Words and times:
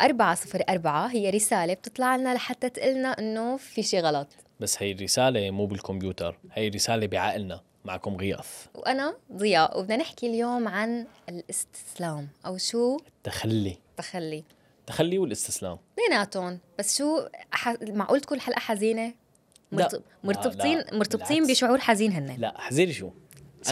أربعة 0.00 0.34
صفر 0.34 0.62
أربعة 0.68 1.06
هي 1.06 1.30
رسالة 1.30 1.74
بتطلع 1.74 2.16
لنا 2.16 2.34
لحتى 2.34 2.68
تقلنا 2.68 3.08
إنه 3.08 3.56
في 3.56 3.82
شي 3.82 4.00
غلط 4.00 4.28
بس 4.60 4.82
هي 4.82 4.92
الرسالة 4.92 5.50
مو 5.50 5.66
بالكمبيوتر 5.66 6.38
هي 6.52 6.68
رسالة 6.68 7.06
بعقلنا 7.06 7.60
معكم 7.84 8.16
غياث 8.16 8.66
وأنا 8.74 9.16
ضياء 9.32 9.78
وبدنا 9.78 9.96
نحكي 9.96 10.26
اليوم 10.26 10.68
عن 10.68 11.06
الاستسلام 11.28 12.28
أو 12.46 12.56
شو 12.58 12.96
تخلي 13.24 13.78
تخلي 13.96 14.44
تخلي 14.86 15.18
والاستسلام 15.18 15.78
اثنيناتهم 15.98 16.58
بس 16.78 16.98
شو 16.98 17.28
ح... 17.50 17.74
معقول 17.82 18.20
تكون 18.20 18.36
الحلقة 18.36 18.58
حزينة؟ 18.60 19.06
لا. 19.06 19.82
مرت... 19.82 20.02
مرتبطين 20.24 20.78
لا، 20.78 20.94
مرتبطين 20.94 21.42
بالعكس. 21.42 21.58
بشعور 21.58 21.78
حزين 21.80 22.12
هن 22.12 22.36
لا 22.38 22.54
شو 22.70 22.92
شو؟ 22.92 23.10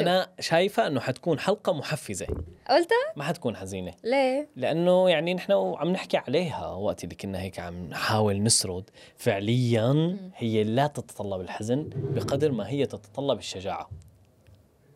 أنا 0.00 0.28
شايفة 0.40 0.86
إنه 0.86 1.00
حتكون 1.00 1.38
حلقة 1.38 1.72
محفزة 1.72 2.26
قلتها؟ 2.70 3.12
ما 3.16 3.24
حتكون 3.24 3.56
حزينة 3.56 3.92
ليه؟ 4.04 4.48
لأنه 4.56 5.10
يعني 5.10 5.34
نحن 5.34 5.52
عم 5.52 5.88
نحكي 5.88 6.16
عليها 6.16 6.66
وقت 6.66 7.04
اللي 7.04 7.14
كنا 7.14 7.40
هيك 7.40 7.58
عم 7.60 7.88
نحاول 7.88 8.42
نسرد 8.42 8.90
فعليا 9.16 10.16
هي 10.36 10.64
لا 10.64 10.86
تتطلب 10.86 11.40
الحزن 11.40 11.90
بقدر 11.94 12.52
ما 12.52 12.68
هي 12.68 12.86
تتطلب 12.86 13.38
الشجاعة 13.38 13.90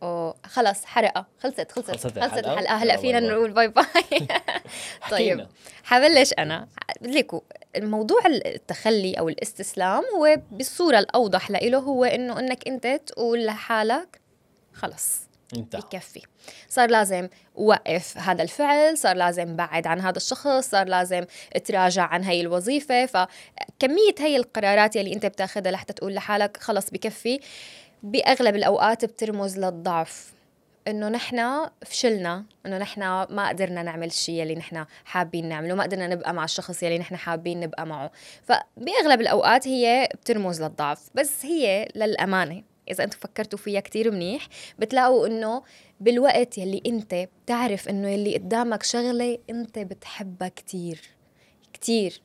اوه 0.03 0.35
خلص 0.45 0.85
حلقة 0.85 1.25
خلصت 1.39 1.71
خلصت 1.71 1.91
خلصت 1.91 2.05
خلصت, 2.07 2.17
الحلقة؟ 2.17 2.53
الحلقة 2.53 2.75
هلأ 2.75 2.97
فينا. 2.97 3.19
نقول 3.19 3.51
bye 3.51 3.67
bye 3.67 3.83
طيب. 5.11 5.47
حبلش 5.83 6.33
أنا 6.39 6.67
ليكو 7.01 7.43
الموضوع 7.75 8.19
التخلي 8.25 9.13
أو 9.13 9.29
الاستسلام 9.29 10.03
هو 10.15 10.37
بالصورة 10.51 10.99
الأوضح 10.99 11.51
لإله 11.51 11.77
هو 11.79 12.03
إنه 12.05 12.39
إنك 12.39 12.67
أنت 12.67 12.87
تقول 12.87 13.45
لحالك 13.45 14.21
خلص 14.77 15.27
انت 15.55 15.75
بكفي 15.75 16.21
صار 16.69 16.89
لازم 16.89 17.29
وقف 17.55 18.17
هذا 18.17 18.43
الفعل 18.43 18.97
صار 18.97 19.15
لازم 19.15 19.55
بعد 19.55 19.87
عن 19.87 19.99
هذا 20.01 20.17
الشخص 20.17 20.69
صار 20.69 20.87
لازم 20.87 21.25
تراجع 21.65 22.03
عن 22.03 22.23
هاي 22.23 22.41
الوظيفة. 22.41 23.05
فكمية 23.05 24.15
هاي 24.19 24.35
القرارات 24.35 24.95
يلي 24.95 25.13
أنت 25.13 25.25
بتاخدها 25.25 25.71
لحتى 25.71 25.93
تقول 25.93 26.13
لحالك 26.13 26.57
خلص 26.57 26.89
بكفي 26.89 27.39
بأغلب 28.03 28.55
الأوقات 28.55 29.05
بترمز 29.05 29.57
للضعف. 29.59 30.33
إنه 30.87 31.09
نحن 31.09 31.69
فشلنا 31.85 32.45
إنه 32.65 32.77
نحن 32.77 33.01
ما 33.29 33.49
قدرنا 33.49 33.83
نعمل 33.83 34.07
الشيء 34.07 34.41
يلي 34.41 34.55
نحن 34.55 34.85
حابين 35.05 35.49
نعمله 35.49 35.75
ما 35.75 35.83
قدرنا 35.83 36.07
نبقى 36.07 36.33
مع 36.33 36.43
الشخص 36.43 36.83
يلي 36.83 36.97
نحن 36.97 37.15
حابين 37.15 37.59
نبقى 37.59 37.85
معه. 37.85 38.11
فبأغلب 38.43 39.21
الأوقات 39.21 39.67
هي 39.67 40.09
بترمز 40.21 40.61
للضعف 40.61 41.09
بس 41.15 41.45
هي 41.45 41.87
للأمانة. 41.95 42.63
إذا 42.91 43.03
أنتم 43.03 43.17
فكرتوا 43.19 43.59
فيها 43.59 43.79
كتير 43.79 44.11
منيح 44.11 44.47
بتلاقوا 44.79 45.27
إنه 45.27 45.63
بالوقت 45.99 46.57
يلي 46.57 46.81
أنت 46.85 47.27
بتعرف 47.43 47.89
إنه 47.89 48.09
يلي 48.09 48.37
قدامك 48.37 48.83
شغلة 48.83 49.37
أنت 49.49 49.79
بتحبها 49.79 50.47
كتير 50.49 51.01
كتير 51.73 52.21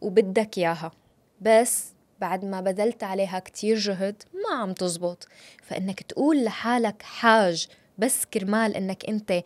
وبدك 0.00 0.58
إياها. 0.58 0.92
بس 1.40 1.92
بعد 2.20 2.44
ما 2.44 2.60
بذلت 2.60 3.04
عليها 3.04 3.38
كتير 3.38 3.76
جهد 3.76 4.22
ما 4.34 4.56
عم 4.56 4.72
تزبط. 4.72 5.28
فإنك 5.62 6.02
تقول 6.02 6.44
لحالك 6.44 7.02
حاج 7.02 7.68
بس 7.98 8.24
كرمال 8.24 8.76
إنك 8.76 9.04
أنت 9.08 9.42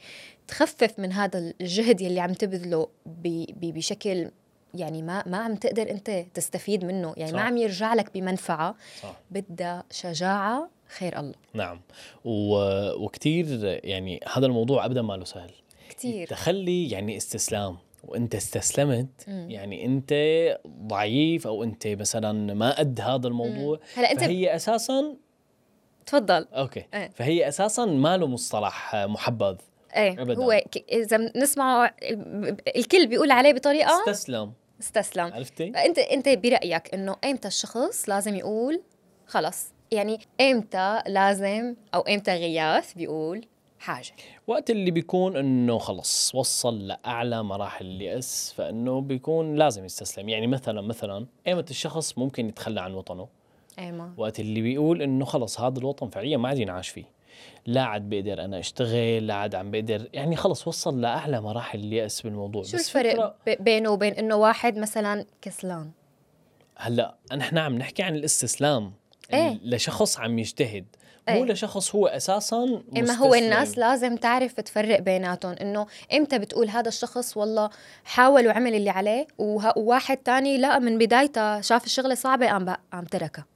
تخفف 0.48 0.98
من 0.98 1.12
هذا 1.12 1.52
الجهد 1.60 2.00
يلي 2.00 2.20
عم 2.20 2.32
تبذله 2.32 2.88
بشكل 3.62 4.30
يعني 4.74 5.02
ما 5.02 5.22
ما 5.28 5.36
عم 5.38 5.54
تقدر 5.56 5.90
انت 5.90 6.10
تستفيد 6.34 6.84
منه. 6.84 7.14
يعني 7.16 7.30
صح. 7.32 7.36
ما 7.38 7.42
عم 7.42 7.56
يرجع 7.56 7.94
لك 7.94 8.14
بمنفعة. 8.14 8.74
صح. 9.02 9.16
بدها 9.30 9.84
شجاعة 9.90 10.68
خير 10.98 11.20
الله. 11.20 11.34
نعم. 11.54 11.80
و... 12.24 12.56
وكتير 13.04 13.46
يعني 13.84 14.20
هذا 14.34 14.46
الموضوع 14.46 14.84
ابدا 14.84 15.02
ما 15.02 15.12
له 15.16 15.24
سهل. 15.24 15.50
كتير. 15.90 16.26
تخلي 16.28 16.90
يعني 16.90 17.16
استسلام. 17.16 17.76
وإنت 18.04 18.34
استسلمت 18.34 19.24
مم. 19.28 19.50
يعني 19.50 19.84
إنت 19.84 20.12
ضعيف 20.86 21.46
أو 21.46 21.64
إنت 21.64 21.86
مثلا 21.86 22.54
ما 22.54 22.78
قد 22.78 23.00
هذا 23.00 23.28
الموضوع. 23.28 23.78
هلا 23.96 24.12
إنت 24.12 24.20
فهي 24.20 24.56
أساسا 24.56 25.14
تفضل. 26.06 26.46
أوكي. 26.52 26.84
إيه. 26.94 27.10
فهي 27.14 27.48
أساسا 27.48 27.84
ما 27.84 28.16
له 28.16 28.26
مصطلح 28.26 28.96
محبذ. 28.96 29.56
إيه. 29.96 30.22
أبداً. 30.22 30.42
هو 30.42 30.62
ك- 30.72 30.84
إذا 30.92 31.16
بنسمعه 31.16 31.94
الكل 32.76 33.06
بيقول 33.06 33.30
عليه 33.30 33.52
بطريقة. 33.52 34.00
استسلم. 34.00 34.52
استسلم. 34.84 35.32
عرفتي؟ 35.34 35.72
فانت 35.72 35.98
انت 35.98 36.28
برأيك 36.28 36.94
انه 36.94 37.16
ايمتى 37.24 37.48
الشخص 37.48 38.08
لازم 38.08 38.34
يقول 38.34 38.82
خلص 39.26 39.72
يعني 39.92 40.18
ايمتى 40.40 41.02
لازم 41.06 41.74
أو 41.94 42.00
ايمتى 42.00 42.30
غياث 42.30 42.92
بيقول 42.94 43.46
حاجة؟ 43.78 44.12
وقت 44.46 44.70
اللي 44.70 44.90
بيكون 44.90 45.36
انه 45.36 45.78
خلص 45.78 46.34
وصل 46.34 46.86
لأعلى 46.86 47.42
مراحل 47.42 47.86
اليأس 47.86 48.52
فإنه 48.56 49.00
بيكون 49.00 49.54
لازم 49.54 49.84
يستسلم. 49.84 50.28
يعني 50.28 50.46
مثلا 50.46 50.80
مثلا 50.80 51.26
ايمت 51.46 51.70
الشخص 51.70 52.18
ممكن 52.18 52.48
يتخلى 52.48 52.80
عن 52.80 52.94
وطنه. 52.94 53.28
ايما 53.78 54.14
وقت 54.16 54.40
اللي 54.40 54.60
بيقول 54.60 55.02
إنه 55.02 55.24
خلص 55.24 55.60
هذا 55.60 55.78
الوطن 55.78 56.08
فعليا 56.08 56.36
ما 56.36 56.48
عاد 56.48 56.58
ينعاش 56.58 56.88
فيه. 56.88 57.04
لا 57.66 57.82
عاد 57.82 58.08
بقدر 58.08 58.44
أنا 58.44 58.58
أشتغل 58.58 59.26
لا 59.26 59.34
عاد 59.34 59.54
عم 59.54 59.70
بقدر 59.70 60.08
يعني 60.12 60.36
خلص 60.36 60.68
وصل 60.68 61.00
لأعلى 61.00 61.40
مراحل 61.40 61.78
اليأس 61.78 62.22
بالموضوع 62.22 62.62
شو 62.62 62.76
بس 62.76 62.96
الفرق 62.96 63.36
بينه 63.60 63.90
وبين 63.90 64.12
إنه 64.12 64.36
واحد 64.36 64.76
مثلا 64.76 65.26
كسلان 65.42 65.90
هلأ 66.76 67.14
نحن 67.36 67.58
عم 67.58 67.78
نحكي 67.78 68.02
عن 68.02 68.14
الاستسلام 68.14 68.92
إيه. 69.32 69.60
لشخص 69.62 70.18
عم 70.18 70.38
يجتهد 70.38 70.84
مو 71.28 71.44
إيه. 71.44 71.52
لشخص 71.52 71.94
هو 71.94 72.06
أساسا 72.06 72.56
اما 72.56 73.12
هو 73.12 73.28
مستسلم. 73.28 73.34
الناس 73.34 73.78
لازم 73.78 74.16
تعرف 74.16 74.52
تفرق 74.52 75.00
بيناتهم 75.00 75.52
إنه 75.52 75.86
إمتى 76.12 76.38
بتقول 76.38 76.68
هذا 76.68 76.88
الشخص 76.88 77.36
والله 77.36 77.70
حاول 78.04 78.46
وعمل 78.46 78.74
اللي 78.74 78.90
عليه 78.90 79.26
وواحد 79.38 80.16
تاني 80.16 80.58
لا 80.58 80.78
من 80.78 80.98
بدايته 80.98 81.60
شاف 81.60 81.84
الشغلة 81.84 82.14
صعبة 82.14 82.46
قام 82.46 82.76
قام 82.92 83.04
تركها 83.04 83.46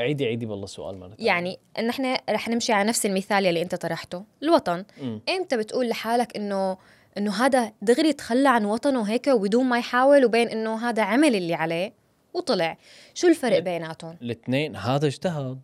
عيدي 0.00 0.26
عيدي 0.26 0.46
بالله 0.46 0.64
السؤال 0.64 0.98
مرة. 0.98 1.14
يعني 1.18 1.58
نحن 1.86 2.16
رح 2.30 2.48
نمشي 2.48 2.72
على 2.72 2.88
نفس 2.88 3.06
المثال 3.06 3.46
اللي 3.46 3.62
انت 3.62 3.74
طرحته 3.74 4.24
الوطن. 4.42 4.84
إمتى 5.28 5.56
بتقول 5.56 5.88
لحالك 5.88 6.36
إنه 6.36 6.76
إنه 7.18 7.32
هذا 7.32 7.72
دغري 7.82 8.12
تخلى 8.12 8.48
عن 8.48 8.64
وطنه 8.64 9.02
هيك 9.02 9.26
وبدون 9.26 9.64
ما 9.64 9.78
يحاول 9.78 10.24
وبين 10.24 10.48
إنه 10.48 10.88
هذا 10.88 11.02
عمل 11.02 11.34
اللي 11.36 11.54
عليه 11.54 11.92
وطلع 12.34 12.76
شو 13.14 13.28
الفرق. 13.28 13.58
بيناتهم 13.58 14.16
الاثنين 14.22 14.76
هذا 14.76 15.06
اجتهد 15.06 15.60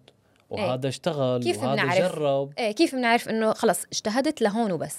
وهذا 0.50 0.88
اشتغل 0.88 1.42
كيف 1.42 1.62
وهذا 1.62 1.82
بنعرف؟ 1.82 1.98
جرب 1.98 2.52
إيه 2.58 2.72
كيف 2.72 2.94
بنعرف 2.94 3.28
إنه 3.28 3.52
خلص 3.52 3.84
اجتهدت 3.92 4.42
لهون 4.42 4.72
وبس 4.72 4.98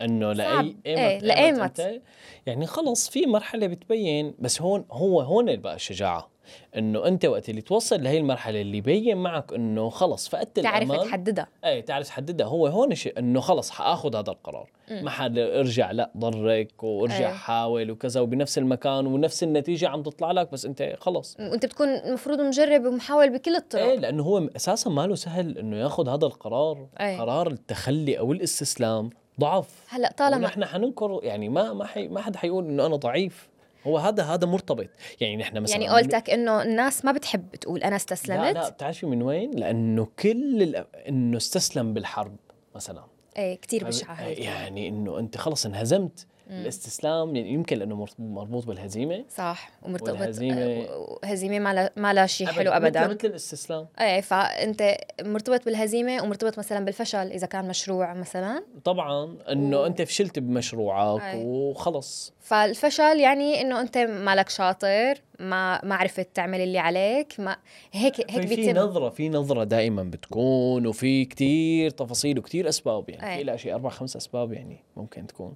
إنه. 0.00 0.32
لأي 0.32 0.76
ايمت 0.86 1.22
لأيمت. 1.22 1.80
أنت 1.80 2.02
يعني 2.46 2.66
خلص 2.66 3.08
في 3.08 3.26
مرحلة 3.26 3.66
بتبين 3.66 4.34
بس 4.38 4.62
هون 4.62 4.84
هو 4.90 5.20
هون 5.20 5.56
بقى 5.56 5.74
الشجاعة 5.74 6.31
إنه 6.76 7.06
أنت 7.06 7.24
وقت 7.24 7.48
اللي 7.48 7.60
توصل 7.60 8.02
لهي 8.02 8.18
المرحلة 8.18 8.60
اللي 8.60 8.78
يبين 8.78 9.16
معك 9.16 9.52
إنه 9.52 9.88
خلص 9.88 10.28
فقدت 10.28 10.60
تعرف 10.60 10.90
الأمان. 10.90 11.08
تحددها. 11.08 11.48
اي 11.64 11.82
تعرف 11.82 12.06
تحددها. 12.06 12.46
هو 12.46 12.66
هون 12.66 12.94
شيء 12.94 13.18
إنه 13.18 13.40
خلص 13.40 13.70
حأخذ 13.70 14.16
هذا 14.16 14.30
القرار. 14.30 14.70
ما 14.90 15.10
حد 15.10 15.38
ارجع 15.38 15.90
لا 15.90 16.10
ضرك 16.16 16.82
وارجع 16.82 17.28
إيه. 17.28 17.34
حاول 17.34 17.90
وكذا 17.90 18.20
وبنفس 18.20 18.58
المكان 18.58 19.06
ونفس 19.06 19.42
النتيجة 19.42 19.88
عم 19.88 20.02
تطلع 20.02 20.32
لك 20.32 20.52
بس 20.52 20.66
أنت 20.66 20.96
خلص. 21.00 21.36
وأنت 21.40 21.66
بتكون 21.66 21.88
المفروض 21.88 22.40
مجرب 22.40 22.86
ومحاول 22.86 23.30
بكل 23.30 23.56
الطرق. 23.56 23.82
إيه 23.82 23.98
لأنه 23.98 24.22
هو 24.22 24.48
أساسا 24.56 24.90
ما 24.90 25.06
له 25.06 25.14
سهل 25.14 25.58
إنه 25.58 25.76
يأخذ 25.76 26.08
هذا 26.08 26.26
القرار. 26.26 26.86
إيه. 27.00 27.20
قرار 27.20 27.46
التخلي 27.46 28.18
أو 28.18 28.32
الاستسلام 28.32 29.10
ضعف. 29.40 29.84
هلأ 29.88 30.14
طالما 30.16 30.38
نحن 30.38 30.64
حننكر 30.64 31.20
يعني 31.22 31.48
ما 31.48 31.72
ما 31.72 31.84
حي 31.84 32.08
ما 32.08 32.20
حد 32.20 32.36
حيقول 32.36 32.64
إنه 32.64 32.86
أنا 32.86 32.96
ضعيف. 32.96 33.48
هو 33.86 33.98
هذا 33.98 34.22
هذا 34.22 34.46
مرتبط. 34.46 34.88
يعني 35.20 35.36
نحن 35.36 35.58
مثلا 35.58 35.76
يعني 35.76 35.88
قولتك 35.88 36.30
إنه 36.30 36.62
الناس 36.62 37.04
ما 37.04 37.12
بتحب 37.12 37.56
تقول 37.56 37.82
أنا 37.82 37.96
استسلمت؟ 37.96 38.40
لا 38.40 38.52
لا 38.52 38.68
بتعرفي 38.68 39.06
من 39.06 39.22
وين؟ 39.22 39.50
لأنه 39.50 40.08
كل 40.18 40.62
ال... 40.62 40.86
إنه 41.08 41.36
استسلم 41.36 41.94
بالحرب 41.94 42.36
مثلا. 42.74 43.04
إيه 43.36 43.60
كثير 43.60 43.84
بشعه 43.84 44.20
يعني 44.22 44.88
إنه 44.88 45.18
أنت 45.18 45.36
خلص 45.36 45.66
انهزمت. 45.66 46.26
الاستسلام 46.60 47.36
يعني 47.36 47.52
يمكن 47.52 47.78
لأنه 47.78 48.06
مربوط 48.18 48.66
بالهزيمة. 48.66 49.24
صح 49.36 49.70
ومرتبط 49.82 50.18
والهزيمة- 50.18 51.24
هزيمه 51.24 51.58
ما 51.58 51.74
لها 51.74 51.90
ما 51.96 52.12
لها 52.12 52.26
شيء 52.26 52.46
حلو 52.46 52.70
مثل- 52.70 52.76
ابدا. 52.84 53.06
مثل 53.06 53.18
الاستسلام. 53.28 53.86
إيه 54.00 54.20
فأنت 54.20 54.96
مرتبط 55.22 55.64
بالهزيمة 55.64 56.22
ومرتبط 56.22 56.58
مثلا 56.58 56.84
بالفشل 56.84 57.18
إذا 57.32 57.46
كان 57.46 57.68
مشروع 57.68 58.14
مثلا. 58.14 58.62
طبعا 58.84 59.36
إنه 59.52 59.80
و- 59.80 59.86
أنت 59.86 60.02
فشلت 60.02 60.38
بمشروعك 60.38 61.22
أي. 61.22 61.44
وخلص. 61.44 62.32
فالفشل 62.40 63.20
يعني 63.20 63.60
إنه 63.60 63.80
أنت 63.80 63.98
مالك 63.98 64.48
شاطر 64.48 65.14
ما 65.40 65.84
ما 65.84 65.94
عرفت 65.94 66.28
تعمل 66.34 66.60
اللي 66.60 66.78
عليك 66.78 67.34
ما 67.38 67.56
هيك 67.92 68.20
هيك 68.30 68.30
في, 68.42 68.46
في 68.46 68.56
بيتم. 68.56 68.78
نظرة 68.78 69.08
في 69.08 69.28
نظرة 69.28 69.64
دائما 69.64 70.02
بتكون 70.02 70.86
وفي 70.86 71.24
كتير 71.24 71.90
تفاصيل 71.90 72.38
وكتير 72.38 72.68
أسباب 72.68 73.10
يعني. 73.10 73.36
في 73.38 73.44
لها 73.44 73.56
شيء 73.56 73.74
أربع 73.74 73.90
خمس 73.90 74.16
أسباب 74.16 74.52
يعني 74.52 74.84
ممكن 74.96 75.26
تكون. 75.26 75.54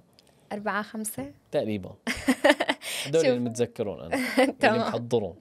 أربعة 0.51 0.81
خمسة؟ 0.81 1.31
تقريبا. 1.51 1.95
هدول. 3.05 3.25
اللي 3.25 3.39
متذكرون 3.39 4.01
أنا 4.01 4.15
اللي. 4.63 4.79
محضرهم. 4.79 5.35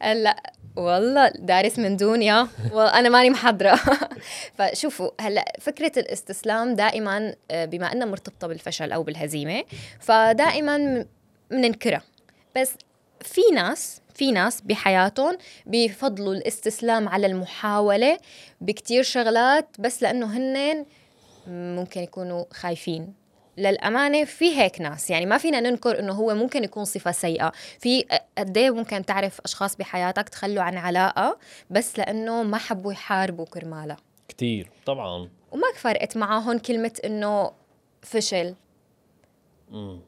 هلا 0.00 0.52
والله 0.76 1.28
دارس 1.28 1.78
من 1.78 1.96
دنيا 1.96 2.48
وأنا 2.72 3.08
ماني 3.08 3.30
محضرة. 3.30 3.80
فشوفوا 4.58 5.10
هلأ 5.20 5.44
فكرة 5.60 5.92
الاستسلام 5.98 6.74
دائما 6.74 7.34
آه، 7.50 7.64
بما 7.64 7.92
إنها 7.92 8.06
مرتبطة 8.06 8.46
بالفشل 8.46 8.92
أو 8.92 9.02
بالهزيمة 9.02 9.64
فدائما 10.00 11.06
بننكرها 11.50 12.02
بس 12.56 12.72
في 13.20 13.40
ناس 13.54 14.00
في 14.14 14.32
ناس 14.32 14.60
بحياتهم 14.60 15.38
بيفضلوا 15.66 16.34
الاستسلام 16.34 17.08
على 17.08 17.26
المحاولة 17.26 18.18
بكتير 18.60 19.02
شغلات 19.02 19.68
بس 19.78 20.02
لأنه 20.02 20.36
هن 20.36 20.86
ممكن 21.48 22.00
يكونوا 22.00 22.44
خايفين. 22.52 23.14
للأمانة 23.56 24.24
في 24.24 24.58
هيك 24.58 24.80
ناس. 24.80 25.10
يعني 25.10 25.26
ما 25.26 25.38
فينا 25.38 25.60
ننكر 25.60 25.98
إنه 25.98 26.12
هو 26.12 26.34
ممكن 26.34 26.64
يكون 26.64 26.84
صفة 26.84 27.12
سيئة. 27.12 27.52
في 27.78 28.04
قد 28.38 28.58
إيه 28.58 28.70
ممكن 28.70 29.04
تعرف 29.04 29.40
أشخاص 29.44 29.76
بحياتك 29.76 30.28
تخلوا 30.28 30.62
عن 30.62 30.76
علاقة 30.76 31.38
بس 31.70 31.98
لأنه 31.98 32.42
ما 32.42 32.58
حبوا 32.58 32.92
يحاربوا 32.92 33.44
كرمالها 33.44 33.96
كتير 34.28 34.70
طبعا. 34.86 35.28
وما 35.52 35.66
فرقت 35.76 36.16
معاهم 36.16 36.58
كلمة 36.58 36.92
إنه 37.04 37.50
فشل. 38.02 38.54
مم. 39.70 40.00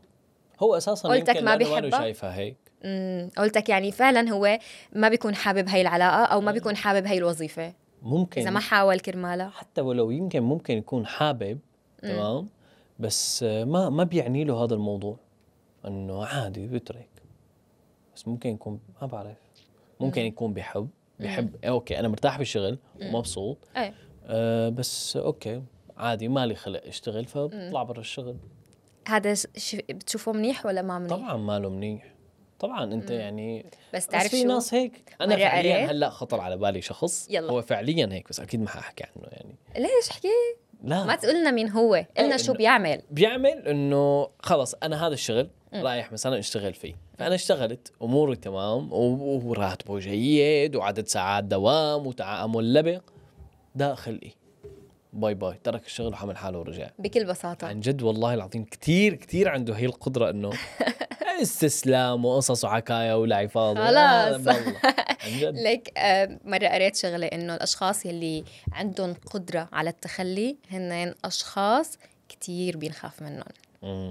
هو 0.60 0.76
أساسا 0.76 1.08
قلتك 1.08 1.36
ما 1.36 1.56
بيحبها؟ 1.56 1.98
شايفها 1.98 2.36
هيك. 2.36 2.56
امم 2.84 3.30
قلتك 3.38 3.68
يعني 3.68 3.92
فعلا 3.92 4.30
هو 4.30 4.58
ما 4.92 5.08
بيكون 5.08 5.34
حابب 5.34 5.68
هاي 5.68 5.80
العلاقة 5.80 6.24
أو 6.24 6.40
ما 6.40 6.52
بيكون 6.52 6.76
حابب 6.76 7.06
هاي 7.06 7.18
الوظيفة. 7.18 7.72
ممكن. 8.02 8.40
إذا 8.40 8.50
ما 8.50 8.60
حاول 8.60 9.00
كرمالها 9.00 9.50
حتى 9.50 9.80
ولو 9.80 10.10
يمكن 10.10 10.42
ممكن 10.42 10.78
يكون 10.78 11.06
حابب 11.06 11.58
تمام؟ 12.02 12.48
بس 12.98 13.42
ما 13.42 13.88
ما 13.88 14.04
بيعني 14.04 14.44
له 14.44 14.64
هذا 14.64 14.74
الموضوع. 14.74 15.16
إنه 15.86 16.24
عادي 16.24 16.66
بترك 16.66 17.08
بس 18.16 18.28
ممكن 18.28 18.50
يكون 18.50 18.80
ما 19.02 19.06
بعرف. 19.06 19.36
ممكن 20.00 20.22
يكون 20.22 20.52
بيحب 20.52 20.88
بيحب 21.20 21.56
إيه، 21.64 21.70
okay 21.70 21.98
أنا 21.98 22.08
مرتاح 22.08 22.38
بالشغل 22.38 22.78
ومبسوط. 23.02 23.58
إيه. 23.76 23.94
آه 24.24 24.68
بس 24.68 25.16
okay 25.16 25.62
عادي 25.96 26.28
مالي 26.28 26.54
خلق 26.54 26.86
أشتغل 26.86 27.24
فبطلع 27.24 27.82
برا 27.82 28.00
الشغل. 28.00 28.36
هذا 29.08 29.34
بتشوفه 29.88 30.32
منيح 30.32 30.66
ولا 30.66 30.82
ما 30.82 30.98
منيح؟ 30.98 31.16
طبعا 31.16 31.36
ماله 31.36 31.68
منيح. 31.68 32.14
طبعا 32.58 32.84
أنت 32.84 33.10
يعني 33.10 33.62
بس 33.62 33.72
بس 33.94 34.06
تعرف 34.06 34.28
في 34.28 34.42
شو؟ 34.42 34.48
ناس 34.48 34.74
هيك. 34.74 35.16
أنا 35.20 35.36
فعليا؟ 35.36 35.90
هلأ 35.90 36.10
خطر 36.10 36.40
على 36.40 36.56
بالي 36.56 36.80
شخص 36.80 37.30
يلا. 37.30 37.50
هو 37.52 37.62
فعليا 37.62 38.08
هيك 38.12 38.28
بس 38.28 38.40
أكيد 38.40 38.60
ما 38.60 38.68
حأحكي 38.68 39.04
عنه 39.04 39.28
يعني. 39.32 39.54
ليش؟ 39.76 40.08
حكي؟ 40.10 40.28
لا. 40.82 41.04
ما 41.04 41.14
تقولنا 41.16 41.50
مين 41.50 41.70
هو، 41.70 42.04
قلنا 42.18 42.36
شو 42.36 42.52
إنه- 42.52 42.56
بيعمل. 42.56 43.02
بيعمل 43.10 43.68
إنه 43.68 44.28
خلص 44.42 44.74
أنا 44.82 45.06
هذا 45.06 45.14
الشغل 45.14 45.50
رايح 45.74 46.12
مثلا 46.12 46.38
أشتغل 46.38 46.74
فيه. 46.74 46.94
فأنا 47.18 47.34
اشتغلت 47.34 47.92
أموري 48.02 48.36
تمام 48.36 48.92
وراتبه 48.92 49.98
جيد 49.98 50.76
وعدد 50.76 51.06
ساعات 51.06 51.44
دوام 51.44 52.06
وتعامل 52.06 52.74
لبق 52.74 53.00
داخل 53.74 54.20
إيه. 54.22 54.32
bye 55.20 55.34
bye. 55.34 55.58
ترك 55.64 55.86
الشغل 55.86 56.12
وحمل 56.12 56.36
حاله 56.36 56.58
ورجع. 56.58 56.88
بكل 56.98 57.24
بساطة. 57.24 57.66
عن 57.66 57.80
جد 57.80 58.02
والله 58.02 58.34
العظيم 58.34 58.64
كثير 58.64 59.14
كثير 59.14 59.48
عنده 59.48 59.74
هي 59.74 59.86
القدرة 59.86 60.30
إنه 60.30 60.50
استسلام 61.42 62.24
وقصص 62.24 62.64
وحكاية 62.64 63.18
ولعب 63.20 63.48
فاضي 63.48 63.80
خلاص. 63.80 64.56
ليك 65.64 65.98
آه، 65.98 66.38
مرة 66.44 66.66
قريت 66.66 66.96
شغلة 66.96 67.26
إنه 67.26 67.54
الأشخاص 67.54 68.06
يلي 68.06 68.44
عندهم 68.72 69.14
قدرة 69.30 69.68
على 69.72 69.90
التخلي 69.90 70.56
هن 70.70 71.14
أشخاص 71.24 71.98
كتير 72.28 72.76
بينخاف 72.76 73.22
منهم. 73.22 73.44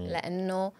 لأنه 0.08 0.72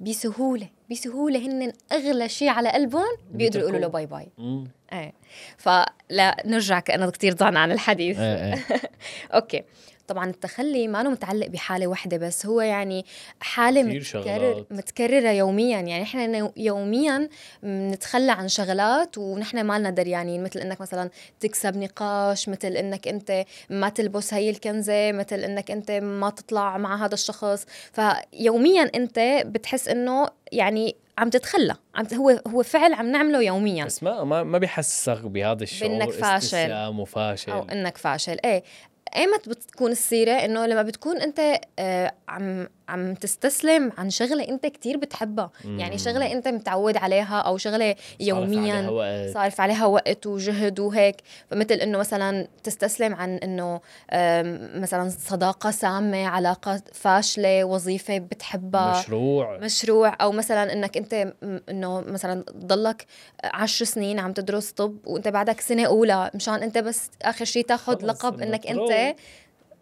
بسهولة. 0.00 0.68
بسهولة 0.94 1.38
هن 1.38 1.72
أغلى 1.92 2.28
شيء 2.28 2.48
على 2.48 2.68
قلبهم 2.68 3.16
بيقدروا 3.30 3.62
يقولوا 3.62 3.80
له 3.80 3.86
bye 3.86 4.06
bye. 4.06 4.28
مم. 4.38 4.68
إيه. 4.92 5.12
فلا 5.56 6.36
نرجع 6.44 6.80
كأنه 6.80 7.10
كتير 7.10 7.32
ضعنا 7.32 7.60
عن 7.60 7.72
الحديث. 7.72 8.18
إيه 8.18 8.54
إيه. 8.54 8.64
okay. 9.34 9.62
طبعا 10.08 10.30
التخلي 10.30 10.88
ما 10.88 11.02
متعلق 11.02 11.46
بحالة 11.46 11.86
واحدة 11.86 12.16
بس 12.16 12.46
هو 12.46 12.60
يعني 12.60 13.04
حالة 13.40 13.82
كتير 13.82 14.00
متكرر. 14.20 14.64
متكررة 14.70 15.30
يوميا. 15.30 15.80
يعني 15.80 16.26
نو- 16.40 16.52
يوميا 16.56 17.28
بنتخلى 17.62 18.32
عن 18.32 18.48
شغلات 18.48 19.18
ونحن 19.18 19.60
ما 19.60 19.78
لنا 19.78 19.90
دريانين. 19.90 20.42
مثل 20.42 20.60
إنك 20.60 20.80
مثلا 20.80 21.10
تكسب 21.40 21.76
نقاش 21.76 22.48
مثل 22.48 22.68
إنك 22.68 23.08
أنت 23.08 23.44
ما 23.70 23.88
تلبس 23.88 24.34
هي 24.34 24.50
الكنزة 24.50 25.12
مثل 25.12 25.36
إنك 25.36 25.70
أنت 25.70 25.90
ما 25.90 26.30
تطلع 26.30 26.78
مع 26.78 27.04
هذا 27.06 27.14
الشخص. 27.14 27.66
فيوميا 27.92 28.90
أنت 28.94 29.18
بتحس 29.46 29.88
إنه 29.88 30.28
يعني 30.52 30.96
عم 31.18 31.30
تتخلى. 31.30 31.74
عم 31.94 32.06
هو 32.14 32.40
هو 32.48 32.62
فعل 32.62 32.92
عم 32.92 33.10
نعمله 33.10 33.42
يوميا. 33.42 33.84
بس 33.84 34.02
ما 34.02 34.24
ما, 34.24 34.42
ما 34.42 34.58
بيحسسك 34.58 35.20
بهذا 35.20 35.62
الشعور 35.62 35.90
بإنك 35.98 36.10
فاشل. 36.10 36.72
وفاشل. 36.98 37.52
أو 37.52 37.62
إنك 37.62 37.96
فاشل. 37.98 38.36
إيه. 38.44 38.62
أيمت 39.16 39.48
بتكون 39.48 39.90
السيرة 39.92 40.32
إنه 40.32 40.66
لما 40.66 40.82
بتكون 40.82 41.16
أنت 41.16 41.60
آه، 41.78 42.14
عم 42.28 42.68
عم 42.88 43.14
تستسلم 43.14 43.92
عن 43.98 44.10
شغلة 44.10 44.48
انت 44.48 44.66
كتير 44.66 44.96
بتحبها. 44.96 45.50
يعني 45.64 45.98
شغلة 45.98 46.32
انت 46.32 46.48
متعود 46.48 46.96
عليها 46.96 47.40
أو 47.40 47.56
شغلة 47.56 47.94
يوميا. 48.20 49.30
صارف 49.34 49.60
عليها 49.60 49.86
وقت 49.86 50.26
وجهد 50.26 50.80
وهيك. 50.80 51.16
فمثل 51.50 51.74
إنه 51.74 51.98
مثلا 51.98 52.46
تستسلم 52.62 53.14
عن 53.14 53.36
إنه 53.36 53.80
مثلا 54.80 55.08
صداقة 55.08 55.70
سامة 55.70 56.26
علاقة 56.26 56.82
فاشلة 56.92 57.64
وظيفة 57.64 58.18
بتحبها. 58.18 59.00
مشروع. 59.00 59.58
مشروع. 59.58 60.16
أو 60.20 60.32
مثلا 60.32 60.72
إنك 60.72 60.96
أنت 60.96 61.32
إنه 61.68 62.00
مثلا 62.00 62.44
ضلك 62.56 63.06
عشر 63.44 63.84
سنين 63.84 64.18
عم 64.18 64.32
تدرس 64.32 64.70
طب 64.70 64.96
وأنت 65.06 65.28
بعدك 65.28 65.60
سنة 65.60 65.86
أولى 65.86 66.30
مشان 66.34 66.54
أنت 66.54 66.78
بس 66.78 67.10
آخر 67.22 67.44
شيء 67.44 67.64
تاخذ 67.64 68.06
لقب 68.06 68.40
إنك. 68.40 68.66
أنت 68.66 69.16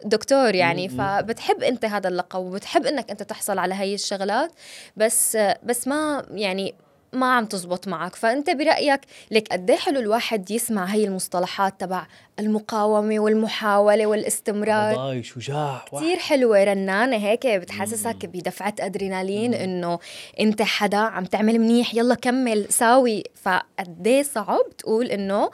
دكتور 0.05 0.55
يعني. 0.55 0.89
فبتحب 0.89 1.63
أنت 1.63 1.85
هذا 1.85 2.07
اللقب 2.09 2.39
وبتحب 2.39 2.85
أنك 2.85 3.11
أنت 3.11 3.23
تحصل 3.23 3.57
على 3.57 3.73
هي 3.73 3.93
الشغلات 3.93 4.51
بس 4.97 5.37
بس 5.63 5.87
ما 5.87 6.25
يعني 6.31 6.75
ما 7.13 7.33
عم 7.33 7.45
تزبط 7.45 7.87
معك. 7.87 8.15
فأنت 8.15 8.49
برأيك 8.49 9.01
ليك 9.31 9.47
قد 9.47 9.69
إيه 9.69 9.77
حلو 9.77 9.99
الواحد 9.99 10.51
يسمع 10.51 10.85
هي 10.85 11.03
المصطلحات 11.03 11.79
تبع 11.79 12.07
المقاومة 12.39 13.19
والمحاولة 13.19 14.05
والاستمرار؟ 14.05 14.95
ضاي 14.95 15.23
شجاع 15.23 15.85
كتير 15.87 16.17
حلوة 16.17 16.63
رنانة 16.63 17.17
هيك 17.17 17.47
بتحسسك 17.47 18.25
بدفعة 18.25 18.75
أدرينالين 18.79 19.53
إنه 19.53 19.99
أنت 20.39 20.61
حدا 20.61 20.97
عم 20.97 21.25
تعمل 21.25 21.59
منيح 21.59 21.95
يلا 21.95 22.15
كمل 22.15 22.65
ساوي. 22.69 23.23
فقديه 23.35 24.23
صعب 24.23 24.77
تقول 24.77 25.05
إنه 25.05 25.49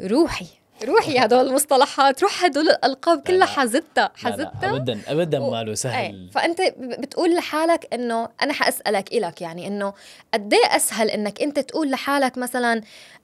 روحي. 0.00 0.46
روحي 0.84 1.18
هدول 1.18 1.46
المصطلحات 1.46 2.22
روح 2.22 2.44
هدول 2.44 2.68
الألقاب 2.68 3.20
كلها 3.22 3.38
لا. 3.38 3.46
حزتها 3.46 4.12
ابدا 4.62 5.00
ابدا 5.08 5.38
و- 5.38 5.50
ماله 5.50 5.68
إيه 5.68 5.74
سهل. 5.74 6.30
فأنت 6.32 6.60
ب- 6.60 7.00
بتقول 7.00 7.34
لحالك 7.34 7.94
إنه 7.94 8.28
أنا 8.42 8.52
حأسألك 8.52 9.12
إلك 9.12 9.42
يعني 9.42 9.66
إنه 9.66 9.92
قد 10.34 10.54
إيه 10.54 10.76
أسهل 10.76 11.10
إنك 11.10 11.42
أنت 11.42 11.58
تقول 11.58 11.90
لحالك 11.90 12.38
مثلا 12.38 12.82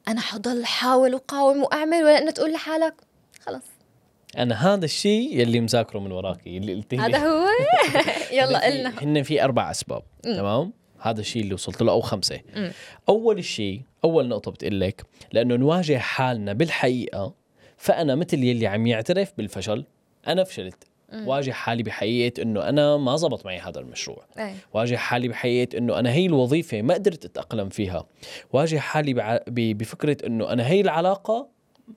أنا 0.08 0.20
حضل 0.20 0.64
حاول 0.66 1.14
وقاوم 1.14 1.62
وأعمل 1.62 1.96
ولا 2.04 2.18
إنه 2.18 2.30
تقول 2.30 2.52
لحالك؟ 2.52 2.94
خلص 3.46 3.62
أنا 4.38 4.74
هذا 4.74 4.84
الشيء 4.84 5.40
يلي 5.40 5.60
مذاكره 5.60 5.98
من 5.98 6.12
وراكي 6.12 6.56
اللي 6.58 6.74
قلت 6.74 6.94
لي. 6.94 7.00
هذا 7.00 7.18
هو؟ 7.18 7.46
يلا 8.38 8.66
قلنا. 8.66 8.92
هن 9.02 9.22
في 9.22 9.44
أربع 9.44 9.70
أسباب 9.70 10.02
تمام؟ 10.22 10.72
هذا 11.00 11.20
الشيء 11.20 11.42
اللي 11.42 11.54
وصلت 11.54 11.82
له 11.82 11.92
أو 11.92 12.00
خمسة. 12.00 12.40
مم. 12.56 12.72
أول 13.08 13.44
شيء 13.44 13.82
أول 14.04 14.28
نقطة 14.28 14.50
بتقول 14.50 14.80
لك 14.80 15.02
لأنه 15.32 15.56
نواجه 15.56 15.98
حالنا 15.98 16.52
بالحقيقة 16.52 17.34
فأنا 17.78 18.14
مثل 18.14 18.44
يلي 18.44 18.66
عم 18.66 18.86
يعترف 18.86 19.32
بالفشل 19.38 19.84
أنا 20.26 20.44
فشلت. 20.44 20.84
واجه 21.12 21.50
حالي 21.50 21.82
بحقيقه 21.82 22.42
إنه 22.42 22.68
أنا 22.68 22.96
ما 22.96 23.16
زبط 23.16 23.46
معي 23.46 23.58
هذا 23.58 23.80
المشروع. 23.80 24.24
إيه 24.38 24.54
واجه 24.74 24.96
حالي 24.96 25.28
بحقيقه 25.28 25.78
إنه 25.78 25.98
أنا 25.98 26.12
هي 26.12 26.26
الوظيفة 26.26 26.82
ما 26.82 26.94
قدرت 26.94 27.24
أتأقلم 27.24 27.68
فيها. 27.68 28.04
واجه 28.52 28.78
حالي 28.78 29.14
بع... 29.14 29.36
ب... 29.46 29.78
بفكرة 29.78 30.26
إنه 30.26 30.52
أنا 30.52 30.66
هي 30.66 30.80
العلاقة 30.80 31.48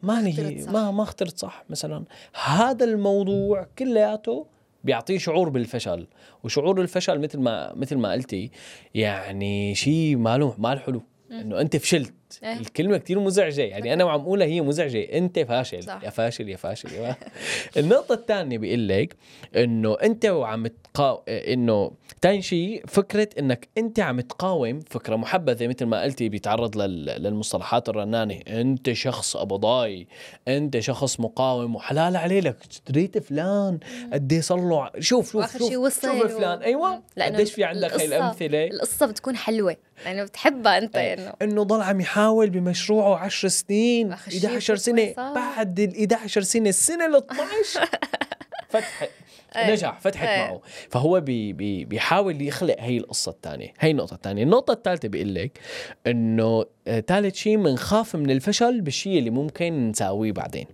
ما 0.04 0.30
اخترت 0.30 0.40
هي. 0.40 0.66
ما 0.66 0.92
ما 0.92 1.04
اخترت 1.04 1.38
صح 1.38 1.64
مثلا. 1.70 2.04
هذا 2.44 2.86
الموضوع 2.86 3.68
كلياته 3.80 4.46
بيعطيه 4.84 5.18
شعور 5.18 5.50
بالفشل. 5.50 6.08
وشعور 6.44 6.82
الفشل 6.82 7.20
مثل 7.20 7.40
ما 7.40 7.74
مثل 7.76 7.98
ما 7.98 8.12
قلتي 8.12 8.52
يعني 8.94 9.76
شيء 9.76 10.18
ماله 10.18 10.56
مال 10.58 10.80
حلو. 10.80 11.02
إنه 11.32 11.62
أنت 11.62 11.78
فشلت. 11.78 12.14
إيه. 12.44 12.54
الكلمة 12.54 12.98
كتير 12.98 13.20
مزعجة. 13.20 13.62
يعني 13.62 13.94
أنا 13.94 14.04
وعم 14.04 14.20
اقولها 14.20 14.48
هي 14.48 14.62
مزعجة. 14.62 15.02
أنت 15.02 15.40
فاشل. 15.40 15.84
صح. 15.84 16.02
يا 16.04 16.10
فاشل 16.10 16.50
يا 16.50 16.56
فاشل 16.58 16.92
يا 16.94 17.16
النقطة 17.78 18.14
الثانية 18.14 18.58
بيقول 18.58 18.88
لك 18.88 19.16
إنه 19.56 19.98
أنت 20.04 20.26
وعم 20.26 20.66
تقا... 20.94 21.24
إنه 21.30 21.92
ثاني 22.22 22.42
شيء 22.42 22.84
فكرة 22.88 23.30
إنك 23.40 23.68
أنت 23.78 24.00
عم 24.00 24.22
تقاوم 24.22 24.80
فكرة 24.90 25.16
محبذة 25.16 25.68
مثل 25.68 25.86
ما 25.86 26.02
قلتي 26.04 26.30
بيتعرض 26.30 26.78
لل... 26.78 27.06
للمصطلحات 27.06 27.90
الرنانة. 27.90 28.40
أنت 28.48 28.92
شخص 28.94 29.36
ابضاي 29.36 30.08
أنت 30.48 30.80
شخص 30.80 31.20
مقاوم 31.20 31.76
وحلال 31.76 32.16
عليه 32.18 32.40
لك 32.40 32.56
اشتريت 32.70 33.18
فلان 33.18 33.80
قد 34.14 34.34
إيه 34.34 34.42
صار 34.42 34.60
له 34.70 34.90
شوف 35.00 35.32
شوف 35.32 35.58
شوف 35.58 35.72
شوف 36.02 36.24
و- 36.26 36.28
فلان. 36.28 36.62
أيوه. 36.62 37.04
قديش 37.20 37.54
في 37.54 37.64
عندك 37.64 37.94
هاي 37.94 38.06
الأمثلة. 38.06 38.66
القصة 38.68 39.06
بتكون 39.06 39.36
حلوة. 39.38 39.76
لأنه 40.06 40.24
بتحبها 40.24 40.78
أنت 40.78 40.96
إيه. 40.96 41.14
انه 41.14 41.34
إنه 41.42 41.64
ضل 41.64 41.82
عم 41.82 42.02
يحاول 42.02 42.50
بمشروعه 42.50 43.16
10 43.20 43.50
سنين 43.50 44.12
أخ، 44.14 44.28
الشيء 44.28 44.46
11 44.50 44.74
بس 44.74 44.86
سنة. 44.86 45.14
بعد 45.18 45.80
ال 45.80 45.98
11 46.00 46.42
سنة 46.42 46.70
السنة 46.70 47.06
ال 47.06 47.16
12 47.16 47.90
فتح 48.70 49.10
إيه. 49.56 49.72
نجح 49.72 50.00
فتحت 50.00 50.28
إيه. 50.28 50.38
معه. 50.38 50.62
فهو 50.90 51.22
بي 51.22 51.54
بي 51.54 51.86
بيحاول 51.86 52.42
يخلق 52.42 52.76
هي 52.80 52.98
القصة 52.98 53.32
الثانية. 53.32 53.74
هي 53.80 53.92
النقطة 53.92 54.14
الثانية. 54.14 54.44
النقطة 54.44 54.72
الثالثة 54.72 55.08
بيقول 55.08 55.36
لك 55.36 55.60
إنه 56.08 56.66
ثالث 57.08 57.36
شيء 57.36 57.58
بنخاف 57.58 58.16
من 58.16 58.32
الفشل 58.32 58.82
بالشيء 58.82 59.20
اللي 59.20 59.30
ممكن 59.30 59.90
نساويه 59.90 60.32
بعدين. 60.32 60.66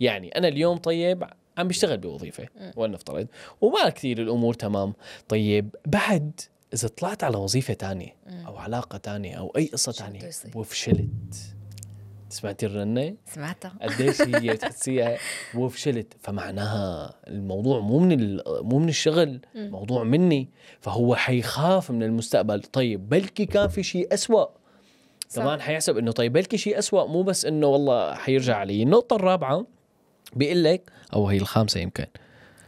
يعني 0.00 0.28
أنا 0.28 0.48
اليوم 0.48 0.76
طيب 0.76 1.24
عم 1.58 1.68
بشتغل 1.68 1.98
بوظيفة 1.98 2.46
ولنفترض 2.76 3.26
وما 3.60 3.88
كثير 3.88 4.22
الأمور 4.22 4.54
تمام. 4.54 4.94
طيب 5.28 5.76
بعد 5.86 6.40
إذا 6.74 6.88
طلعت 6.88 7.24
على 7.24 7.36
وظيفة 7.36 7.74
تانية 7.74 8.16
أو 8.46 8.56
علاقة 8.56 8.98
تانية 8.98 9.34
أو 9.36 9.52
أي 9.56 9.66
قصة 9.66 9.92
تانية؟ 9.92 10.30
وفشلت. 10.54 11.55
سمعتي 12.28 12.66
الرنة؟ 12.66 13.14
سمعتها. 13.26 13.72
قديش 13.82 14.22
هي 14.22 14.50
بتحسيها 14.54 15.16
وفشلت؟ 15.54 16.14
فمعناها 16.20 17.14
الموضوع 17.28 17.80
مو 17.80 17.98
من 17.98 18.40
مو 18.46 18.78
من 18.78 18.88
الشغل 18.88 19.40
موضوع 19.54 20.04
مني. 20.04 20.48
فهو 20.80 21.14
حيخاف 21.14 21.90
من 21.90 22.02
المستقبل. 22.02 22.62
طيب 22.62 23.08
بلكي 23.08 23.46
كان 23.46 23.68
في 23.68 23.82
شيء 23.82 24.14
أسوأ. 24.14 24.46
كمان 25.34 25.60
حيحسب 25.60 25.98
إنه 25.98 26.12
طيب 26.12 26.32
بلكي 26.32 26.58
شيء 26.58 26.78
أسوأ. 26.78 27.06
مو 27.06 27.22
بس 27.22 27.44
إنه 27.44 27.66
والله 27.66 28.14
حيرجع 28.14 28.56
علي 28.56 28.82
النقطة 28.82 29.16
الرابعة 29.16 29.66
بيقول 30.36 30.64
لك 30.64 30.90
أو 31.14 31.28
هي 31.28 31.36
الخامسة 31.36 31.80
يمكن 31.80 32.06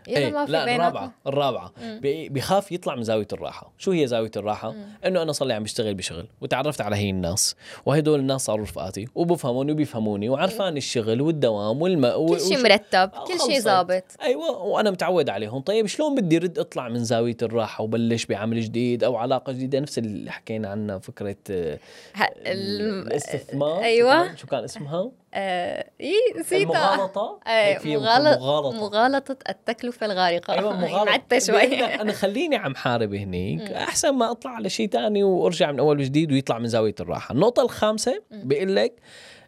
يلا 0.09 0.31
ما 0.31 0.47
في 0.47 0.53
لا 0.53 1.11
الرابعة 1.27 1.73
بي- 2.01 2.29
بيخاف 2.29 2.73
يطلع 2.73 2.95
من 2.95 3.03
زاوية 3.03 3.27
الراحة. 3.33 3.73
شو 3.79 3.91
هي 3.91 4.07
زاوية 4.07 4.31
الراحة؟ 4.37 4.75
إنه 5.07 5.23
أنا 5.23 5.33
صار 5.33 5.49
لي 5.49 5.55
عم 5.55 5.63
بشتغل 5.63 5.95
بشغل 5.95 6.27
وتعرفت 6.41 6.81
على 6.81 6.97
هي 6.97 7.11
الناس 7.11 7.57
وهدول 7.87 8.19
الناس 8.21 8.41
صاروا 8.45 8.65
رفقاتي 8.65 9.09
وبفهموني 9.15 9.73
وبيفهموني 9.73 10.29
وعرفان 10.29 10.77
الشغل 10.77 11.21
والدوام 11.21 11.83
والم 11.83 12.27
كل 12.29 12.41
شيء 12.41 12.63
مرتب 12.63 13.11
كل 13.27 13.41
شيء. 13.53 13.61
ظابط. 13.61 14.05
أيوه 14.23 14.51
وأنا 14.63 14.91
متعود 14.91 15.29
عليهم. 15.29 15.61
طيب 15.61 15.87
شلون 15.87 16.15
بدي 16.15 16.39
رد 16.39 16.59
أطلع 16.59 16.89
من 16.89 17.05
زاوية 17.05 17.37
الراحة 17.43 17.85
وبلش 17.85 18.27
بعمل 18.27 18.61
جديد 18.61 19.05
أو 19.05 19.17
علاقة 19.17 19.53
جديدة؟ 19.53 19.81
نفس 19.81 19.99
اللي 19.99 20.31
حكينا 20.31 20.69
عنها 20.69 20.99
فكرة 20.99 21.37
آه، 21.51 21.79
ه- 22.15 22.23
ال- 22.47 23.07
الاستثمار 23.07 23.83
كان- 23.83 24.37
شو 24.37 24.47
كان 24.47 24.65
اسمها؟ 24.65 25.11
آه، 25.35 25.91
إيه 26.01 26.41
نسيتها. 26.41 26.95
المغالطة؟ 26.95 27.41
آه، 27.47 27.79
مغالط 27.85 28.39
مغالطة. 28.41 28.81
مغالطة 28.81 29.37
التكلفة 29.49 30.07
الغارقة. 30.07 30.53
أيوه 30.55 30.77
مغالطة. 30.81 31.05
معدة 31.05 31.39
شوي. 31.39 31.85
أنا 31.85 32.13
خليني 32.13 32.57
عم 32.57 32.75
حارب 32.75 33.15
هنيك. 33.15 33.61
أحسن 33.73 34.11
ما 34.15 34.31
أطلع 34.31 34.51
على 34.51 34.69
شيء 34.69 34.89
تاني 34.89 35.25
وأرجع 35.25 35.73
من 35.73 35.79
أول 35.79 35.99
وجديد 36.01 36.33
ويطلع 36.33 36.59
من 36.59 36.67
زاوية 36.69 36.95
الراحة. 37.01 37.33
النقطة 37.33 37.63
الخامسة 37.63 38.23
بيقول 38.31 38.77
لك 38.77 38.93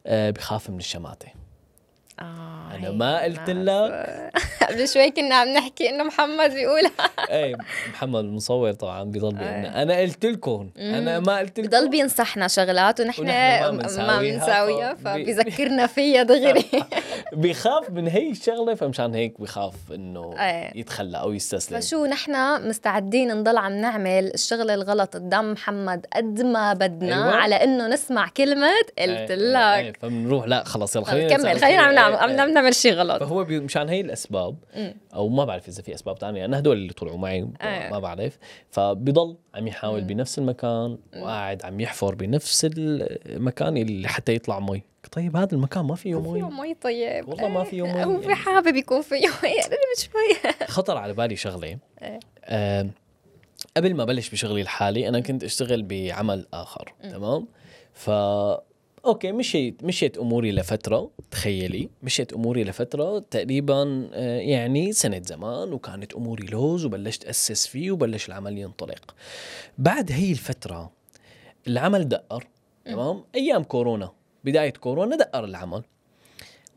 آه 0.07 0.31
بخاف 0.31 0.71
من 0.71 0.79
الشماتة. 0.79 1.29
آه، 2.23 2.75
أنا 2.75 2.89
هي 2.89 2.93
ما 2.93 3.23
قلت 3.23 3.49
الناس. 3.49 4.31
قبل 4.71 4.89
شوي 4.89 5.11
كنا 5.11 5.35
عم 5.35 5.49
نحكي 5.49 5.89
إنه 5.91 6.05
محمد 6.05 6.51
بيقولها 6.51 6.91
اي 7.31 7.57
محمد 7.91 8.25
المصور 8.25 8.73
طبعا 8.73 9.05
بيضل 9.05 9.35
بيقولنا 9.35 9.83
أنا 9.83 9.97
قلت 9.97 10.27
لكم 10.27 10.71
أنا 10.79 11.21
ما 11.21 11.39
قلت 11.39 11.61
لكم 11.61 11.69
بضل 11.69 11.89
بينصحنا 11.89 12.49
شغلات 12.49 13.01
ونحن 13.01 13.23
ونحن 13.23 14.07
ما 14.07 14.21
بنساويها، 14.21 14.95
فبيذكرنا 14.95 15.87
فيها 15.97 16.23
دغري 16.23 16.65
بيخاف 17.33 17.91
من 17.91 18.09
هي 18.09 18.31
الشغلة 18.31 18.75
فمشان 18.75 19.15
هيك 19.15 19.41
بخاف 19.41 19.75
إنه 19.95 20.35
إيه. 20.39 20.81
يتخلى 20.81 21.19
أو 21.19 21.33
يستسلم 21.33 21.81
فشو 21.81 22.07
نحن 22.07 22.69
مستعدين 22.69 23.35
نضل 23.35 23.57
عم 23.57 23.73
نعمل 23.73 24.31
الشغل 24.35 24.71
الغلط 24.71 25.15
قدام 25.15 25.53
محمد 25.53 26.07
قد 26.17 26.43
ما 26.43 26.73
بدنا 26.73 27.25
أيوة. 27.25 27.37
على 27.37 27.55
إنه 27.55 27.87
نسمع 27.87 28.29
كلمة 28.37 28.69
قلت 28.99 28.99
إيه، 28.99 29.31
إيه، 29.31 29.89
لك 29.89 29.97
فبنروح 30.03 30.47
لا 30.47 30.65
خلص 30.65 30.97
يلا 30.97 31.05
خلينا 31.05 31.37
كمل 31.37 31.51
نسأل 31.51 31.61
خلينا 31.61 31.83
عم. 31.83 31.95
نعمل 31.95 32.10
إيه، 32.13 32.19
عم 32.19 32.31
إيه. 32.31 32.55
نعمل 32.55 32.75
شيء 32.75 32.93
غلط. 32.93 33.23
فهو 33.23 33.45
مشان 33.45 33.89
هي 33.89 34.01
الأسباب. 34.01 34.57
أو 35.15 35.29
ما 35.29 35.45
بعرف 35.45 35.69
إذا 35.69 35.83
في 35.83 35.95
أسباب 35.95 36.19
تانية 36.19 36.45
أنا 36.45 36.59
هدول 36.59 36.77
اللي 36.77 36.93
طلعوا 36.93 37.19
معي 37.19 37.49
إيه. 37.63 37.91
ما 37.91 37.99
بعرف. 37.99 38.39
فبضل 38.71 39.37
عم 39.55 39.67
يحاول 39.67 40.01
بنفس 40.01 40.39
المكان 40.39 40.99
وقاعد 41.17 41.65
عم 41.65 41.81
يحفر 41.81 42.15
بنفس 42.15 42.67
المكان 42.77 43.77
اللي 43.77 44.09
حتى 44.09 44.35
يطلع 44.35 44.61
مي. 44.61 44.83
طيب 45.13 45.37
هذا 45.37 45.55
المكان 45.55 45.85
ما 45.85 45.95
فيه 45.95 46.15
فيه 46.23 46.33
مي. 46.33 46.43
مي 46.43 46.75
طيب. 46.75 47.29
والله 47.29 47.49
ما 47.49 47.65
فيه 47.65 47.83
مي 47.83 48.05
هو 48.05 48.21
يعني. 48.21 48.35
حابب 48.35 48.77
يكون 48.77 49.03
فيه 49.03 49.27
مي. 49.43 49.61
قرب 49.63 49.97
شوي 49.99 50.67
خطر 50.67 50.97
على 50.97 51.13
بالي 51.13 51.37
شغلة. 51.37 51.79
آم، 52.45 52.91
قبل 53.77 53.95
ما 53.95 54.05
بلش 54.05 54.31
بشغلي 54.31 54.61
الحالي 54.61 55.09
أنا 55.09 55.21
كنت 55.21 55.45
أشتغل 55.45 55.83
بعمل 55.83 56.47
آخر 56.55 56.93
تمام؟ 57.03 57.47
ف 57.93 58.11
okay 59.05 59.33
مشيت 59.33 59.85
مشيت 59.85 60.19
أموري 60.19 60.53
لفترة 60.53 61.11
تخيلي. 61.31 61.91
مشيت 62.03 62.33
أموري 62.33 62.65
لفترة 62.65 63.19
تقريبا 63.19 64.11
آه، 64.13 64.39
يعني 64.39 64.93
سنة 64.93 65.23
زمان 65.27 65.73
وكانت 65.73 66.15
أموري 66.15 66.47
لوز 66.47 66.85
وبلشت 66.85 67.25
أسس 67.25 67.67
فيه 67.67 67.91
وبلش 67.91 68.29
العمل 68.29 68.59
ينطلق. 68.59 69.15
بعد 69.79 70.13
هي 70.13 70.33
الفترة 70.33 70.93
العمل 71.67 72.09
دقر 72.09 72.49
تمام؟ 72.85 73.25
أيام 73.35 73.63
كورونا 73.63 74.13
بداية 74.45 74.71
كورونا 74.71 75.17
دقر 75.17 75.45
العمل. 75.45 75.83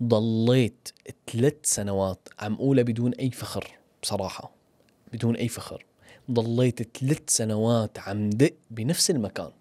ضليت 0.03 0.89
ثلاث 1.31 1.55
سنوات 1.63 2.29
عم 2.39 2.53
اقولها 2.53 2.83
بدون 2.83 3.13
أي 3.13 3.31
فخر 3.31 3.67
بصراحة 4.01 4.51
بدون 5.13 5.35
أي 5.35 5.47
فخر. 5.47 5.85
ضليت 6.31 6.97
ثلاث 6.97 7.21
سنوات 7.27 7.99
عم 7.99 8.29
دق 8.29 8.53
بنفس 8.71 9.11
المكان. 9.11 9.51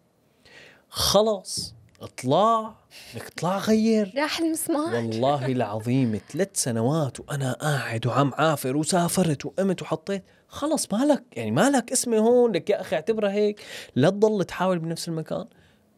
خلص 0.88 1.74
اطلع 2.02 2.74
بدك 3.14 3.28
تطلع 3.28 3.58
غير. 3.58 4.12
راح 4.16 4.40
المسمار. 4.40 4.94
والله 4.94 5.46
العظيم 5.46 6.20
ثلاث 6.32 6.48
سنوات 6.54 7.20
وأنا 7.20 7.52
قاعد 7.52 8.06
وعم 8.06 8.32
عافر 8.34 8.76
وسافرت 8.76 9.46
وقمت 9.46 9.82
وحطيت. 9.82 10.22
خلص 10.48 10.92
مالك 10.92 11.22
يعني 11.32 11.50
مالك 11.50 11.92
اسمي 11.92 12.18
هون 12.18 12.52
لك 12.52 12.70
يا 12.70 12.80
أخي 12.80 12.96
اعتبرها 12.96 13.32
هيك. 13.32 13.60
لا 13.96 14.10
تضل 14.10 14.44
تحاول 14.44 14.78
بنفس 14.78 15.08
المكان. 15.08 15.44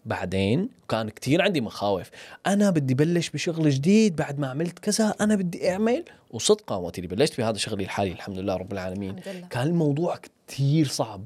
بعدين 0.06 0.68
كان 0.88 1.08
كتير 1.08 1.42
عندي 1.42 1.60
مخاوف. 1.60 2.10
أنا 2.46 2.70
بدي 2.70 2.94
بلش 2.94 3.30
بشغل 3.30 3.70
جديد 3.70 4.16
بعد 4.16 4.38
ما 4.38 4.48
عملت 4.48 4.78
كذا 4.78 5.14
أنا 5.20 5.34
بدي 5.36 5.70
أعمل. 5.70 6.04
وصدقا 6.30 6.76
وقت 6.76 6.98
اللي 6.98 7.08
بلشت 7.08 7.38
بهذا 7.38 7.58
شغلي 7.58 7.84
الحالي 7.84 8.12
الحمد 8.12 8.38
لله 8.38 8.56
رب 8.56 8.72
العالمين. 8.72 9.16
لله. 9.26 9.46
كان 9.50 9.66
الموضوع 9.66 10.16
كتير 10.16 10.88
صعب. 10.88 11.24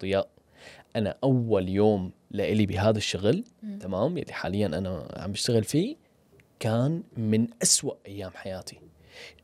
ضياء 0.00 0.28
أنا 0.96 1.16
أول 1.24 1.68
يوم 1.68 2.12
لإلي 2.34 2.66
بهذا 2.66 2.98
الشغل 2.98 3.44
تمام؟ 3.80 4.18
يلي 4.18 4.32
حاليا 4.32 4.66
أنا 4.66 5.08
عم 5.16 5.32
بشتغل 5.32 5.64
فيه 5.64 5.96
كان 6.60 7.02
من 7.16 7.46
أسوأ 7.62 7.94
أيام 8.06 8.30
حياتي. 8.34 8.80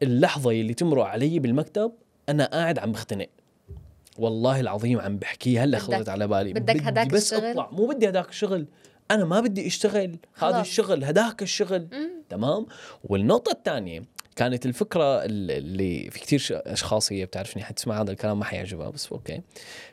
اللحظة 0.03 0.51
اللي 0.51 0.75
تمرق 0.75 1.05
علي 1.05 1.39
بالمكتب 1.39 1.93
أنا 2.29 2.45
قاعد 2.45 2.79
عم 2.79 2.93
بختنق. 2.93 3.29
والله 4.19 4.61
العظيم 4.61 5.01
عم 5.01 5.17
بحكي 5.17 5.59
هلأ 5.59 5.79
خطرت 5.79 6.09
على 6.09 6.29
بالي. 6.29 6.53
بدك 6.53 6.77
بدي 6.77 6.89
هداك 6.89 7.07
بس 7.07 7.33
الشغل؟ 7.33 7.51
أطلع. 7.51 7.71
مو 7.71 7.87
بدي 7.87 8.09
هداك 8.09 8.29
الشغل. 8.29 8.67
أنا 9.11 9.25
ما 9.25 9.41
بدي 9.41 9.67
أشتغل. 9.67 10.17
هذا. 10.35 10.61
الشغل 10.61 11.05
هداك 11.05 11.43
الشغل. 11.43 11.89
مم. 11.93 12.11
تمام؟ 12.29 12.67
والنقطة 13.05 13.53
الثانية 13.53 14.03
كانت 14.41 14.67
الفكرة 14.67 15.25
ال- 15.25 15.51
اللي 15.51 16.11
في 16.11 16.21
كتير 16.21 16.39
ش- 16.39 16.53
أشخاص 16.53 17.13
هي 17.13 17.27
بتعرفني 17.27 17.63
حتسمع 17.63 18.01
هذا 18.01 18.11
الكلام 18.13 18.39
ما 18.39 18.45
حيعجبها 18.45 18.91
بس 18.91 19.13
أوكي. 19.13 19.41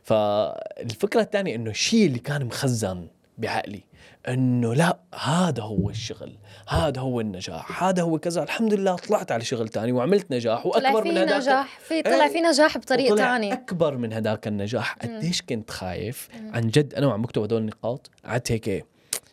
فالفكرة 0.04 1.22
الثانية 1.22 1.56
إنه 1.56 1.70
الشيء 1.70 2.06
اللي 2.08 2.20
كان 2.20 2.46
مخزن 2.46 3.08
بعقلي 3.38 3.84
إنه 4.28 4.74
لا 4.76 4.98
هذا 5.24 5.64
هو 5.64 5.90
الشغل 5.90 6.38
هذا 6.68 7.02
هو 7.02 7.22
النجاح 7.22 7.84
هذا 7.84 8.02
هو 8.04 8.20
كذا 8.20 8.44
الحمد 8.44 8.74
لله 8.74 8.96
طلعت 8.96 9.32
على 9.32 9.44
شغل 9.44 9.70
تاني 9.70 9.92
وعملت 9.92 10.32
نجاح 10.32 10.68
طلع 10.68 11.02
في 11.02 11.10
من 11.10 11.18
هذاك 11.18 11.42
نجاح 11.42 11.80
في 11.80 12.02
طلع 12.02 12.26
إيه. 12.26 12.32
في 12.32 12.42
نجاح 12.42 12.78
بطريق 12.78 13.12
وطلع 13.12 13.26
ثاني 13.26 13.54
أكبر 13.54 13.98
من 13.98 14.14
هذاك 14.14 14.48
النجاح. 14.48 14.94
قديش 14.94 15.42
كنت 15.42 15.72
خايف 15.72 16.28
عن 16.54 16.68
جد. 16.68 16.94
أنا 16.94 17.08
وعم 17.08 17.22
بكتب 17.22 17.42
هدول 17.42 17.62
النقاط 17.62 18.10
قعدت 18.26 18.52
هيك 18.52 18.86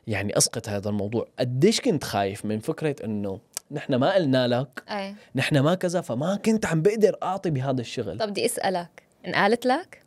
يعني 0.06 0.36
أسقط 0.38 0.68
هذا 0.68 0.88
الموضوع. 0.88 1.26
قديش 1.38 1.80
كنت 1.80 2.04
خايف 2.04 2.44
من 2.44 2.58
فكرة 2.60 2.96
إنه 3.04 3.40
نحن 3.70 3.94
ما 3.94 4.14
قلنا 4.14 4.48
لك. 4.48 4.82
إيه. 4.90 5.14
نحن 5.34 5.58
ما 5.58 5.74
كذا 5.74 6.00
فما 6.00 6.36
كنت 6.36 6.66
عم 6.66 6.82
بقدر 6.82 7.16
أعطي 7.22 7.50
بهذا 7.50 7.80
الشغل. 7.80 8.18
طب 8.18 8.28
بدي 8.28 8.44
أسألك 8.44 9.02
انقالت 9.26 9.66
لك؟ 9.66 10.02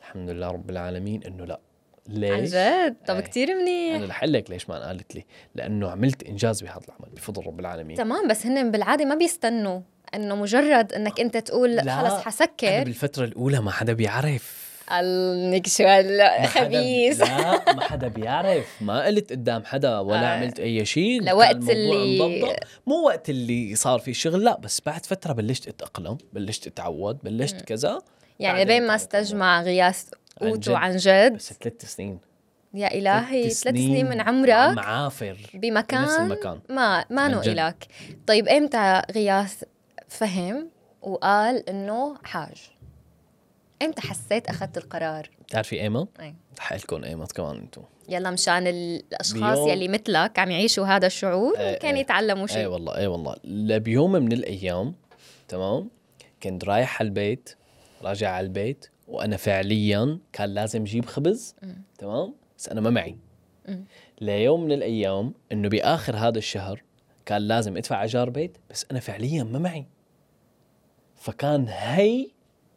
الحمد 0.00 0.30
لله 0.30 0.48
رب 0.50 0.70
العالمين 0.70 1.22
إنه 1.22 1.44
لا. 1.44 1.60
عن 2.08 2.14
ليش؟ 2.14 2.50
جد؟ 2.50 2.96
طب 3.06 3.14
إيه. 3.14 3.22
كتير 3.22 3.54
منيح. 3.54 3.96
أنا 3.96 4.06
رح 4.06 4.24
لك 4.24 4.50
ليش 4.50 4.68
ما 4.68 4.86
قالت 4.86 5.14
لي. 5.14 5.24
لأنه 5.54 5.90
عملت 5.90 6.22
إنجاز 6.22 6.62
بهذا 6.62 6.80
العمل 6.88 7.14
بفضل 7.16 7.46
رب 7.46 7.60
العالمين. 7.60 7.96
تمام 7.96 8.28
بس 8.28 8.46
هن 8.46 8.70
بالعادة 8.70 9.04
ما 9.04 9.14
بيستنوا 9.14 9.80
إنه 10.14 10.36
مجرد 10.36 10.92
إنك 10.92 11.20
أنت 11.20 11.36
تقول 11.36 11.80
خلص 11.90 12.14
حسكر. 12.14 12.84
بالفترة 12.84 13.24
الأولى 13.24 13.60
ما 13.60 13.70
حدا 13.70 13.92
بيعرف. 13.92 14.65
انك 14.90 15.66
شو 15.66 15.82
ما 15.84 15.96
حدا- 16.46 16.46
خبيث. 16.46 17.20
لا 17.20 17.72
ما 17.74 17.80
حدا 17.82 18.08
بيعرف. 18.08 18.66
ما 18.80 19.04
قلت 19.04 19.30
قدام 19.32 19.64
حدا 19.64 19.98
ولا 19.98 20.22
آه. 20.34 20.36
عملت 20.36 20.60
أي 20.60 20.84
شيء. 20.84 21.22
لوقت 21.22 21.56
اللي-. 21.56 22.56
مو 22.86 22.94
وقت 23.06 23.30
اللي 23.30 23.74
صار 23.74 23.98
في 23.98 24.14
شغل 24.14 24.44
لا 24.44 24.58
بس 24.58 24.80
بعد 24.86 25.06
فترة 25.06 25.32
بلشت 25.32 25.68
أتأقلم 25.68 26.18
بلشت 26.32 26.66
أتعود 26.66 27.18
بلشت 27.22 27.60
كذا. 27.60 27.98
يعني 28.40 28.64
بين 28.64 28.86
ما. 28.86 28.94
استجمع 28.94 29.62
غياث 29.62 30.04
عن 30.42 30.48
قوته 30.48 30.60
جد. 30.72 30.76
عن 30.76 30.96
جد. 30.96 31.32
بس 31.32 31.52
ثلاث 31.52 31.84
سنين. 31.94 32.18
يا 32.74 32.94
إلهي 32.94 33.42
ثلاث 33.42 33.56
سنين 33.76 34.08
من 34.10 34.20
عم 34.20 34.28
عمرك 34.28 34.78
عافر 34.78 35.36
بمكان 35.54 36.00
بنفس 36.02 36.16
المكان. 36.18 36.60
ما 36.68 37.04
ما 37.10 37.28
نو 37.28 37.38
عن. 37.38 37.48
إلك 37.48 37.86
طيب 38.26 38.48
إمتى 38.48 39.02
غياث 39.14 39.62
فهم 40.08 40.70
وقال 41.02 41.68
إنه 41.68 42.16
حاج؟ 42.24 42.70
إمتى 43.82 44.00
حسيت 44.02 44.46
أخذت 44.46 44.78
القرار 44.78 45.30
بتعرفي 45.46 45.80
ايمت؟ 45.80 46.08
أي. 46.20 46.34
حقلكم 46.58 47.04
ايمت 47.04 47.32
كمان 47.32 47.56
أنتم 47.56 47.82
يلا 48.08 48.30
مشان 48.30 48.66
الأشخاص 48.66 49.58
بيوم- 49.58 49.68
يلي 49.68 49.88
مثلك 49.88 50.38
عم 50.38 50.50
يعيشوا 50.50 50.86
هذا 50.86 51.06
الشعور 51.06 51.58
إيه، 51.58 51.78
كان 51.78 51.94
إيه. 51.94 52.00
يتعلموا 52.00 52.42
اي 52.42 52.48
شيء 52.48 52.66
والله 52.66 52.96
اي 52.96 53.06
والله 53.06 53.36
لا 53.44 53.78
بيوم 53.78 54.12
من 54.12 54.32
الأيام 54.32 54.94
تمام 55.48 55.90
كنت 56.42 56.64
رايح 56.64 57.00
على 57.00 57.06
البيت 57.08 57.56
راجع 58.02 58.30
على 58.30 58.44
البيت 58.46 58.86
وأنا 59.08 59.36
فعليا 59.36 60.18
كان 60.32 60.48
لازم 60.54 60.82
أجيب 60.82 61.06
خبز 61.06 61.54
تمام 61.98 62.34
بس 62.58 62.68
أنا 62.68 62.80
ما 62.80 62.90
معي. 62.90 63.16
ليوم 64.20 64.64
من 64.64 64.72
الأيام 64.72 65.34
إنه 65.52 65.68
بآخر 65.68 66.16
هذا 66.16 66.38
الشهر 66.38 66.82
كان 67.26 67.42
لازم 67.42 67.76
أدفع 67.76 68.02
ايجار 68.02 68.30
بيت 68.30 68.56
بس 68.70 68.86
أنا 68.90 69.00
فعليا 69.00 69.42
ما 69.44 69.58
معي 69.58 69.86
فكان 71.16 71.66
هي 71.68 72.30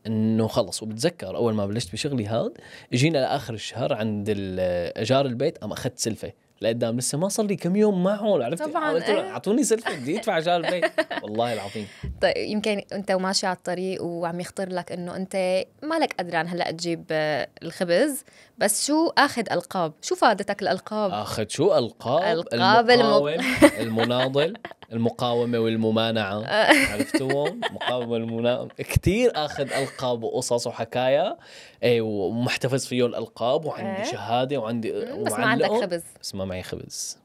إنه 0.07 0.47
خلص 0.47 0.83
وبتذكر 0.83 1.35
أول 1.35 1.53
ما 1.53 1.65
بلشت 1.65 1.93
بشغلي 1.93 2.25
هاد 2.25 2.53
اجينا 2.93 3.17
لآخر 3.17 3.53
الشهر 3.53 3.93
عند 3.93 4.25
ايجار 4.29 5.25
البيت 5.25 5.57
قام 5.57 5.71
أخذت 5.71 5.99
سلفة. 5.99 6.31
لقدام. 6.61 6.97
لسه 6.97 7.17
ما 7.17 7.29
صار 7.29 7.45
لي 7.45 7.55
كم 7.55 7.75
يوم 7.75 8.03
معهم 8.03 8.41
عرفت؟ 8.41 8.63
طبعاً، 8.63 8.91
قلت 8.93 9.09
له 9.09 9.23
إيه. 9.23 9.29
أعطوني 9.31 9.63
سلفه 9.63 9.95
بدي 9.99 10.17
ادفع 10.17 10.37
ايجار 10.37 10.55
البيت. 10.65 10.91
والله 11.23 11.53
العظيم. 11.53 11.87
طيب 12.21 12.37
يمكن 12.37 12.81
أنت 12.93 13.11
وماشي 13.11 13.47
على 13.47 13.55
الطريق 13.55 14.03
وعم 14.03 14.39
يخطر 14.39 14.69
لك 14.69 14.91
إنه 14.91 15.15
أنت 15.15 15.63
مالك 15.83 16.13
قدران 16.19 16.47
هلأ 16.47 16.71
تجيب 16.71 17.05
آه، 17.11 17.47
الخبز 17.63 18.23
بس 18.57 18.87
شو 18.87 19.07
آخذ 19.17 19.43
ألقاب؟ 19.51 19.93
شو 20.01 20.15
فادتك 20.15 20.61
الألقاب؟ 20.61 21.11
آخذ 21.11 21.45
شو؟ 21.47 21.77
ألقاب 21.77 22.23
ألقاب 22.53 22.89
الم- 22.89 23.01
المقاوم 23.01 23.29
المناضل 23.83 24.53
المقاومة 24.93 25.59
والممانعة. 25.59 26.43
عرفتوهم 26.91 27.61
مقاومة 27.71 28.11
والمناضل 28.11 28.69
كثير 28.77 29.31
آخذ 29.35 29.71
ألقاب 29.73 30.23
وقصص 30.23 30.67
وحكايا 30.67 31.37
اي 31.83 32.01
ومحتفظ 32.01 32.85
فيه 32.85 33.05
الألقاب 33.05 33.65
وعندي 33.65 34.01
إيه. 34.01 34.11
شهادة 34.11 34.57
وعندي 34.57 34.91
بس 34.91 35.31
ما 35.31 35.45
عندك 35.45 35.67
خبز. 35.71 36.03
بس 36.21 36.35
ما 36.35 36.45
معي 36.49 36.63
خبز. 36.63 37.17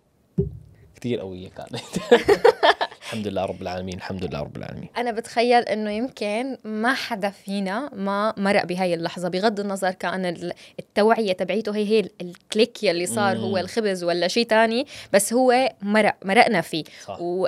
كثير 0.96 1.20
قوية 1.20 1.48
كانت. 1.48 1.74
الحمد 3.04 3.26
لله 3.28 3.44
رب 3.44 3.62
العالمين 3.62 3.94
الحمد 3.94 4.24
لله 4.24 4.40
رب 4.40 4.56
العالمين. 4.56 4.88
أنا 4.96 5.10
بتخيل 5.12 5.62
إنه 5.62 5.90
يمكن 5.90 6.58
ما 6.64 6.94
حدا 6.94 7.30
فينا 7.30 7.90
ما 7.94 8.34
مرق 8.36 8.64
بهاي 8.64 8.94
اللحظة. 8.94 9.28
بغض 9.28 9.60
النظر 9.60 9.90
كان 9.90 10.26
ال- 10.26 10.52
التوعية 10.78 11.32
تبعيته 11.32 11.76
هي 11.76 11.84
هي 11.88 12.00
ال- 12.00 12.10
الكليك 12.20 12.82
يلي 12.82 13.06
صار 13.06 13.36
هو. 13.38 13.58
الخبز 13.58 14.04
ولا 14.04 14.28
شيء 14.28 14.46
تاني 14.46 14.86
بس 15.12 15.32
هو 15.32 15.72
مرق 15.82 16.16
مرقنا 16.24 16.60
فيه. 16.60 16.84
صح. 17.04 17.20
و- 17.20 17.46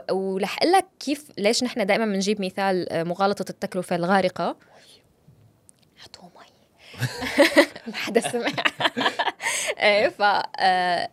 لك 0.64 0.86
كيف 1.00 1.24
ليش 1.38 1.64
نحن 1.64 1.86
دائما 1.86 2.04
بنجيب 2.06 2.40
مثال 2.40 2.92
آه، 2.92 3.02
مغالطة 3.02 3.50
التكلفة 3.50 3.96
الغارقة؟ 3.96 4.56
ما 7.86 7.94
حدا 7.94 8.20
سمع 8.20 8.52
إيه 9.78 10.08
ف 10.08 10.22
آه، 10.58 11.08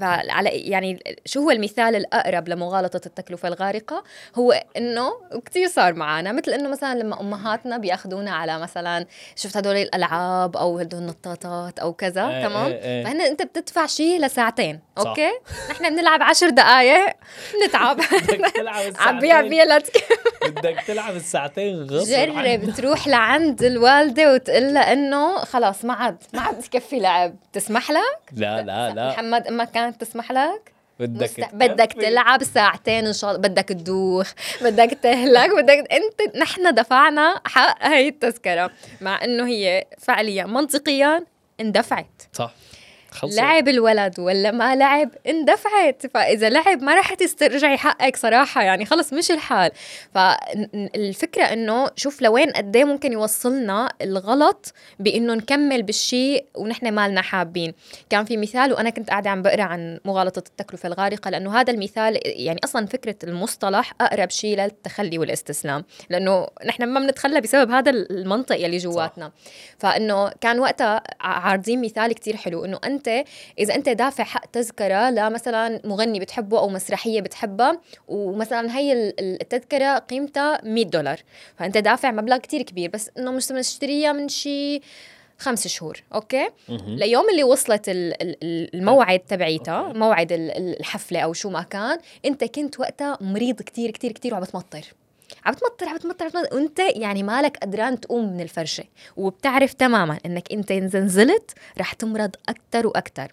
فعلى 0.00 0.50
يعني 0.50 1.02
شو 1.26 1.40
هو 1.40 1.50
المثال 1.50 1.96
الأقرب 1.96 2.48
لمغالطة 2.48 3.00
التكلفة 3.06 3.48
الغارقة 3.48 4.04
هو 4.34 4.64
إنه 4.76 5.12
كثير 5.46 5.68
صار 5.68 5.94
معنا 5.94 6.32
مثل 6.32 6.50
إنه 6.50 6.68
مثلا 6.68 6.98
لما 6.98 7.20
أمهاتنا 7.20 7.76
بيأخذونا 7.78 8.30
على 8.30 8.58
مثلا 8.58 9.06
شفت 9.36 9.56
هدول 9.56 9.76
الألعاب 9.76 10.56
أو 10.56 10.78
هدول 10.78 11.00
النطاطات 11.00 11.78
أو 11.78 11.92
كذا 11.92 12.28
إيه، 12.28 12.48
تمام 12.48 12.66
إيه، 12.66 12.82
إيه. 12.82 13.04
فهن 13.04 13.20
أنت 13.20 13.42
بتدفع 13.42 13.86
شيء 13.86 14.20
لساعتين 14.20 14.80
صح. 14.98 15.06
أوكي 15.06 15.30
نحن 15.70 15.96
بنلعب 15.96 16.22
عشر 16.22 16.48
دقائق 16.48 17.14
بنتعب 17.60 17.96
بدك 18.22 18.50
تلعب 18.50 18.92
عم 19.06 19.20
بيع 19.20 19.40
بدك 20.48 20.76
تلعب 20.86 21.16
الساعتين 21.16 21.82
غصب. 21.82 22.10
جرب 22.10 22.74
تروح 22.76 23.08
لعند 23.08 23.62
الوالدة 23.62 24.32
وتقول 24.32 24.74
لها 24.74 24.92
إنه 24.92 25.21
خلاص 25.44 25.84
ما 25.84 25.94
عاد 25.94 26.16
ما 26.34 26.40
عاد 26.40 26.64
يكفي 26.64 27.00
لعب. 27.00 27.36
تسمح 27.52 27.90
لك؟ 27.90 28.20
لا 28.32 28.62
لا 28.62 28.90
لا. 28.90 29.10
محمد 29.10 29.46
أمك 29.46 29.70
كانت 29.70 30.00
تسمح 30.00 30.32
لك؟ 30.32 30.72
بدك 31.00 31.22
مست... 31.22 31.40
بدك. 31.52 31.92
تلعب 31.92 32.42
ساعتين 32.44 33.06
إن 33.06 33.12
شاء 33.12 33.30
الله. 33.30 33.48
بدك 33.48 33.68
تدوخ. 33.68 34.32
بدك 34.62 34.98
تهلك. 35.02 35.50
بدك 35.50 35.92
انت 35.92 36.36
نحن 36.36 36.74
دفعنا 36.74 37.40
حق 37.44 37.86
هي 37.86 38.08
التذكرة. 38.08 38.70
مع 39.00 39.24
إنه 39.24 39.46
هي 39.46 39.86
فعليا 39.98 40.44
منطقيا 40.44 41.24
اندفعت. 41.60 42.22
صح. 42.32 42.52
خلص 43.12 43.36
لعب 43.36 43.68
الولد 43.68 44.20
ولا 44.20 44.50
ما 44.50 44.76
لعب 44.76 45.10
اندفعت. 45.28 46.06
فإذا 46.14 46.50
لعب 46.50 46.82
ما 46.82 46.94
راح 46.94 47.14
تسترجعي 47.14 47.76
حقك 47.76 48.16
صراحة 48.16 48.62
يعني 48.62 48.84
خلص 48.84 49.12
مش 49.12 49.30
الحال. 49.30 49.70
فالفكرة 50.14 51.42
إنه 51.42 51.90
شوف 51.96 52.22
لوين 52.22 52.50
قد 52.50 52.76
إيه 52.76 52.84
ممكن 52.84 53.12
يوصلنا 53.12 53.92
الغلط 54.02 54.74
بإنه 54.98 55.34
نكمل 55.34 55.82
بالشيء 55.82 56.44
ونحن 56.54 56.92
مالنا 56.92 57.22
حابين. 57.22 57.74
كان 58.10 58.24
في 58.24 58.36
مثال 58.36 58.72
وأنا 58.72 58.90
كنت 58.90 59.10
قاعدة 59.10 59.30
عم 59.30 59.42
بقرأ 59.42 59.62
عن 59.62 60.00
مغالطة 60.04 60.42
التكلفة 60.48 60.86
الغارقة 60.86 61.30
لأنه 61.30 61.60
هذا 61.60 61.72
المثال 61.72 62.20
يعني 62.24 62.60
أصلا 62.64 62.86
فكرة 62.86 63.16
المصطلح 63.24 63.92
أقرب 64.00 64.30
شيء 64.30 64.56
للتخلي 64.56 65.18
والإستسلام. 65.18 65.84
لأنه 66.10 66.46
نحن 66.66 66.84
ما 66.84 67.00
بنتخلى 67.00 67.40
بسبب 67.40 67.70
هذا 67.70 67.90
المنطق 67.90 68.56
يلي 68.56 68.78
جواتنا. 68.78 69.32
فإنه 69.78 70.28
كان 70.40 70.58
وقتها 70.58 71.02
عارضين 71.20 71.82
مثال 71.82 72.12
كتير 72.12 72.36
حلو 72.36 72.64
إنه 72.64 72.78
أنت 72.84 73.01
اذا 73.58 73.74
انت 73.74 73.88
دافع 73.88 74.24
حق 74.24 74.46
تذكرة 74.46 75.10
لمثلا 75.10 75.80
مغني 75.84 76.20
بتحبه 76.20 76.58
أو 76.58 76.68
مسرحية 76.68 77.20
بتحبها 77.20 77.80
ومثلا 78.08 78.76
هي 78.78 78.92
ال- 78.92 79.20
ال- 79.20 79.40
التذكرة 79.42 79.98
قيمتها 79.98 80.60
100 80.64 80.84
دولار 80.84 81.20
فأنت 81.56 81.78
دافع 81.78 82.10
مبلغ 82.10 82.36
كتير 82.36 82.62
كبير 82.62 82.90
بس 82.90 83.10
إنه 83.18 83.30
مش 83.30 83.50
مشتريها 83.52 84.12
من 84.12 84.28
شي 84.28 84.80
خمس 85.38 85.68
شهور 85.68 86.02
أوكي. 86.14 86.48
ليوم 86.86 87.30
اللي 87.30 87.44
وصلت 87.44 87.88
ال- 87.88 88.22
ال- 88.22 88.36
ال- 88.42 88.74
الموعد 88.74 89.18
تبعيتها. 89.18 89.92
موعد 89.92 90.32
ال- 90.32 90.50
ال- 90.50 90.80
الحفلة 90.80 91.20
أو 91.20 91.32
شو 91.32 91.50
ما 91.50 91.62
كان 91.62 91.98
أنت 92.24 92.44
كنت 92.44 92.80
وقتها 92.80 93.18
مريض 93.20 93.62
كتير 93.62 93.90
كتير 93.90 94.12
كتير 94.12 94.32
وعم 94.34 94.42
بتمطر 94.42 94.80
عم 95.44 95.52
بتمطر 95.52 95.88
عم 95.88 95.96
بتمطر 95.96 96.24
عم 96.24 96.30
بتمطر 96.30 96.54
وانت 96.54 96.78
يعني 96.78 97.22
مالك 97.22 97.56
قدران 97.56 98.00
تقوم 98.00 98.32
من 98.32 98.40
الفرشة. 98.40 98.84
وبتعرف 99.16 99.72
تماما 99.72 100.18
إنك 100.26 100.52
أنت 100.52 100.70
اذا 100.70 101.00
نزلت 101.00 101.50
رح 101.78 101.92
تمرض 101.92 102.36
أكثر 102.48 102.86
وأكثر 102.86 103.32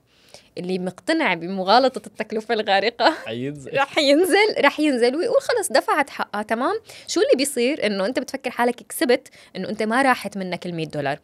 اللي 0.58 0.80
مقتنع 0.80 1.34
بمغالطة 1.34 2.08
التكلفة 2.08 2.54
الغارقة 2.54 3.12
حينزل. 3.26 3.78
رح 3.82 3.98
ينزل 3.98 4.56
رح 4.60 4.80
ينزل 4.80 5.16
ويقول 5.16 5.42
خلص 5.42 5.72
دفعت 5.72 6.10
حقها. 6.10 6.42
تمام؟ 6.42 6.80
شو 7.08 7.22
اللي 7.22 7.36
بيصير؟ 7.38 7.86
إنه 7.86 8.06
أنت 8.06 8.20
بتفكر 8.20 8.52
حالك 8.52 8.76
كسبت 8.76 9.28
إنه 9.56 9.70
أنت 9.70 9.84
ما 9.84 10.02
راحت 10.02 10.38
منك 10.38 10.66
ال 10.66 10.76
100 10.76 10.88
دولار. 10.88 11.20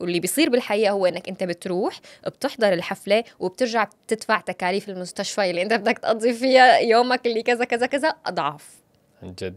واللي 0.00 0.20
بيصير 0.20 0.50
بالحقيقة 0.50 0.90
هو 0.90 1.06
إنك 1.06 1.28
أنت 1.28 1.44
بتروح 1.44 2.00
بتحضر 2.26 2.72
الحفلة 2.72 3.24
وبترجع 3.38 3.88
بتدفع 4.06 4.40
تكاليف 4.40 4.88
المستشفى 4.88 5.50
اللي 5.50 5.62
أنت 5.62 5.72
بدك 5.72 5.98
تقضي 5.98 6.32
فيها 6.32 6.78
يومك 6.78 7.26
اللي 7.26 7.42
كذا 7.42 7.64
كذا 7.64 7.86
كذا. 7.86 8.14
أضعاف. 8.26 8.70
عن 9.22 9.34
جد. 9.38 9.56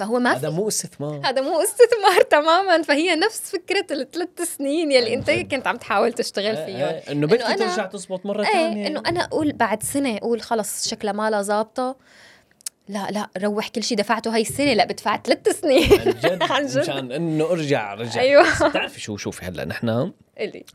فهو 0.00 0.18
ما 0.18 0.32
هذا 0.36 0.50
مو 0.50 0.68
استثمار. 0.68 1.20
هذا 1.28 1.40
مو 1.40 1.60
استثمار 1.62 2.22
تماما. 2.30 2.82
فهي 2.82 3.14
نفس 3.16 3.40
فكرة 3.50 3.86
الثلاث 3.90 4.56
سنين 4.56 4.92
يلي 4.92 5.06
عن 5.12 5.18
أنت 5.18 5.30
جد. 5.30 5.54
كنت 5.54 5.66
عم 5.66 5.76
تحاول 5.76 6.12
تشتغل 6.12 6.56
إيه، 6.56 6.66
فيهم. 6.66 6.76
إيه، 6.88 7.12
إنه 7.12 7.26
بدك 7.26 7.42
أنا- 7.44 7.58
ترجع 7.58 7.86
تزبط 7.86 8.26
مرة 8.26 8.44
ثانية 8.44 8.86
إنه 8.86 9.02
أنا 9.06 9.20
أقول 9.24 9.52
بعد 9.52 9.82
سنة 9.82 10.16
أقول 10.16 10.40
خلص 10.40 10.88
شكلها 10.88 11.12
مالها 11.12 11.42
ظابطة. 11.42 11.96
لا 12.88 13.08
لا 13.10 13.28
روح 13.42 13.68
كل 13.68 13.82
شيء 13.82 13.98
دفعته 13.98 14.34
هاي 14.34 14.40
السنة. 14.42 14.72
لا 14.74 14.84
بدفع 14.84 15.16
ثلاث 15.22 15.60
سنين. 15.60 15.92
عن 15.92 16.10
جد 16.10 16.42
عن 16.52 16.66
جد. 16.66 16.78
مشان 16.78 17.12
إنه 17.12 17.44
أرجع 17.44 17.94
رجع. 17.94 18.42
بس 18.42 18.62
بتعرفي 18.62 19.00
شو؟ 19.00 19.16
شوفي 19.16 19.44
هلأ 19.44 19.64
نحن 19.64 20.12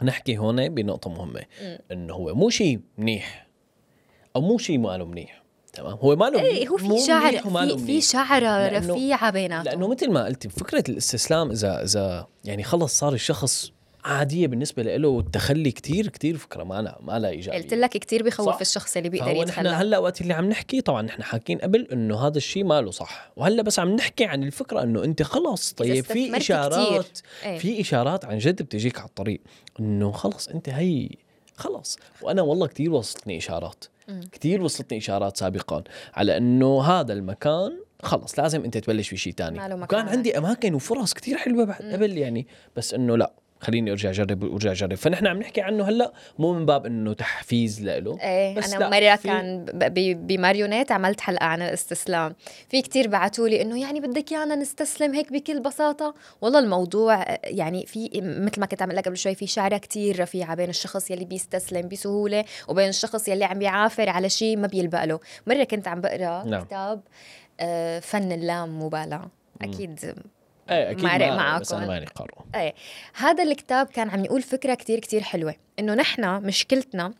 نحكي 0.03 0.37
هون 0.37 0.69
بنقطة 0.69 1.09
مهمة. 1.09 1.41
إنه 1.91 2.13
هو 2.13 2.35
مو 2.35 2.49
شيء 2.49 2.79
منيح 2.97 3.47
أو 4.35 4.41
مو 4.41 4.57
شيء 4.57 4.77
ماله 4.77 5.05
منيح. 5.05 5.44
تمام 5.75 5.93
هو 5.93 6.15
ماله 6.15 6.41
إيه 6.41 6.67
هو 6.67 6.77
في 6.77 7.05
شعر 7.07 7.37
في, 7.77 7.85
في. 7.85 8.01
شعره 8.01 8.69
لأنه- 8.69 8.89
رفيعه 8.89 9.29
بيناتهم 9.29 9.65
لأنه 9.65 9.87
مثل 9.87 10.11
ما 10.11 10.25
قلتي 10.25 10.49
فكرة 10.49 10.83
الاستسلام 10.89 11.51
اذا 11.51 11.83
إذا 11.83 12.27
يعني 12.45 12.63
خلص 12.63 12.99
صار 12.99 13.13
الشخص 13.13 13.71
عادية 14.05 14.47
بالنسبة 14.47 14.83
له 14.83 15.07
والتخلي 15.07 15.71
كتير 15.71 16.07
كتير 16.07 16.37
فكرة 16.37 16.63
ما 16.63 16.81
لها 16.81 16.97
ما 17.01 17.19
لها 17.19 17.29
إيجابية 17.29 17.57
قلت 17.61 17.73
لك 17.73 17.89
كثير 17.89 18.23
بخوف 18.23 18.49
صح. 18.49 18.59
الشخص 18.61 18.97
اللي 18.97 19.09
بيقدر 19.09 19.25
فهو 19.33 19.43
نحن 19.43 19.49
يتخلى 19.49 19.69
هلأ 19.69 19.97
وقت 19.97 20.21
اللي 20.21 20.33
عم 20.33 20.49
نحكي 20.49 20.81
طبعا 20.81 21.01
نحن 21.01 21.23
حاكين 21.23 21.57
قبل 21.57 21.87
إنه 21.93 22.27
هذا 22.27 22.37
الشيء 22.37 22.63
ماله 22.63 22.91
صح 22.91 23.31
وهلأ 23.35 23.63
بس 23.63 23.79
عم 23.79 23.95
نحكي 23.95 24.25
عن 24.25 24.43
الفكرة 24.43 24.83
إنه 24.83 25.03
أنت 25.03 25.23
خلص 25.23 25.71
طيب 25.73 26.03
في 26.03 26.37
اشارات 26.37 27.19
إيه. 27.45 27.57
في 27.57 27.81
إشارات 27.81 28.25
عن 28.25 28.37
جد 28.37 28.61
بتجيك 28.61 28.99
على 28.99 29.07
الطريق 29.07 29.41
إنه 29.79 30.11
خلص 30.11 30.47
أنت 30.47 30.69
هي 30.69 31.09
خلص 31.57 31.99
وأنا 32.21 32.41
والله 32.41 32.67
كتير 32.67 32.93
وصلتني 32.93 33.37
إشارات 33.37 33.85
مم. 34.07 34.21
كتير 34.31 34.61
وصلتني 34.61 34.97
إشارات 34.97 35.37
سابقا 35.37 35.83
على 36.13 36.37
إنه 36.37 36.81
هذا 36.83 37.13
المكان 37.13 37.79
خلص 38.03 38.39
لازم 38.39 38.63
أنت 38.63 38.77
تبلش 38.77 39.09
في 39.09 39.17
شيء 39.17 39.33
تاني 39.33 39.59
ما 39.59 39.67
له 39.67 39.75
وكان. 39.75 40.07
عندي 40.07 40.37
أماكن 40.37 40.73
وفرص 40.73 41.13
كتير 41.13 41.37
حلوة 41.37 41.65
بعد. 41.65 41.81
قبل 41.81 42.17
يعني 42.17 42.47
بس 42.75 42.93
إنه 42.93 43.17
لا 43.17 43.33
خليني 43.59 43.91
أرجع 43.91 44.09
اجرب 44.09 44.43
وارجع 44.43 44.71
أجرب. 44.71 44.93
فنحن 44.95 45.27
عم 45.27 45.37
نحكي 45.39 45.61
عنه 45.61 45.89
هلأ 45.89 46.13
مو 46.39 46.53
من 46.53 46.65
باب 46.65 46.85
إنه 46.85 47.13
تحفيز 47.13 47.81
له 47.81 48.19
إيه 48.21 48.55
بس 48.55 48.73
أنا 48.73 49.15
في- 49.15 49.27
كان 49.27 49.65
بماريونيت 50.27 50.91
عملت 50.91 51.21
حلقة 51.21 51.45
عن 51.45 51.61
الاستسلام. 51.61 52.35
في 52.69 52.81
كتير 52.81 53.07
بعتوا 53.07 53.47
لي 53.47 53.61
إنه 53.61 53.81
يعني 53.81 53.99
بدك 53.99 54.31
إيانا 54.31 54.55
نستسلم 54.55 55.13
هيك 55.13 55.33
بكل 55.33 55.59
بساطة. 55.59 56.15
والله 56.41 56.59
الموضوع 56.59 57.25
يعني 57.43 57.85
في 57.85 58.09
مثل 58.23 58.59
ما 58.59 58.65
كنت 58.65 58.81
عم 58.81 58.91
لك 58.91 59.05
قبل 59.07 59.17
شوي 59.17 59.35
في 59.35 59.47
شعرة 59.47 59.77
كتير 59.77 60.19
رفيعة 60.19 60.55
بين 60.55 60.69
الشخص 60.69 61.11
يلي 61.11 61.25
بيستسلم 61.25 61.87
بسهولة 61.87 62.45
وبين 62.67 62.89
الشخص 62.89 63.27
يلي 63.27 63.45
عم 63.45 63.59
بيعافر 63.59 64.09
على 64.09 64.29
شيء 64.29 64.57
ما 64.57 64.67
بيلبق 64.67 65.03
له. 65.03 65.19
مرة 65.47 65.63
كنت 65.63 65.87
عم 65.87 66.01
بقرأ 66.01 66.43
نعم. 66.43 66.63
كتاب 66.63 67.01
آه، 67.59 67.99
فن 67.99 68.31
اللامبالاة. 68.31 69.29
أكيد 69.61 70.13
إيه 70.69 70.91
أكيد 70.91 71.03
ما 71.03 71.57
بس 71.59 71.71
معكم. 71.71 71.83
أنا 71.83 71.93
ماني 71.93 72.05
قارئه 72.05 72.45
إيه. 72.55 72.73
هذا 73.13 73.43
الكتاب 73.43 73.87
كان 73.87 74.09
عم 74.09 74.25
يقول 74.25 74.41
فكرة 74.41 74.73
كتير 74.73 74.99
كتير 74.99 75.21
حلوة 75.21 75.55
إنه 75.79 75.93
نحن 75.93 76.45
مشكلتنا 76.45 77.13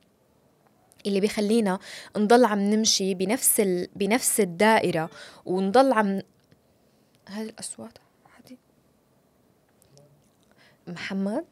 اللي 1.06 1.20
بيخلينا 1.20 1.80
نضل 2.18 2.46
عم 2.46 2.60
نمشي 2.60 3.14
بنفس 3.14 3.60
ال... 3.60 3.88
بنفس 3.96 4.40
الدائرة 4.40 5.10
ونضل 5.46 5.94
عم 5.94 6.22
هاي 7.28 7.44
الأصوات 7.44 7.98
عادي. 8.36 8.58
محمد؟ 10.88 11.46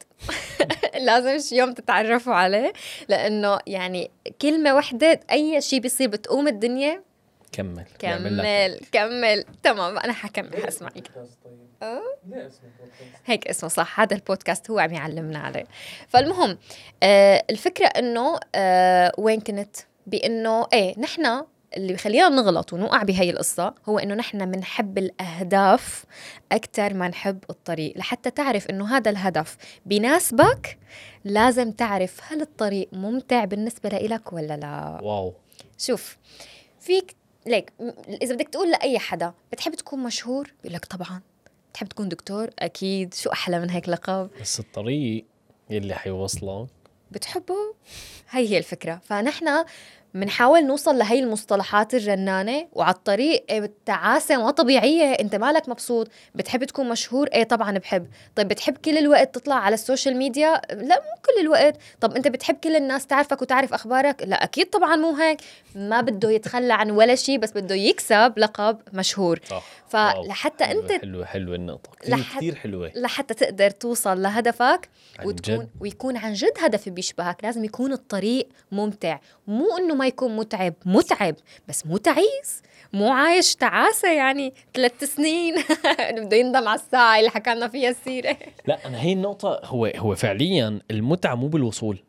لازم 1.07 1.39
شي 1.39 1.55
يوم 1.57 1.73
تتعرفوا 1.73 2.33
عليه 2.33 2.73
لأنه 3.09 3.59
يعني 3.67 4.11
كلمة 4.41 4.75
وحدة 4.75 5.19
أي 5.31 5.61
شيء 5.61 5.79
بيصير 5.79 6.09
بتقوم 6.09 6.47
الدنيا 6.47 7.03
كمل. 7.53 7.85
كمل 7.99 8.79
كمل. 8.91 9.45
تمام 9.63 9.97
أنا 9.97 10.13
حكمل 10.13 10.63
حاسمعك 10.63 11.11
أه؟ 11.83 12.01
هيك 13.25 13.47
اسمه 13.47 13.69
صح. 13.69 13.99
هذا 13.99 14.15
البودكاست 14.15 14.71
هو 14.71 14.79
عم 14.79 14.93
يعلمنا 14.93 15.39
عليه. 15.39 15.65
فالمهم 16.07 16.57
آه 17.03 17.43
الفكرة 17.49 17.85
إنه 17.85 18.39
آه 18.55 19.11
وين 19.17 19.39
كنت؟ 19.39 19.75
بإنه 20.07 20.67
إيه 20.73 20.99
نحن 20.99 21.43
اللي 21.77 21.93
بخلينا 21.93 22.29
نغلط 22.29 22.73
ونوقع 22.73 23.03
بهي 23.03 23.29
القصة 23.29 23.75
هو 23.89 23.99
إنه 23.99 24.15
نحن 24.15 24.51
بنحب 24.51 24.97
الأهداف 24.97 26.05
أكثر 26.51 26.93
ما 26.93 27.07
نحب 27.07 27.43
الطريق. 27.49 27.97
لحتى 27.97 28.31
تعرف 28.31 28.69
إنه 28.69 28.97
هذا 28.97 29.11
الهدف 29.11 29.57
بيناسبك 29.85 30.77
لازم 31.23 31.71
تعرف 31.71 32.19
هل 32.27 32.41
الطريق 32.41 32.89
ممتع 32.91 33.45
بالنسبة 33.45 33.89
لإلك 33.89 34.33
ولا 34.33 34.57
لا. 34.57 34.99
واو. 35.03 35.33
شوف 35.77 36.17
فيك 36.79 37.15
ليك 37.45 37.73
إذا 38.21 38.35
بدك 38.35 38.49
تقول 38.49 38.71
لأي 38.71 38.99
حدا 38.99 39.33
بتحب 39.51 39.75
تكون 39.75 40.03
مشهور؟ 40.03 40.53
بيقول 40.63 40.75
لك 40.75 40.85
طبعا. 40.85 41.21
بتحب 41.71 41.87
تكون 41.87 42.09
دكتور؟ 42.09 42.49
أكيد. 42.59 43.13
شو 43.13 43.31
أحلى 43.31 43.59
من 43.59 43.69
هيك 43.69 43.89
لقب؟ 43.89 44.29
بس 44.41 44.59
الطريق 44.59 45.25
يلي 45.69 45.95
حيوصلك. 45.95 46.67
بتحبه؟ 47.11 47.75
هي 48.29 48.49
هي 48.49 48.57
الفكرة. 48.57 49.01
فنحن 49.03 49.65
بنحاول 50.13 50.65
نوصل 50.65 50.97
لهي 50.97 51.19
المصطلحات 51.19 51.93
الرنانة 51.93 52.67
وعلى 52.71 52.93
الطريق 52.93 53.45
إيه 53.49 53.59
التعاسة 53.59 54.37
ما 54.37 54.51
طبيعية. 54.51 55.03
أنت 55.13 55.35
مالك 55.35 55.69
مبسوط؟ 55.69 56.07
بتحب 56.35 56.63
تكون 56.63 56.89
مشهور؟ 56.89 57.27
إيه 57.27 57.43
طبعا 57.43 57.77
بحب. 57.77 58.07
طيب 58.35 58.47
بتحب 58.47 58.77
كل 58.77 58.97
الوقت 58.97 59.35
تطلع 59.35 59.55
على 59.55 59.73
ال 59.73 59.79
social 59.79 60.17
media؟ 60.17 60.61
لا 60.73 60.95
مو 60.95 61.21
كل 61.25 61.41
الوقت. 61.41 61.77
طب 62.01 62.15
أنت 62.15 62.27
بتحب 62.27 62.55
كل 62.55 62.75
الناس 62.75 63.05
تعرفك 63.07 63.41
وتعرف 63.41 63.73
أخبارك؟ 63.73 64.23
لا 64.25 64.43
أكيد 64.43 64.69
طبعا 64.69 64.95
مو 64.95 65.15
هيك. 65.15 65.39
ما 65.75 66.01
بده 66.01 66.31
يتخلى 66.31 66.73
عن 66.73 66.91
ولا 66.91 67.15
شيء 67.15 67.37
بس 67.39 67.51
بده 67.51 67.75
يكسب 67.75 68.33
لقب 68.37 68.77
مشهور. 68.93 69.39
صح. 69.49 69.63
فلحتى 69.87 70.65
حلوة- 70.65 70.69
أنت 70.69 70.91
حلوة 70.91 71.25
حلوة 71.25 71.55
النقطة. 71.55 71.89
كثير 72.01 72.19
كثير 72.37 72.55
حلوة. 72.55 72.91
لحتى 72.95 73.33
تقدر 73.33 73.69
توصل 73.69 74.21
لهدفك 74.21 74.89
وتكون. 75.25 75.69
ويكون 75.81 76.17
عن 76.17 76.33
جد 76.33 76.53
هدف 76.59 76.89
بيشبهك. 76.89 77.43
لازم 77.43 77.63
يكون 77.63 77.93
الطريق 77.93 78.49
ممتع. 78.71 79.19
مو 79.47 79.77
إنه 79.77 79.95
ما 80.03 80.07
يكون 80.07 80.35
متعب 80.35 80.73
متعب 80.85 81.35
بس 81.67 81.85
مو 81.85 81.97
تعيس. 81.97 82.61
مو 82.93 83.11
عايش 83.11 83.55
تعاسة 83.55 84.11
يعني 84.11 84.53
ثلاث 84.73 85.03
سنين. 85.03 85.55
بده 86.17 86.37
يندم 86.37 86.67
على 86.67 86.79
الساعة 86.79 87.19
اللي 87.19 87.29
حكى 87.29 87.55
لنا 87.55 87.67
فيها 87.67 87.89
السيرة. 87.89 88.37
لا 88.67 88.87
أنا 88.87 89.01
هي 89.01 89.13
النقطة 89.13 89.61
هو 89.63 89.85
هو 89.85 90.15
فعليا 90.15 90.79
المتعة 90.91 91.35
مو 91.35 91.47
بالوصول. 91.47 92.03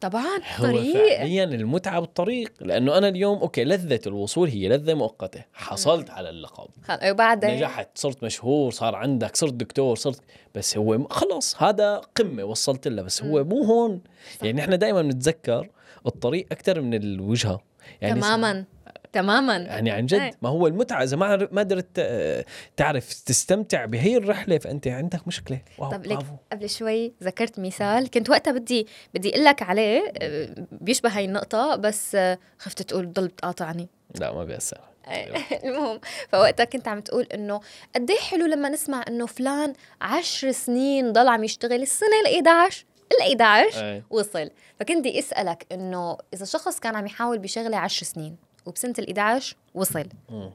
طبعا 0.00 0.38
هو 0.56 0.64
الطريق 0.64 1.16
فعليا 1.16 1.44
المتعة 1.44 2.00
بالطريق 2.00 2.52
لأنه 2.60 2.98
أنا 2.98 3.08
اليوم 3.08 3.38
okay 3.38 3.64
لذة 3.64 4.00
الوصول 4.06 4.48
هي 4.48 4.68
لذة 4.68 4.94
مؤقتة. 4.94 5.44
حصلت 5.54 6.10
على 6.10 6.30
اللقب. 6.30 6.68
وبعدين؟ 7.04 7.50
نجحت 7.50 7.88
صرت 7.94 8.24
مشهور 8.24 8.70
صار 8.70 8.94
عندك 8.94 9.36
صرت 9.36 9.52
دكتور 9.54 9.96
صرت 9.96 10.20
بس 10.54 10.76
هو 10.76 11.08
خلص 11.08 11.62
هذا 11.62 12.00
قمة 12.14 12.44
وصلت 12.44 12.88
لها 12.88 13.04
بس 13.04 13.22
هو 13.22 13.44
مو 13.44 13.62
هون. 13.62 14.00
يعني 14.42 14.60
إحنا 14.60 14.76
دائما 14.76 15.02
بنتذكر 15.02 15.68
الطريق 16.06 16.46
أكثر 16.52 16.80
من 16.80 16.94
الوجهة. 16.94 17.60
يعني 18.00 18.20
تماما. 18.20 18.64
تماما. 19.12 19.56
يعني 19.56 19.90
عن 19.90 20.06
إيه. 20.12 20.30
جد 20.30 20.34
ما 20.42 20.48
هو 20.48 20.66
المتعة. 20.66 21.02
إذا 21.02 21.16
ما 21.16 21.48
ما 21.52 21.60
قدرت 21.60 21.98
آه، 21.98 22.44
تعرف 22.76 23.12
تستمتع 23.12 23.84
بهي 23.84 24.16
الرحلة 24.16 24.58
فأنت 24.58 24.88
عندك 24.88 25.26
مشكلة. 25.26 25.60
wow 25.78 25.90
طب 25.90 26.02
برافو. 26.02 26.34
قبل 26.52 26.70
شوي 26.70 27.12
ذكرت 27.22 27.60
مثال. 27.60 28.10
كنت 28.10 28.30
وقتها 28.30 28.52
بدي 28.52 28.86
بدي 29.14 29.30
أقول 29.30 29.44
لك 29.44 29.62
عليه 29.62 30.12
آه، 30.22 30.48
بيشبه 30.72 31.08
هاي 31.08 31.24
النقطة 31.24 31.76
بس 31.76 32.14
آه، 32.14 32.38
خفت 32.58 32.82
تقول 32.82 33.06
بضل 33.06 33.28
بتقاطعني 33.28 33.88
لا 34.20 34.32
ما 34.32 34.44
بيأثر. 34.44 34.80
المهم 35.64 36.00
فوقتها 36.28 36.64
كنت 36.64 36.88
عم 36.88 37.00
تقول 37.00 37.26
إنه 37.34 37.60
قد 37.94 38.10
إيه 38.10 38.18
حلو 38.18 38.46
لما 38.46 38.68
نسمع 38.68 39.04
إنه 39.08 39.26
فلان 39.26 39.72
عشر 40.00 40.50
سنين 40.50 41.12
ضل 41.12 41.28
عم 41.28 41.44
يشتغل 41.44 41.82
السنة 41.82 42.20
ال 42.26 42.48
11 42.48 42.84
ال 43.12 43.40
11 43.40 43.84
أي. 43.84 44.02
وصل 44.10 44.50
فكنت 44.80 44.98
بدي 44.98 45.18
أسألك 45.18 45.66
إنه 45.72 46.18
إذا 46.34 46.44
شخص 46.44 46.80
كان 46.80 46.96
عم 46.96 47.06
يحاول 47.06 47.38
بشغلة 47.38 47.76
10 47.76 48.04
سنين 48.06 48.36
وبسنة 48.66 48.94
ال 48.98 49.06
11 49.18 49.56
وصل 49.74 50.08
مم. 50.30 50.50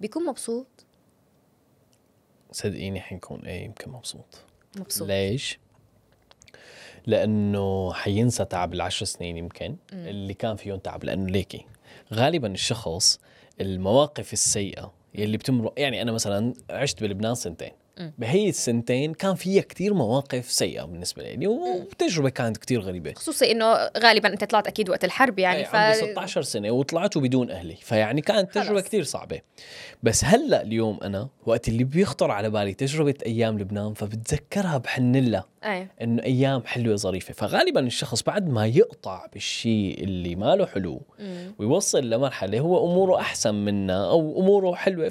بيكون 0.00 0.24
مبسوط 0.26 0.66
صدقيني 2.52 3.00
حنكون 3.00 3.40
إيه 3.46 3.64
يمكن 3.64 3.90
مبسوط 3.90 4.38
مبسوط 4.76 5.08
ليش؟ 5.08 5.58
لأنه 7.06 7.92
حينسى 7.92 8.44
تعب 8.44 8.74
العشر 8.74 9.06
سنين 9.06 9.36
يمكن 9.36 9.76
اللي 9.92 10.34
كان 10.34 10.56
فيهم 10.56 10.78
تعب 10.78 11.04
لأنه 11.04 11.26
ليكي 11.30 11.66
غالبا 12.14 12.48
الشخص 12.48 13.20
المواقف 13.60 14.32
السيئة 14.32 14.92
يلي 15.14 15.36
بتمر 15.36 15.72
يعني 15.76 16.02
أنا 16.02 16.12
مثلا 16.12 16.52
عشت 16.70 17.00
بلبنان 17.02 17.34
سنتين 17.34 17.68
مم. 17.70 17.76
بهي 18.18 18.48
السنتين 18.48 19.14
كان 19.14 19.34
فيها 19.34 19.62
كتير 19.62 19.94
مواقف 19.94 20.50
سيئة 20.50 20.82
بالنسبة 20.82 21.22
لي. 21.22 21.46
وتجربة 21.46 22.28
كانت 22.28 22.56
كتير 22.56 22.80
غريبة. 22.80 23.12
خصوصي 23.12 23.52
إنه 23.52 23.90
غالبا 23.98 24.28
أنت 24.28 24.44
طلعت 24.44 24.66
أكيد 24.66 24.90
وقت 24.90 25.04
الحرب 25.04 25.38
يعني 25.38 25.60
يعني 25.60 25.76
عمري 25.76 26.12
16 26.12 26.42
سنة 26.42 26.70
وطلعت 26.70 27.18
بدون 27.18 27.50
أهلي. 27.50 27.76
فيعني 27.76 28.20
كانت 28.20 28.54
تجربة 28.54 28.78
خلص. 28.78 28.88
كتير 28.88 29.02
صعبة. 29.02 29.40
بس 30.02 30.24
هلأ 30.24 30.62
اليوم 30.62 30.98
أنا 31.02 31.28
وقت 31.46 31.68
اللي 31.68 31.84
بيخطر 31.84 32.30
على 32.30 32.50
بالي 32.50 32.74
تجربة 32.74 33.14
أيام 33.26 33.58
لبنان 33.58 33.94
فبتذكرها 33.94 34.78
بحن 34.78 35.12
إيه 35.66 35.90
انه 36.02 36.22
أيام 36.22 36.62
حلوة 36.66 36.96
ظريفة 36.96 37.34
فغالبا 37.34 37.80
الشخص 37.80 38.22
بعد 38.22 38.48
ما 38.48 38.66
يقطع 38.66 39.26
بالشيء 39.32 40.04
اللي 40.04 40.34
ما 40.34 40.56
له 40.56 40.66
حلو 40.66 41.00
مم. 41.18 41.54
ويوصل 41.58 42.10
لمرحلة 42.10 42.60
هو 42.60 42.90
أموره 42.92 43.20
أحسن 43.20 43.54
منا 43.54 44.10
أو 44.10 44.40
أموره 44.40 44.74
حلوة 44.74 45.08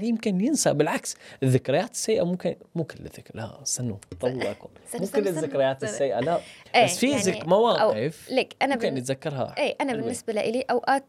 فيمكن 0.00 0.40
ينسى 0.40 0.74
بالعكس 0.74 1.16
الذكريات 1.42 1.90
السيئة 1.90 2.22
ممكن 2.22 2.56
مو 2.74 2.84
كل 2.84 2.98
الذكر 3.00 3.30
لا 3.36 3.62
استنوا 3.62 3.96
طولكم 4.20 4.68
استنى- 4.92 5.00
مو 5.00 5.06
كل. 5.06 5.28
الذكريات. 5.28 5.84
السيئة 5.84 6.20
لا 6.20 6.40
إيه، 6.74 6.84
بس 6.84 6.98
في 6.98 7.10
يعني 7.10 7.48
مواقف 7.48 8.28
ليك 8.30 8.56
أنا 8.62 8.74
ممكن 8.74 8.90
بن... 8.90 8.94
نتذكرها 8.96 9.54
إيه 9.58 9.76
أنا 9.80 9.90
حلوة. 9.90 10.02
بالنسبة 10.02 10.32
لإلي 10.32 10.60
أوقات 10.70 11.04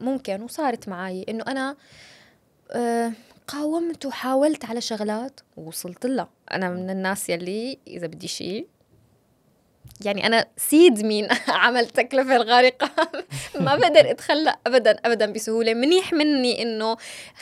ممكن 0.00 0.42
وصارت 0.42 0.88
معي 0.88 1.26
إنه 1.28 1.44
أنا 1.48 1.76
آه 2.72 3.12
قاومت 3.52 4.06
وحاولت 4.06 4.64
على 4.64 4.80
شغلات 4.80 5.40
ووصلت 5.56 6.06
لها. 6.06 6.28
أنا 6.52 6.70
من 6.70 6.90
الناس 6.90 7.30
يلي 7.30 7.78
إذا 7.86 8.06
بدي 8.06 8.28
شيء 8.28 8.66
يعني 10.04 10.26
أنا 10.26 10.46
سيد 10.56 11.04
مين 11.04 11.28
عمل 11.48 11.86
تكلفه 11.86 12.36
الغارقه 12.36 12.90
ما 13.60 13.76
بقدر 13.76 14.10
أتخلى 14.10 14.56
ابدا 14.66 14.90
ابدا 14.90 15.32
بسهولة. 15.32 15.74
منيح 15.74 16.12
مني 16.12 16.62
إنه 16.62 16.96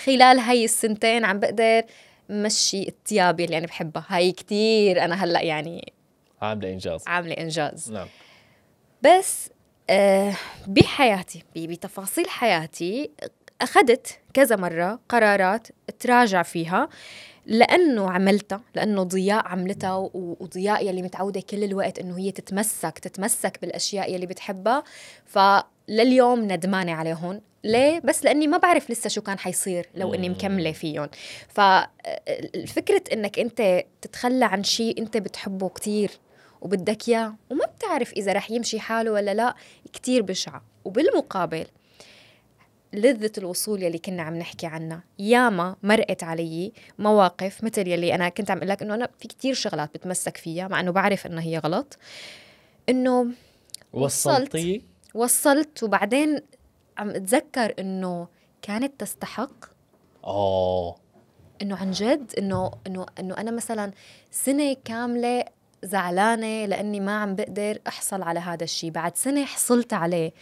خلال 0.04 0.38
هاي 0.38 0.64
السنتين 0.64 1.24
عم 1.24 1.40
بقدر 1.40 1.82
مشي 2.30 2.88
التياب 2.88 3.40
اللي 3.40 3.58
أنا 3.58 3.66
بحبها. 3.66 4.06
هاي 4.08 4.32
كتير 4.32 5.04
أنا 5.04 5.24
هلأ 5.24 5.42
يعني 5.42 5.92
عاملة 6.42 6.72
إنجاز. 6.72 7.04
عاملة 7.06 7.34
إنجاز. 7.34 7.92
نعم. 7.92 8.08
بس 9.02 9.50
آه 9.90 10.34
بحياتي 10.66 11.42
بتفاصيل 11.56 12.28
حياتي 12.28 13.10
أخذت 13.60 14.18
كذا 14.34 14.56
مرة 14.56 15.00
قرارات 15.08 15.68
تراجع 15.98 16.42
فيها 16.42 16.88
لأنه 17.46 18.10
عملتها 18.10 18.60
لأنه 18.74 19.02
ضياء 19.02 19.46
عملتها 19.46 20.10
وضياء 20.14 20.88
يلي 20.88 21.02
متعودة 21.02 21.40
كل 21.40 21.64
الوقت 21.64 21.98
إنه 21.98 22.18
هي 22.18 22.32
تتمسك 22.32 22.98
تتمسك 22.98 23.58
بالأشياء 23.62 24.14
يلي 24.14 24.26
بتحبها. 24.26 24.84
فلليوم 25.26 26.52
ندمانة 26.52 26.92
عليهم 26.92 27.40
ليه؟ 27.64 28.00
بس 28.04 28.24
لأني 28.24 28.46
ما 28.46 28.58
بعرف 28.58 28.90
لسه 28.90 29.08
شو 29.08 29.20
كان 29.20 29.38
حيصير 29.38 29.88
لو 29.94 30.14
إني. 30.14 30.28
مكملة 30.28 30.72
فيهم 30.72 31.08
فالفكرة 31.48 33.02
إنك 33.12 33.38
أنت 33.38 33.84
تتخلى 34.02 34.44
عن 34.44 34.64
شيء 34.64 34.98
أنت 34.98 35.16
بتحبه 35.16 35.68
كتير 35.68 36.10
وبدك 36.60 37.08
إياه 37.08 37.34
وما 37.50 37.64
بتعرف 37.64 38.12
إذا 38.12 38.32
رح 38.32 38.50
يمشي 38.50 38.80
حاله 38.80 39.10
ولا 39.10 39.34
لا 39.34 39.54
كتير 39.92 40.22
بشعة. 40.22 40.64
وبالمقابل 40.84 41.66
لذة 42.92 43.32
الوصول 43.38 43.82
يلي 43.82 43.98
كنا 43.98 44.22
عم 44.22 44.36
نحكي 44.36 44.66
عنها. 44.66 45.02
ياما 45.18 45.76
مرقت 45.82 46.22
علي 46.24 46.72
مواقف 46.98 47.64
مثل 47.64 47.88
يلي 47.88 48.14
أنا 48.14 48.28
كنت 48.28 48.50
عم 48.50 48.56
أقول 48.56 48.68
لك 48.68 48.82
إنه 48.82 48.94
أنا 48.94 49.08
في 49.18 49.28
كتير 49.28 49.54
شغلات 49.54 49.94
بتمسك 49.94 50.36
فيها 50.36 50.68
مع 50.68 50.80
إنه 50.80 50.90
بعرف 50.90 51.26
إنه 51.26 51.40
هي 51.40 51.58
غلط. 51.58 51.98
إنه 52.88 53.26
وصلتي 53.92 54.82
وصلت 55.14 55.82
وبعدين 55.82 56.40
عم 56.98 57.10
أتذكر 57.10 57.74
إنه 57.78 58.28
كانت 58.62 59.00
تستحق. 59.00 59.64
آه. 60.24 60.96
إنه 61.62 61.76
عن 61.76 61.90
جد 61.90 62.32
إنه 62.38 62.70
إنه 62.86 63.06
إنه 63.20 63.34
أنا 63.38 63.50
مثلا 63.50 63.92
سنة 64.30 64.76
كاملة 64.84 65.44
زعلانة 65.84 66.66
لأني 66.66 67.00
ما 67.00 67.22
عم 67.22 67.34
بقدر 67.34 67.78
أحصل 67.86 68.22
على 68.22 68.40
هذا 68.40 68.64
الشيء 68.64 68.90
بعد 68.90 69.16
سنة 69.16 69.44
حصلت 69.44 69.92
عليه 69.92 70.32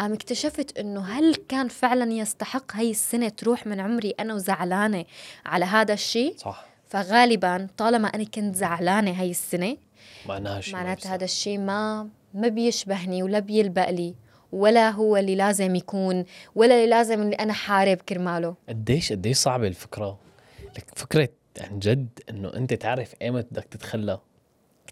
قام 0.00 0.12
اكتشفت 0.12 0.78
أنه 0.78 1.00
هل 1.00 1.34
كان 1.34 1.68
فعلا 1.68 2.12
يستحق 2.12 2.76
هاي 2.76 2.90
السنة 2.90 3.28
تروح 3.28 3.66
من 3.66 3.80
عمري 3.80 4.10
أنا 4.10 4.34
وزعلانة 4.34 5.04
على 5.46 5.64
هذا 5.64 5.94
الشيء 5.94 6.34
صح. 6.36 6.66
فغالبا 6.88 7.68
طالما 7.76 8.08
أنا 8.08 8.24
كنت 8.24 8.56
زعلانة 8.56 9.10
هاي 9.20 9.30
السنة 9.30 9.76
معناها 10.26 10.60
شيء 10.60 10.74
ما 10.74 10.82
معناتها. 10.82 11.14
هذا 11.14 11.24
الشيء 11.24 11.58
ما 11.58 12.08
ما 12.34 12.48
بيشبهني 12.48 13.22
ولا 13.22 13.38
بيلبق 13.38 13.90
لي 13.90 14.14
ولا 14.52 14.90
هو 14.90 15.16
اللي 15.16 15.34
لازم 15.34 15.74
يكون 15.74 16.24
ولا 16.54 16.74
اللي 16.74 16.86
لازم 16.86 17.22
اللي 17.22 17.36
أنا 17.36 17.52
حارب 17.52 17.96
كرماله. 17.96 18.54
قديش 18.68 19.12
قديش 19.12 19.36
صعبة 19.36 19.66
الفكرة؟ 19.66 20.18
لك 20.78 20.84
فكرة 20.96 21.28
عن 21.60 21.78
جد 21.78 22.08
إنه 22.30 22.54
أنت 22.54 22.74
تعرف 22.74 23.14
ايمت 23.22 23.46
بدك 23.50 23.64
تتخلى. 23.64 24.18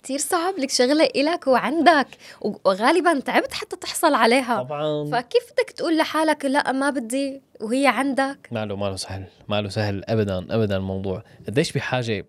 كتير 0.03 0.19
صعب 0.19 0.59
لك 0.59 0.71
شغلة 0.71 1.05
إلك 1.05 1.47
وعندك. 1.47 2.07
وغالبا 2.41 3.21
تعبت 3.21 3.53
حتى 3.53 3.77
تحصل 3.77 4.15
عليها. 4.15 4.63
طبعا. 4.63 5.05
فكيف 5.11 5.53
بدك 5.53 5.71
تقول 5.71 5.99
لحالك 5.99 6.45
لا 6.45 6.73
ما 6.73 6.91
بدي 6.91 7.43
وهي 7.61 7.87
عندك؟ 7.87 8.49
ماله 8.53 8.77
ماله 8.77 8.97
سهل 8.97 9.25
ماله 9.49 9.69
سهل 9.69 10.05
ابدا 10.05 10.39
ابدا 10.51 10.77
الموضوع. 10.77 11.23
قديش 11.47 11.73
بحاجة 11.73 12.27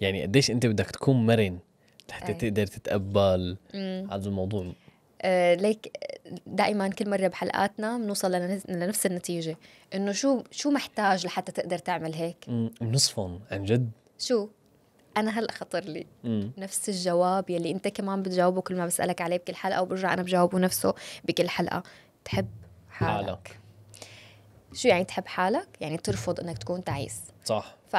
يعني 0.00 0.22
قديش 0.22 0.50
أنت 0.50 0.66
بدك 0.66 0.90
تكون 0.90 1.26
مرن 1.26 1.58
حتى. 2.10 2.34
تقدر 2.34 2.66
تتقبل. 2.66 3.56
هذا 4.10 4.26
الموضوع؟ 4.28 4.72
آه 5.22 5.54
ليك 5.54 5.92
دائما 6.46 6.88
كل 6.88 7.10
مرة 7.10 7.26
بحلقاتنا 7.28 7.98
بنوصل 7.98 8.32
لنفس- 8.68 9.06
النتيجة. 9.06 9.56
إنه 9.94 10.12
شو 10.12 10.42
شو 10.50 10.70
محتاج 10.70 11.26
لحتى 11.26 11.52
تقدر 11.52 11.78
تعمل 11.78 12.14
هيك؟ 12.14 12.36
بنصفن 12.80 13.40
عن 13.50 13.64
جد. 13.64 13.90
شو؟ 14.18 14.48
أنا 15.20 15.38
هلأ 15.38 15.52
خطر 15.52 15.84
لي 15.84 16.06
مم. 16.24 16.50
نفس 16.58 16.88
الجواب 16.88 17.50
يلي 17.50 17.70
أنت 17.70 17.88
كمان 17.88 18.22
بتجاوبه 18.22 18.60
كل 18.60 18.76
ما 18.76 18.86
بسألك 18.86 19.20
عليه 19.20 19.36
بكل 19.36 19.54
حلقة 19.54 19.82
وبرجع 19.82 20.12
أنا 20.12 20.22
بجاوبه 20.22 20.58
نفسه 20.58 20.94
بكل 21.24 21.48
حلقة 21.48 21.82
تحب 22.24 22.48
حالك, 22.90 23.26
حالك. 23.26 23.58
شو 24.72 24.88
يعني 24.88 25.04
تحب 25.04 25.26
حالك؟ 25.26 25.68
يعني 25.80 25.96
ترفض 25.96 26.40
إنك 26.40 26.58
تكون 26.58 26.84
تعيس 26.84 27.20
صح 27.44 27.74
ف 27.88 27.96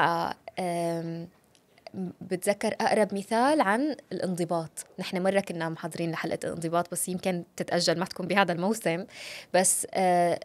بتذكر 2.22 2.76
أقرب 2.82 3.14
مثال 3.14 3.62
عن 3.62 3.96
الانضباط 4.12 4.86
نحن 5.00 5.24
مرة 5.24 5.40
كنا 5.40 5.70
محضرين 5.70 6.12
لحلقة 6.12 6.40
الانضباط 6.44 6.92
بس 6.92 7.10
يمكن 7.10 7.44
تتأجل 7.56 8.00
ما 8.00 8.06
تكون 8.06 8.28
بهذا 8.28 8.52
الموسم 8.54 9.06
بس 9.54 9.88
آه 9.94 10.40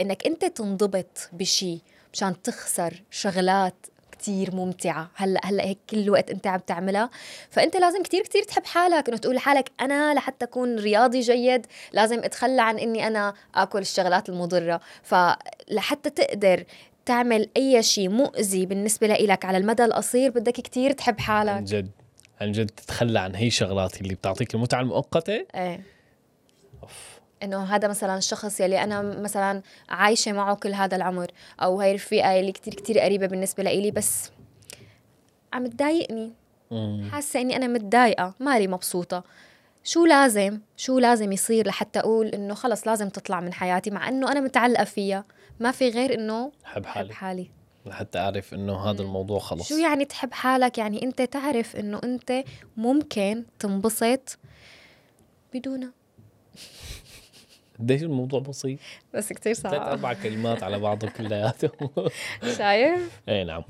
إنك 0.00 0.26
أنت 0.26 0.44
تنضبط 0.44 1.28
بشيء 1.32 1.80
مشان 2.12 2.42
تخسر 2.42 3.02
شغلات 3.10 3.86
كتير 4.20 4.54
ممتعة. 4.54 5.10
هلا 5.14 5.40
هلأ 5.44 5.64
هيك 5.64 5.78
كل 5.90 5.98
الوقت 5.98 6.30
انت 6.30 6.46
عم 6.46 6.60
تعملها. 6.60 7.10
فأنت 7.50 7.76
لازم 7.76 8.02
كتير 8.02 8.22
كتير 8.22 8.42
تحب 8.42 8.64
حالك. 8.64 9.08
إنه 9.08 9.16
تقول 9.16 9.34
لحالك 9.34 9.70
أنا 9.80 10.14
لحتى 10.14 10.44
أكون 10.44 10.78
رياضي 10.78 11.20
جيد 11.20 11.66
لازم 11.92 12.18
أتخلى 12.18 12.62
عن 12.62 12.78
إني 12.78 13.06
أنا 13.06 13.34
آكل 13.54 13.78
الشغلات 13.78 14.28
المضرة. 14.28 14.80
فلحتى 15.02 16.10
تقدر 16.10 16.64
تعمل 17.06 17.48
أي 17.56 17.82
شيء 17.82 18.08
مؤذي 18.08 18.66
بالنسبة 18.66 19.06
لإلك 19.06 19.44
على 19.44 19.58
المدى 19.58 19.84
القصير 19.84 20.30
بدك 20.30 20.52
كتير 20.52 20.92
تحب 20.92 21.14
عن 21.14 21.20
حالك 21.20 21.62
جد. 21.62 21.90
عن 22.40 22.52
جد 22.52 22.70
تتخلى 22.70 23.20
عن 23.20 23.34
هي 23.34 23.46
الشغلات 23.46 24.00
اللي 24.00 24.14
بتعطيك 24.14 24.54
المتعة 24.54 24.80
المؤقتة. 24.80 25.46
إيه. 25.54 25.80
إنه 27.42 27.64
هذا 27.64 27.88
مثلا 27.88 28.16
الشخص 28.18 28.60
يلي 28.60 28.84
أنا 28.84 29.02
مثلا 29.02 29.62
عايشة 29.88 30.32
معه 30.32 30.54
كل 30.54 30.74
هذا 30.74 30.96
العمر 30.96 31.30
أو 31.62 31.80
هاي 31.80 31.90
الرفيقه 31.90 32.40
اللي 32.40 32.52
كتير 32.52 32.74
كتير 32.74 32.98
قريبة 32.98 33.26
بالنسبة 33.26 33.62
لإلي 33.62 33.90
بس 33.90 34.30
عم 35.52 35.66
تضايقني. 35.66 36.32
حاسة 37.12 37.40
إني 37.40 37.56
أنا 37.56 37.66
متضايقة 37.66 38.34
مالي 38.40 38.66
مبسوطة. 38.66 39.24
شو 39.84 40.06
لازم؟ 40.06 40.60
شو 40.76 40.98
لازم 40.98 41.32
يصير 41.32 41.66
لحتى 41.66 41.98
أقول 41.98 42.26
إنه 42.26 42.54
خلص 42.54 42.86
لازم 42.86 43.08
تطلع 43.08 43.40
من 43.40 43.52
حياتي 43.52 43.90
مع 43.90 44.08
إنه 44.08 44.32
أنا 44.32 44.40
متعلقة 44.40 44.84
فيها. 44.84 45.24
ما 45.60 45.70
في 45.70 45.88
غير 45.88 46.14
إنه 46.14 46.52
حب 46.64 46.86
حالي. 46.86 47.14
حالي. 47.14 47.50
لحتى 47.86 48.18
أعرف 48.18 48.54
إنه 48.54 48.76
هذا. 48.76 49.02
الموضوع 49.02 49.38
خلص. 49.38 49.68
شو 49.68 49.76
يعني 49.76 50.04
تحب 50.04 50.32
حالك؟ 50.32 50.78
يعني 50.78 51.02
أنت 51.02 51.22
تعرف 51.22 51.76
إنه 51.76 52.00
أنت 52.04 52.44
ممكن 52.76 53.44
تنبسط 53.58 54.38
بدونها 55.54 55.92
قديش 57.80 58.02
الموضوع 58.02 58.40
بسيط؟ 58.40 58.78
بس 59.14 59.32
كتير 59.32 59.54
ثلاث 59.54 59.74
صعب 59.74 59.88
أربع 59.88 60.12
كلمات 60.12 60.62
على 60.62 60.78
بعضه 60.78 61.08
كلياتهم. 61.08 61.90
شايف؟ 62.58 63.20
اي 63.28 63.44
نعم. 63.44 63.62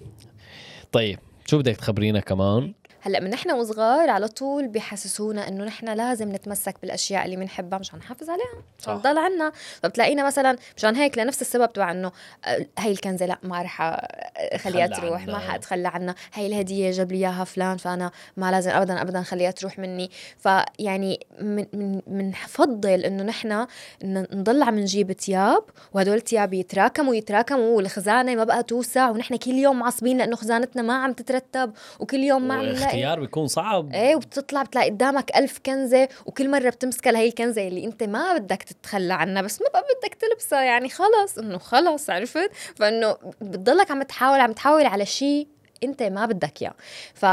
طيب 0.92 1.18
شو 1.46 1.58
بدك 1.58 1.76
تخبرينا 1.76 2.20
كمان؟ 2.20 2.72
هلا 3.02 3.20
من 3.20 3.30
نحن 3.30 3.50
وصغار 3.50 4.10
على 4.10 4.28
طول 4.28 4.68
بيحسسونا 4.68 5.48
انه 5.48 5.64
نحن 5.64 5.88
لازم 5.88 6.32
نتمسك 6.32 6.74
بالاشياء 6.82 7.24
اللي 7.24 7.36
بنحبها 7.36 7.78
مشان 7.78 7.98
نحافظ 7.98 8.30
عليها 8.30 8.62
مشان. 8.80 9.02
تضل 9.02 9.18
عنا 9.18 9.52
فبتلاقينا 9.82 10.26
مثلا 10.26 10.56
مشان 10.76 10.96
هيك 10.96 11.18
لنفس 11.18 11.42
السبب 11.42 11.72
تبع 11.72 11.90
انه 11.90 12.12
آه، 12.44 12.66
هاي 12.78 12.92
الكنزة 12.92 13.26
لا 13.26 13.38
ما 13.42 13.62
رح 13.62 13.98
اخليها 14.36 14.86
تروح. 14.86 15.26
ما 15.26 15.38
حاتخلى 15.38 15.88
عنها 15.88 16.14
هاي 16.34 16.46
الهدية 16.46 16.90
جاب 16.90 17.12
لي 17.12 17.18
إياها 17.18 17.44
فلان 17.44 17.76
فأنا 17.76 18.10
ما 18.36 18.50
لازم 18.50 18.70
ابدا 18.70 19.02
ابدا 19.02 19.22
خليها 19.22 19.50
تروح 19.50 19.78
مني 19.78 20.10
فيعني 20.38 21.20
من 21.40 21.66
من 22.06 22.30
بنفضل 22.30 23.04
إنه 23.04 23.22
نحن 23.22 23.66
نضل 24.04 24.62
عم 24.62 24.78
نجيب 24.78 25.12
تياب 25.12 25.64
وهدول 25.92 26.16
التياب 26.16 26.54
يتراكموا 26.54 27.14
يتراكموا 27.14 27.76
والخزانة 27.76 28.34
ما 28.34 28.44
بقى 28.44 28.62
توسع 28.62 29.10
ونحن 29.10 29.36
كل 29.36 29.50
يوم 29.50 29.78
معصبين 29.78 30.18
لأنه 30.18 30.36
خزانتنا 30.36 30.82
ما 30.82 30.94
عم 30.94 31.12
تترتب 31.12 31.72
وكل 32.00 32.18
يوم 32.18 32.48
ما 32.48 32.54
عم 32.54 32.74
نلاقي 32.92 33.04
اختيار 33.04 33.20
بيكون 33.20 33.46
صعب. 33.46 33.92
إيه 33.92 34.16
وبتطلع 34.16 34.62
بتلاقي 34.62 34.90
قدامك 34.90 35.36
ألف 35.36 35.58
كنزة 35.66 36.08
وكل 36.26 36.50
مرة 36.50 36.70
بتمسكها 36.70 37.12
لهي 37.12 37.28
الكنزة 37.28 37.68
اللي 37.68 37.84
أنت 37.84 38.02
ما 38.02 38.36
بدك 38.36 38.62
تتخلى 38.62 39.14
عنها 39.14 39.42
بس 39.42 39.62
ما 39.62 39.68
بقى 39.68 39.82
بدك 39.82 40.14
تلبسها 40.14 40.62
يعني 40.62 40.88
خلص 40.88 41.38
إنه 41.38 41.58
خلص 41.58 42.10
عرفت؟ 42.10 42.50
فإنه 42.76 43.16
بتضلك 43.40 43.90
عم 43.90 44.02
تحاول 44.02 44.40
عم 44.40 44.52
تحاول 44.52 44.86
على 44.86 45.06
شيء 45.06 45.48
أنت 45.84 46.02
ما 46.02 46.26
بدك 46.26 46.62
إياه. 46.62 46.74
ف 47.14 47.26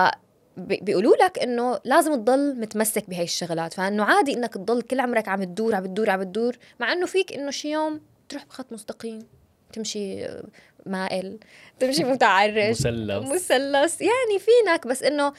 بي- 0.57 0.79
بيقولوا 0.81 1.15
لك 1.15 1.39
إنه 1.39 1.79
لازم 1.85 2.15
تضل 2.15 2.59
متمسك 2.59 3.09
بهي 3.09 3.23
الشغلات 3.23 3.73
فإنه 3.73 4.03
عادي 4.03 4.33
إنك 4.33 4.53
تضل 4.53 4.81
كل 4.81 4.99
عمرك 4.99 5.27
عم 5.27 5.43
تدور 5.43 5.75
عم 5.75 5.85
تدور 5.85 6.09
عم 6.09 6.23
تدور 6.23 6.57
مع 6.79 6.93
إنه 6.93 7.05
فيك 7.05 7.33
إنه 7.33 7.51
شي 7.51 7.71
يوم 7.71 8.01
تروح 8.29 8.45
بخط 8.45 8.71
مستقيم 8.73 9.19
تمشي 9.73 10.27
مائل 10.87 11.39
تمشي 11.79 12.03
متعرج 12.03 12.69
مثلث. 12.69 13.31
مثلث. 13.31 14.01
يعني 14.01 14.39
فينك 14.39 14.87
بس 14.87 15.03
إنه 15.03 15.33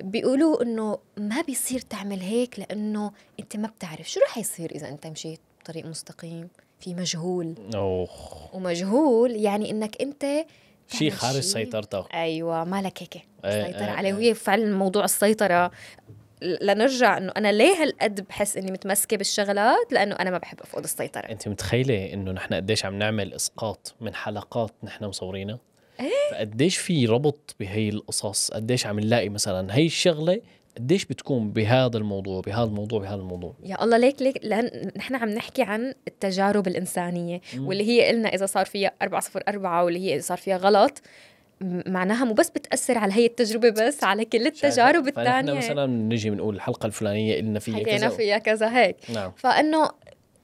بيقولوا 0.00 0.62
إنه 0.62 0.98
ما 1.16 1.42
بيصير 1.42 1.80
تعمل 1.80 2.20
هيك 2.20 2.58
لإنه 2.58 3.12
أنت 3.40 3.56
ما 3.56 3.68
بتعرف 3.68 4.10
شو 4.10 4.20
رح 4.20 4.38
يصير 4.38 4.70
إذا 4.70 4.88
أنت 4.88 5.06
مشيت 5.06 5.40
بطريق 5.60 5.86
مستقيم 5.86 6.48
في 6.80 6.94
مجهول. 6.94 7.54
اوه 7.74 8.08
ومجهول 8.52 9.30
يعني 9.30 9.70
إنك 9.70 10.02
أنت 10.02 10.46
شيء 10.88 11.10
خارج. 11.10 11.40
سيطرتك. 11.40 12.06
أيوه 12.14 12.64
مالك 12.64 13.02
هيك. 13.02 13.16
إيه، 13.16 13.62
تسيطر 13.62 13.84
إيه، 13.84 13.90
عليه. 13.90 14.08
إيه. 14.08 14.14
وهي 14.14 14.34
فعلا 14.34 14.76
موضوع 14.76 15.04
السيطرة 15.04 15.70
لنرجع 16.44 17.18
إنه 17.18 17.32
أنا 17.36 17.52
ليه 17.52 17.82
هالقد 17.82 18.20
بحس 18.28 18.56
إني 18.56 18.72
متمسكة 18.72 19.16
بالشغلات؟ 19.16 19.92
لأنه 19.92 20.14
أنا 20.14 20.30
ما 20.30 20.38
بحب 20.38 20.60
أفقد 20.60 20.84
السيطرة. 20.84 21.20
أنت 21.20 21.48
متخيلة 21.48 22.12
إنه 22.12 22.32
نحن 22.32 22.54
قديش 22.54 22.84
عم 22.84 22.98
نعمل 22.98 23.34
إسقاط 23.34 23.94
من 24.00 24.14
حلقات 24.14 24.70
نحن 24.82 25.04
مصورينها؟ 25.04 25.58
إيه. 26.00 26.10
فقديش 26.30 26.76
في 26.76 27.06
ربط 27.06 27.56
بهي 27.60 27.88
القصص؟ 27.88 28.50
قديش 28.50 28.86
عم 28.86 29.00
نلاقي 29.00 29.28
مثلا 29.28 29.76
هي 29.76 29.86
الشغلة 29.86 30.40
قديش 30.76 31.04
بتكون 31.04 31.50
بهذا 31.50 31.98
الموضوع 31.98 32.40
بهذا 32.40 32.64
الموضوع 32.64 33.00
بهذا 33.00 33.14
الموضوع؟ 33.14 33.54
يا 33.64 33.84
الله 33.84 33.96
ليك 33.96 34.22
ليك 34.22 34.40
لأن 34.42 34.90
نحن 34.96 35.14
عم 35.14 35.28
نحكي 35.28 35.62
عن 35.62 35.94
التجارب 36.08 36.66
الإنسانية 36.68 37.40
مم. 37.54 37.66
واللي 37.66 37.88
هي 37.88 38.08
قلنا 38.08 38.28
إذا 38.28 38.46
صار 38.46 38.66
فيها 38.66 38.92
404 39.02 39.84
واللي 39.84 39.98
هي 39.98 40.14
إذا 40.14 40.22
صار 40.22 40.38
فيها 40.38 40.56
غلط 40.56 41.02
معناها 41.60 42.24
مو 42.24 42.34
بس 42.34 42.50
بتأثر 42.50 42.98
على 42.98 43.12
هي 43.12 43.26
التجربة 43.26 43.70
بس 43.70 44.04
على 44.04 44.24
كل 44.24 44.46
التجارب 44.46 45.08
الثانية. 45.08 45.52
مثلا 45.52 45.86
نجي 45.86 46.30
بنقول 46.30 46.54
الحلقة 46.54 46.86
الفلانية 46.86 47.36
قلنا 47.36 47.58
فيها 47.58 47.76
حكينا 47.76 47.98
كذا 47.98 48.08
فيها 48.08 48.38
كذا 48.38 48.76
هيك. 48.78 48.96
نعم. 49.14 49.32
فإنه 49.36 49.90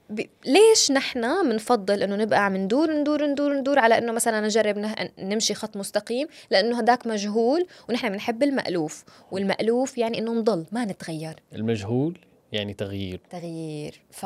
ب... 0.09 0.21
ليش 0.45 0.91
نحن 0.91 1.49
بنفضل 1.49 2.03
إنه 2.03 2.15
نبقى 2.15 2.45
عم 2.45 2.57
ندور 2.57 2.91
ندور 2.91 3.25
ندور 3.25 3.53
ندور 3.53 3.79
على 3.79 3.97
إنه 3.97 4.11
مثلا 4.11 4.41
نجرب 4.41 4.77
نه... 4.77 4.95
نمشي 5.19 5.53
خط 5.53 5.77
مستقيم؟ 5.77 6.27
لأنه 6.49 6.79
هداك 6.79 7.07
مجهول 7.07 7.67
ونحن 7.89 8.09
بنحب 8.09 8.43
المألوف. 8.43 9.03
والمألوف 9.31 9.97
يعني 9.97 10.19
إنه 10.19 10.33
نضل 10.33 10.65
ما 10.71 10.85
نتغير. 10.85 11.35
المجهول 11.53 12.17
يعني 12.51 12.73
تغيير. 12.73 13.19
تغيير. 13.29 14.01
ف 14.11 14.25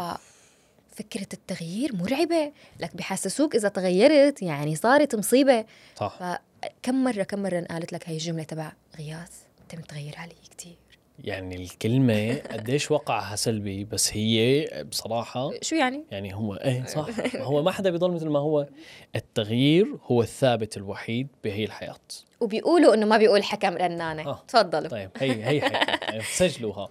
فكرة 0.96 1.28
التغيير 1.34 1.96
مرعبة. 1.96 2.52
لك 2.80 2.96
بحسسوك 2.96 3.56
إذا 3.56 3.70
تغيرت 3.70 4.42
يعني 4.42 4.76
صارت 4.76 5.16
مصيبة. 5.16 5.66
صح. 5.96 6.40
فكم 6.66 7.04
مرة 7.04 7.24
كم 7.24 7.44
مرة 7.44 7.62
قالت 7.62 7.94
لك 7.94 8.10
هاي 8.10 8.16
الجملة 8.16 8.44
تبع 8.44 8.72
غياث؟ 8.98 9.32
أنت 9.62 9.76
متغير 9.76 10.18
علي 10.18 10.36
كتير. 10.52 10.76
يعني 11.24 11.56
الكلمة 11.56 12.36
قديش 12.52 12.92
وقعها 12.92 13.36
سلبي 13.36 13.84
بس 13.84 14.18
هي 14.18 14.68
بصراحة 14.92 15.52
شو 15.62 15.76
يعني؟ 15.76 16.04
يعني 16.12 16.36
هو 16.36 16.54
إيه 16.54 16.86
صح. 16.86 17.08
هو 17.36 17.64
ما 17.64 17.72
حدا 17.72 17.90
بيضل 17.90 18.12
مثل 18.12 18.30
ما 18.30 18.40
هو. 18.40 18.68
التغيير 19.16 19.98
هو 20.06 20.22
الثابت 20.22 20.78
الوحيد 20.78 21.28
بهي 21.44 21.64
الحياة. 21.64 21.96
وبيقولوا 22.40 22.94
إنه 22.94 23.06
ما 23.06 23.18
بيقول 23.18 23.44
حكم 23.44 23.74
رنانة. 23.74 24.28
آه. 24.28 24.44
تفضلوا. 24.48 24.88
طيب 24.88 25.10
هي 25.18 25.46
هي 25.46 25.62
حكي 25.62 26.06
يعني 26.12 26.24
سجلوها. 26.24 26.90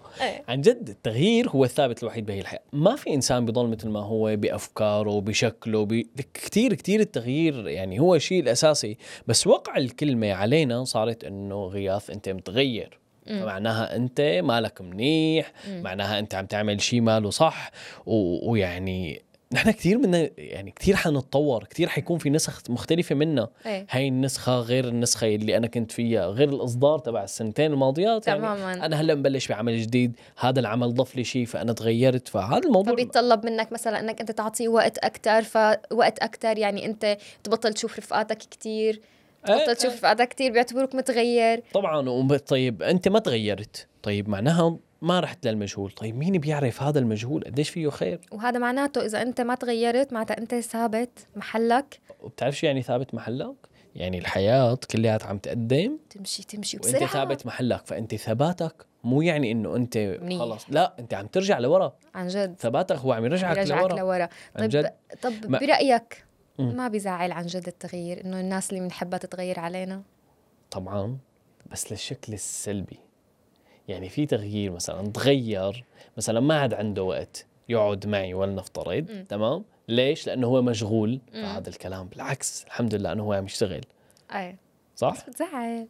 عن 0.48 0.60
جد 0.60 0.88
التغيير 0.88 1.48
هو 1.48 1.64
الثابت 1.64 2.02
الوحيد 2.02 2.26
بهي 2.26 2.40
الحياة. 2.40 2.62
ما 2.72 2.96
في 2.96 3.14
إنسان 3.14 3.44
بيضل 3.44 3.68
مثل 3.68 3.88
ما 3.88 4.00
هو 4.00 4.36
بأفكاره 4.36 5.20
بشكله 5.20 5.84
ب... 5.84 6.02
كتير 6.34 6.74
كتير 6.74 7.00
التغيير 7.00 7.68
يعني 7.68 8.00
هو 8.00 8.14
الشيء 8.14 8.42
الأساسي. 8.42 8.96
بس 9.26 9.46
وقع 9.46 9.76
الكلمة 9.76 10.32
علينا 10.32 10.84
صارت 10.84 11.24
إنه 11.24 11.66
غياث 11.66 12.10
أنت 12.10 12.28
متغير. 12.28 13.03
فمعناها 13.26 13.96
أنت 13.96 14.20
مالك 14.44 14.80
منيح 14.80 15.52
معناها 15.68 16.18
أنت 16.18 16.34
عم 16.34 16.46
تعمل 16.46 16.80
شيء 16.80 17.00
ماله 17.00 17.30
صح. 17.30 17.70
و... 18.06 18.50
ويعني 18.50 19.22
نحن 19.52 19.70
كثير 19.70 19.98
منا 19.98 20.30
يعني 20.38 20.70
كثير 20.70 20.96
حنتطور 20.96 21.64
كثير 21.64 21.88
حيكون 21.88 22.18
في 22.18 22.30
نسخ 22.30 22.62
مختلفة 22.68 23.14
منا. 23.14 23.48
إيه. 23.66 23.86
هاي 23.90 24.08
النسخة 24.08 24.60
غير 24.60 24.88
النسخة 24.88 25.34
اللي 25.34 25.56
أنا 25.56 25.66
كنت 25.66 25.92
فيها 25.92 26.26
غير 26.26 26.48
الإصدار 26.48 26.98
تبع 26.98 27.24
السنتين 27.24 27.72
الماضيات. 27.72 28.26
يعني 28.26 28.40
تماما. 28.40 28.86
أنا 28.86 29.00
هلأ 29.00 29.14
مبلش 29.14 29.48
بعمل 29.48 29.82
جديد 29.82 30.16
هذا 30.38 30.60
العمل 30.60 30.94
ضف 30.94 31.16
لي 31.16 31.24
شيء 31.24 31.46
فأنا 31.46 31.72
تغيرت. 31.72 32.28
فهذا 32.28 32.66
الموضوع 32.66 32.92
فبيتطلب 32.92 33.46
منك 33.46 33.72
مثلا 33.72 34.00
أنك 34.00 34.20
أنت 34.20 34.30
تعطيه 34.30 34.68
وقت 34.68 34.98
أكثر 34.98 35.42
فوقت 35.42 36.18
أكثر 36.18 36.58
يعني 36.58 36.86
أنت 36.86 37.16
تبطل 37.44 37.72
تشوف 37.74 37.98
رفقاتك 37.98 38.38
كثير 38.50 39.00
إيه، 39.48 39.58
تبطل 39.58 39.76
تشوف 39.76 39.92
رفقاتك 39.94 40.28
كثير 40.28 40.52
بيعتبروك 40.52 40.94
متغير. 40.94 41.62
طبعا 41.74 42.08
وب- 42.08 42.36
طيب 42.36 42.82
أنت 42.82 43.08
ما 43.08 43.18
تغيرت. 43.18 43.86
طيب 44.02 44.28
معناها 44.28 44.76
ما 45.02 45.20
رحت 45.20 45.46
للمجهول. 45.46 45.90
طيب 45.90 46.16
مين 46.16 46.38
بيعرف 46.38 46.82
هذا 46.82 46.98
المجهول؟ 46.98 47.44
قديش 47.44 47.70
فيه 47.70 47.88
خير؟ 47.90 48.20
وهذا 48.32 48.58
معناته 48.58 49.06
إذا 49.06 49.22
أنت 49.22 49.40
ما 49.40 49.54
تغيرت 49.54 50.12
معناتها 50.12 50.38
أنت 50.38 50.54
ثابت 50.54 51.26
محلك. 51.36 52.00
وبتعرف 52.20 52.56
شو 52.58 52.66
يعني 52.66 52.82
ثابت 52.82 53.14
محلك؟ 53.14 53.54
يعني 53.94 54.18
الحياة 54.18 54.78
كلها 54.90 55.18
عم 55.24 55.38
تقدم. 55.38 55.98
تمشي 56.10 56.42
تمشي 56.42 56.76
وأنت 56.76 56.86
بسرعة. 56.96 57.08
ثابت 57.12 57.46
محلك. 57.46 57.86
فأنت 57.86 58.14
ثباتك 58.14 58.86
مو 59.04 59.22
يعني 59.22 59.52
إنه 59.52 59.76
أنت 59.76 59.98
منيح. 59.98 60.38
خلص 60.38 60.64
لا 60.68 60.94
أنت 60.98 61.14
عم 61.14 61.26
ترجع 61.26 61.58
لورا. 61.58 61.96
عن 62.14 62.28
جد. 62.28 62.54
ثباتك 62.58 62.96
هو 62.96 63.12
عم 63.12 63.24
يرجعك 63.24 63.56
يرجعك 63.56 63.80
لورا. 63.80 63.98
لورا. 64.00 64.28
طيب. 64.58 64.86
طب 65.22 65.32
ما- 65.48 65.58
برأيك. 65.58 66.24
ما 66.58 66.88
بيزعل 66.88 67.32
عن 67.32 67.46
جد 67.46 67.66
التغيير 67.66 68.24
إنه 68.24 68.40
الناس 68.40 68.70
اللي 68.70 68.80
بنحبها 68.80 69.18
تتغير 69.18 69.60
علينا. 69.60 70.02
طبعا 70.70 71.18
بس 71.70 71.92
للشكل 71.92 72.32
السلبي. 72.32 72.98
يعني 73.88 74.08
في 74.08 74.26
تغيير 74.26 74.70
مثلا 74.70 75.06
تغير 75.12 75.84
مثلا 76.16 76.40
ما 76.40 76.60
عاد 76.60 76.74
عنده 76.74 77.02
وقت 77.02 77.46
يقعد 77.68 78.06
معي 78.06 78.34
ولنفترض. 78.34 79.24
تمام؟ 79.28 79.64
ليش؟ 79.88 80.26
لأنه 80.26 80.46
هو 80.46 80.62
مشغول. 80.62 81.20
مم. 81.34 81.42
فهذا 81.42 81.68
الكلام 81.68 82.06
بالعكس 82.06 82.64
الحمد 82.64 82.94
لله 82.94 83.12
إنه 83.12 83.22
هو 83.22 83.32
عم 83.32 83.44
يشتغل. 83.44 83.84
إيه 84.34 84.56
صح؟ 84.96 85.12
بس 85.12 85.30
بتزعل. 85.30 85.88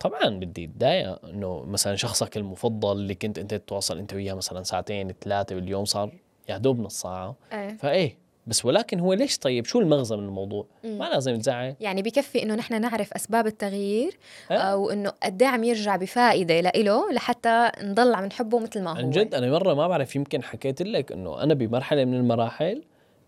طبعا 0.00 0.28
بدي 0.28 0.64
اتضايق 0.64 1.24
إنه 1.24 1.64
مثلا 1.64 1.96
شخصك 1.96 2.36
المفضل 2.36 2.92
اللي 2.92 3.14
كنت 3.14 3.38
أنت 3.38 3.54
تتواصل 3.54 3.98
أنت 3.98 4.14
وياه 4.14 4.34
مثلا 4.34 4.62
ساعتين 4.62 5.12
ثلاثة 5.20 5.54
باليوم 5.54 5.84
صار 5.84 6.12
يا 6.48 6.58
دوب 6.58 6.80
نص 6.80 7.00
ساعة. 7.00 7.36
إيه 7.52 7.76
فإيه 7.76 8.23
بس 8.46 8.64
ولكن 8.64 9.00
هو 9.00 9.12
ليش 9.12 9.38
طيب 9.38 9.66
شو 9.66 9.80
المغزى 9.80 10.16
من 10.16 10.24
الموضوع 10.24 10.66
مم. 10.84 10.98
ما 10.98 11.04
لازم 11.04 11.38
تزعل 11.38 11.74
يعني 11.80 12.02
بكفي 12.02 12.42
إنه 12.42 12.54
نحن 12.54 12.80
نعرف 12.80 13.12
أسباب 13.12 13.46
التغيير 13.46 14.18
إيه. 14.50 14.56
أو 14.56 14.90
انه 14.90 15.12
قد 15.22 15.42
إيه 15.42 15.48
عم 15.48 15.64
يرجع 15.64 15.96
بفائدة 15.96 16.60
لإله 16.60 17.12
لحتى 17.12 17.70
نضل 17.82 18.14
عم 18.14 18.24
نحبه 18.24 18.58
مثل 18.58 18.82
ما 18.82 18.90
هو 18.90 18.96
عن 18.96 19.10
جد 19.10 19.34
أنا 19.34 19.50
مرة 19.50 19.74
ما 19.74 19.88
بعرف 19.88 20.16
يمكن 20.16 20.42
حكيت 20.42 20.82
لك 20.82 21.12
إنه 21.12 21.42
أنا 21.42 21.54
بمرحلة 21.54 22.04
من 22.04 22.14
المراحل 22.14 22.82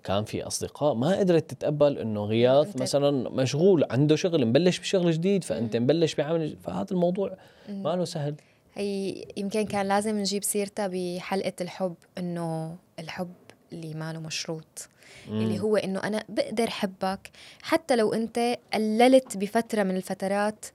كان 0.05 0.25
في 0.25 0.43
أصدقاء 0.43 0.95
ما 0.95 1.19
قدرت 1.19 1.51
تتقبل 1.51 1.99
إنه 1.99 2.25
غياث 2.25 2.77
مثلا 2.81 3.31
مشغول 3.31 3.85
عنده 3.91 4.17
شغل 4.17 4.47
مبلش 4.47 4.79
بشغل 4.79 5.11
جديد 5.11 5.45
فأنت. 5.45 5.77
مبلش 5.77 6.15
بعمل 6.15 6.57
فهذا 6.65 6.87
الموضوع. 6.91 7.37
ما 7.69 7.97
له 7.97 8.05
سهل 8.05 8.35
هي 8.75 9.25
يمكن 9.37 9.67
كان 9.67 9.89
لازم 9.89 10.19
نجيب 10.19 10.45
سيرتها 10.45 10.91
بحلقة 10.93 11.53
الحب 11.61 11.95
إنه 12.19 12.77
الحب 12.99 13.33
اللي 13.73 13.95
ما 13.95 14.13
له 14.13 14.21
مشروط 14.21 14.89
اللي 15.29 15.61
هو 15.61 15.77
إنه 15.77 16.01
أنا 16.01 16.25
بقدر 16.29 16.71
حبك 16.71 17.31
حتى 17.63 17.97
لو 17.97 18.15
أنت 18.15 18.59
قللت 18.75 19.37
بفترة 19.37 19.83
من 19.83 19.97
الفترات 19.97 20.67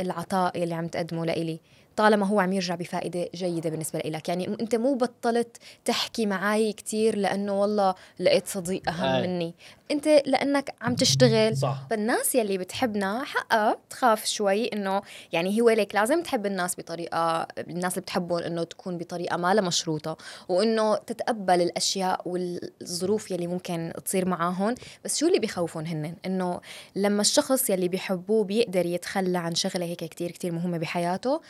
العطاء 0.00 0.62
اللي 0.62 0.74
عم 0.74 0.88
تقدمه 0.88 1.26
لإلي 1.26 1.60
طالما 1.96 2.26
هو 2.26 2.40
عم 2.40 2.52
يرجع 2.52 2.74
بفائدة 2.74 3.28
جيدة 3.34 3.70
بالنسبة 3.70 3.98
لإلك. 3.98 4.28
يعني 4.28 4.48
أنت 4.60 4.74
مو 4.74 4.94
بطلت 4.94 5.56
تحكي 5.84 6.26
معي 6.26 6.72
كتير 6.72 7.16
لأنه 7.16 7.60
والله 7.60 7.94
لقيت 8.20 8.46
صديق 8.46 8.88
أهم 8.88 9.04
آه. 9.04 9.26
مني. 9.26 9.54
أنت 9.92 10.08
لأنك 10.26 10.74
عم 10.80 10.94
تشتغل. 10.94 11.56
صح. 11.56 11.86
فالناس 11.90 12.34
يلي 12.34 12.58
بتحبنا 12.58 13.24
حقها 13.24 13.76
تخاف 13.90 14.24
شوي 14.24 14.66
انه 14.66 15.02
يعني 15.32 15.60
هو 15.60 15.70
ليك 15.70 15.94
لازم 15.94 16.22
تحب 16.22 16.46
الناس 16.46 16.76
بطريقة 16.78 17.46
الناس 17.58 17.92
اللي 17.92 18.02
بتحبهم 18.02 18.38
انه 18.38 18.62
تكون 18.62 18.98
بطريقة 18.98 19.36
ما 19.36 19.54
لها 19.54 19.62
مشروطة 19.62 20.16
وانه 20.48 20.96
تتقبل 20.96 21.60
الأشياء 21.62 22.20
والظروف 22.28 23.30
يلي 23.30 23.46
ممكن 23.46 23.92
تصير 24.04 24.28
معاهم 24.28 24.74
بس 25.04 25.18
شو 25.18 25.26
اللي 25.26 25.38
بيخوفهم 25.38 25.84
هن 25.86 26.14
انه 26.26 26.60
لما 26.96 27.20
الشخص 27.20 27.70
يلي 27.70 27.88
بيحبوه 27.88 28.44
بيقدر 28.44 28.86
يتخلى 28.86 29.38
عن 29.38 29.54
شغلة 29.54 29.84
هيك 29.86 30.04
كتير 30.04 30.30
كتير 30.30 30.52
مهمة 30.52 30.78
بحياته. 30.78 31.40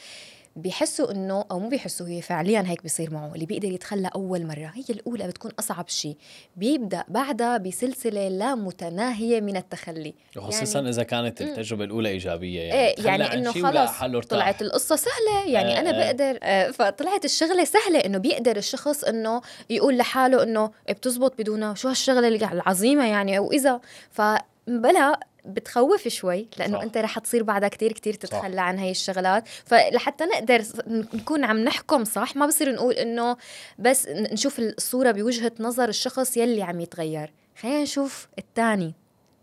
بيحسوا 0.57 1.11
إنه 1.13 1.45
أو 1.51 1.59
مو 1.59 1.69
بيحسوا 1.69 2.07
هي 2.09 2.23
فعليا 2.23 2.65
هيك 2.67 2.83
بيصير 2.83 3.11
معه 3.15 3.35
اللي 3.35 3.47
بيقدر 3.47 3.69
يتخلى 3.73 4.11
أول 4.15 4.47
مرة. 4.47 4.71
هي 4.75 4.85
الأولى 4.91 5.27
بتكون 5.27 5.51
أصعب 5.59 5.89
شيء. 5.89 6.17
بيبدأ 6.57 7.05
بعدها 7.09 7.57
بسلسلة 7.59 8.29
لا 8.29 8.55
متناهية 8.55 9.41
من 9.41 9.57
التخلي. 9.57 10.15
وخصوصا 10.37 10.79
يعني- 10.79 10.91
إذا 10.91 11.03
كانت 11.03 11.43
التجربة 11.43 11.85
الأولى 11.85 12.09
إيجابية 12.09 12.61
يعني 12.61 12.81
إيه 12.89 13.07
يعني 13.07 13.25
عن 13.25 13.39
إنه 13.39 13.53
خلص. 13.53 13.91
طلعت 14.31 14.63
القصة 14.63 14.97
سهلة. 14.97 15.47
يعني 15.47 15.77
آه، 15.77 15.81
أنا 15.81 15.91
آه. 15.91 16.13
بقدر 16.13 16.39
آه، 16.43 16.71
فطلعت 16.71 17.25
الشغلة 17.25 17.65
سهلة 17.65 17.99
إنه 17.99 18.19
بيقدر 18.19 18.57
الشخص 18.57 19.05
إنه 19.05 19.41
يقول 19.71 19.97
لحاله 19.99 20.43
إنه 20.43 20.71
إيه 20.89 20.95
بتزبط 20.95 21.35
بدونها 21.39 21.75
شو 21.75 21.89
هالشغلة 21.89 22.29
العظيمة 22.53 23.07
يعني 23.07 23.39
أو 23.39 23.53
إذا. 23.53 23.81
فبلا 24.11 25.21
بتخوف 25.45 26.09
شوي 26.09 26.49
لأنه 26.59 26.77
صح. 26.77 26.83
أنت 26.83 26.97
رح 26.97 27.19
تصير 27.19 27.43
بعدها 27.43 27.69
كتير 27.69 27.93
كتير 27.93 28.15
تتخلى 28.15 28.61
عن 28.61 28.79
هاي 28.79 28.91
الشغلات. 28.91 29.49
فلحتى 29.49 30.25
نقدر 30.25 30.63
نكون 30.87 31.45
عم 31.45 31.59
نحكم 31.59 32.05
صح؟ 32.05 32.37
ما 32.37 32.47
بصير 32.47 32.75
نقول 32.75 32.95
إنه 32.95 33.37
بس 33.79 34.09
نشوف 34.09 34.59
الصورة 34.59 35.11
بوجهة 35.11 35.53
نظر 35.61 35.89
الشخص 35.89 36.37
يلي 36.37 36.63
عم 36.63 36.81
يتغير. 36.81 37.33
خلينا 37.61 37.83
نشوف 37.83 38.29
الثاني 38.39 38.95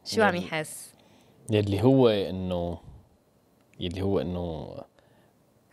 شو 0.05 0.21
عم 0.21 0.35
يحس؟ 0.35 0.93
يلي 1.49 1.83
هو 1.83 2.09
إنه 2.09 2.79
يلي 3.79 4.01
هو 4.01 4.19
إنه 4.19 4.75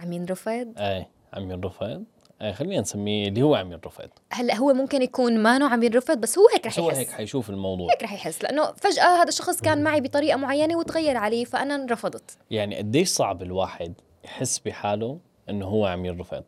عم 0.01 0.13
ينرفض؟ 0.13 0.75
إيه 0.79 1.09
عم 1.33 1.51
ينرفض. 1.51 2.05
خلينا 2.53 2.81
نسميه 2.81 3.29
اللي 3.29 3.43
هو 3.43 3.55
عم 3.55 3.73
ينرفض 3.73 4.09
هلا 4.31 4.57
هو 4.57 4.73
ممكن 4.73 5.03
يكون 5.03 5.39
ما 5.39 5.59
نوع 5.59 5.69
عم 5.73 5.83
ينرفض 5.83 6.19
بس 6.19 6.39
هو 6.39 6.49
هيك 6.55 6.67
رح 6.67 6.79
هو 6.79 6.89
يحس. 6.89 6.99
هيك 6.99 7.11
حيشوف 7.11 7.51
الموضوع. 7.51 7.93
هيك 7.93 8.03
رح 8.03 8.13
يحس 8.13 8.43
لأنه 8.43 8.73
فجأة 8.73 9.23
هذا 9.23 9.29
الشخص 9.29 9.61
كان 9.61 9.83
معي 9.83 10.01
بطريقة 10.01 10.37
معينة 10.37 10.79
وتغير 10.79 11.17
علي 11.17 11.45
فأنا 11.45 11.75
انرفضت. 11.75 12.39
يعني 12.51 12.77
قديش 12.77 13.09
صعب 13.09 13.43
الواحد 13.43 13.95
يحس 14.25 14.59
بحاله 14.59 15.19
إنه 15.51 15.67
هو 15.67 15.87
عم 15.87 16.05
ينرفض 16.05 16.45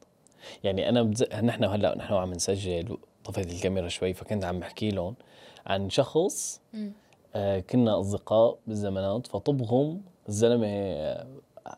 يعني 0.64 0.88
أنا 0.88 1.03
بز... 1.03 1.22
نحن 1.22 1.64
هلأ 1.64 1.96
نحن 1.98 2.14
عم 2.14 2.31
نسجل 2.33 2.98
طفيت 3.24 3.53
الكاميرا 3.53 3.88
شوي 3.88 4.12
فكنت 4.14 4.44
عم 4.44 4.59
بحكي 4.61 4.90
لهم 4.90 5.14
عن 5.66 5.90
شخص. 5.90 6.61
آه 7.35 7.61
كنا 7.61 8.01
أصدقاء 8.01 8.59
بالزمانات 8.66 9.27
فطبهم 9.27 10.03
الزلمه 10.29 10.66
آه، 10.66 11.27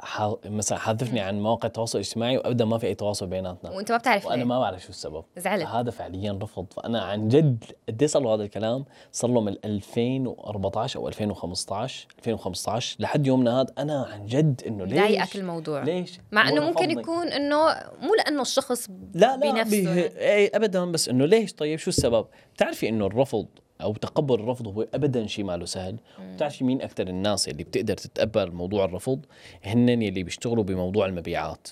ح- 0.00 0.34
مثلا 0.44 0.78
حذفني 0.78 1.20
عن 1.20 1.40
مواقع 1.40 1.66
التواصل 1.66 1.98
الاجتماعي 1.98 2.36
وابدا 2.36 2.64
ما 2.64 2.78
في 2.78 2.86
أي 2.86 2.94
تواصل 2.94 3.26
بيناتنا 3.26 3.70
وأنت 3.70 3.92
ما 3.92 3.98
بتعرف 3.98 4.26
وأنا 4.26 4.36
ليه. 4.36 4.44
ما 4.44 4.58
بعرف 4.60 4.82
شو 4.82 4.88
السبب 4.88 5.24
زعلت. 5.38 5.66
هذا 5.66 5.90
فعليا 5.90 6.38
رفض 6.42 6.66
فأنا 6.72 7.02
عن 7.02 7.28
جد 7.28 7.64
قد 7.88 8.04
صار 8.04 8.22
له 8.22 8.34
هذا 8.34 8.42
الكلام 8.42 8.84
صار 9.12 9.30
له 9.30 9.40
من 9.40 9.56
2014 9.64 10.98
أو 10.98 11.08
2015 11.08 12.06
2015 12.18 12.96
لحد 13.00 13.26
يومنا 13.26 13.60
هذا 13.60 13.66
أنا 13.78 14.06
عن 14.12 14.26
جد 14.26 14.62
إنه 14.66 14.84
ليش 14.84 15.00
ضايقك 15.00 15.36
الموضوع 15.36 15.82
ليش 15.82 16.18
مع 16.32 16.48
إنه 16.48 16.60
ممكن. 16.60 16.90
يكون 16.90 17.28
إنه 17.28 17.56
مو 18.00 18.14
لأنه 18.14 18.42
الشخص 18.42 18.88
لا 19.14 19.36
لا 19.36 19.36
بنفسه. 19.36 19.76
يعني. 19.76 20.00
اي 20.18 20.46
ابدا 20.54 20.84
بس 20.92 21.08
إنه 21.08 21.24
ليش 21.26 21.52
طيب 21.52 21.78
شو 21.78 21.90
السبب 21.90 22.26
بتعرفي 22.54 22.88
إنه 22.88 23.06
الرفض 23.06 23.46
أو 23.82 23.92
تقبل 23.92 24.34
الرفض 24.34 24.68
هو 24.68 24.86
ابدا 24.94 25.26
شيء 25.26 25.44
ماله 25.44 25.64
سهل. 25.64 25.96
بتعرفي 26.34 26.64
مين 26.64 26.82
أكثر 26.82 27.08
الناس 27.08 27.48
اللي 27.48 27.64
بتقدر 27.64 27.94
تتقبل 27.94 28.52
موضوع 28.52 28.84
الرفض؟ 28.84 29.26
هن 29.62 29.88
يلي 29.88 30.22
بيشتغلوا 30.22 30.64
بموضوع 30.64 31.06
المبيعات. 31.06 31.68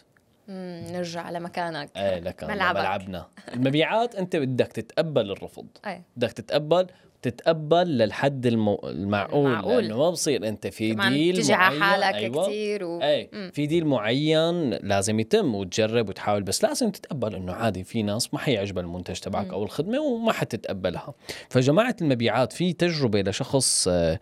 مم، 0.48 0.84
نرجع 0.92 1.20
على 1.20 1.40
مكانك 1.40 1.90
إيه 1.96 2.18
لك 2.18 2.44
ملعبك. 2.44 2.78
ملعبنا 2.80 3.26
المبيعات 3.54 4.14
أنت 4.14 4.36
بدك 4.36 4.66
تتقبل 4.66 5.30
الرفض 5.30 5.66
إيه 5.86 6.02
بدك 6.16 6.32
تتقبل 6.32 6.86
تتقبل 7.22 7.98
للحد 7.98 8.46
المو... 8.46 8.80
المعقول 8.84 9.46
المعقول. 9.46 9.82
لأنه 9.84 9.96
ما 9.98 10.10
بصير 10.10 10.48
أنت 10.48 10.66
في 10.66 10.94
ديل 10.94 11.36
تجي 11.42 11.52
على 11.52 11.78
معين 11.78 11.82
حالك 12.02 12.14
أيوة. 12.14 12.46
كثير 12.46 12.84
و... 12.84 13.02
إيه 13.02 13.30
مم. 13.32 13.50
في 13.54 13.66
ديل 13.66 13.86
معين 13.86 14.70
لازم 14.70 15.20
يتم 15.20 15.54
وتجرب 15.54 16.08
وتحاول 16.08 16.42
بس 16.42 16.64
لازم 16.64 16.90
تتقبل 16.90 17.34
إنه 17.34 17.52
عادي 17.52 17.84
في 17.84 18.02
ناس 18.02 18.34
ما 18.34 18.40
حيعجبها 18.40 18.82
المنتج 18.82 19.18
تبعك 19.18 19.52
أو 19.52 19.62
الخدمة 19.64 20.00
وما 20.00 20.32
حتتقبلها 20.32 21.14
فجماعة 21.48 21.96
المبيعات 22.02 22.52
في 22.52 22.72
تجربة 22.72 23.20
لشخص 23.20 23.88
آه، 23.88 24.20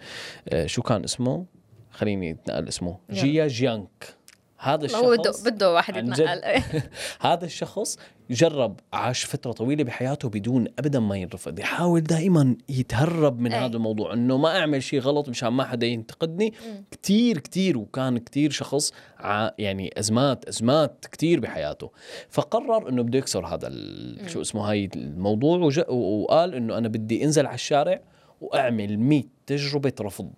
آه، 0.48 0.66
شو 0.66 0.82
كان 0.82 1.04
اسمه 1.04 1.44
خليني 1.90 2.30
أتنقل 2.30 2.68
اسمه. 2.68 2.98
جيا 3.10 3.46
جيانك 3.46 4.16
هذا 4.58 4.96
هو 4.96 5.10
بده 5.10 5.30
الشخص 5.30 5.42
بده 5.48 5.72
واحد 5.72 5.96
يتنقل. 5.96 6.62
هذا 7.20 7.44
الشخص 7.44 7.98
جرب 8.30 8.80
عاش 8.92 9.24
فترة 9.24 9.52
طويلة 9.52 9.84
بحياته 9.84 10.28
بدون 10.28 10.66
أبدا 10.78 11.00
ما 11.00 11.16
ينرفض. 11.16 11.58
يحاول 11.58 12.00
دائما 12.02 12.56
يتهرب 12.68 13.40
من 13.40 13.52
أي. 13.52 13.64
هذا 13.66 13.76
الموضوع 13.76 14.12
أنه 14.12 14.36
ما 14.38 14.58
أعمل 14.58 14.82
شيء 14.82 15.00
غلط 15.00 15.28
مشان 15.28 15.48
ما 15.48 15.64
حدا 15.64 15.86
ينتقدني. 15.86 16.52
كتير 16.90 17.38
كتير 17.38 17.78
وكان 17.78 18.18
كتير 18.18 18.50
شخص 18.50 18.92
ع- 19.18 19.50
يعني 19.58 19.90
أزمات 19.98 20.44
أزمات 20.44 21.06
كتير 21.12 21.40
بحياته. 21.40 21.90
فقرر 22.30 22.88
أنه 22.88 23.02
بده 23.02 23.18
يكسر 23.18 23.46
هذا 23.46 23.66
ال- 23.68 24.30
شو 24.30 24.40
اسمه 24.40 24.70
هاي 24.70 24.88
الموضوع 24.96 25.58
وج- 25.58 25.88
وقال 25.90 26.54
أنه 26.54 26.78
أنا 26.78 26.88
بدي 26.88 27.24
أنزل 27.24 27.46
على 27.46 27.54
الشارع 27.54 28.00
وأعمل 28.40 28.98
100 28.98 29.22
تجربة 29.46 29.92
رفض. 30.00 30.30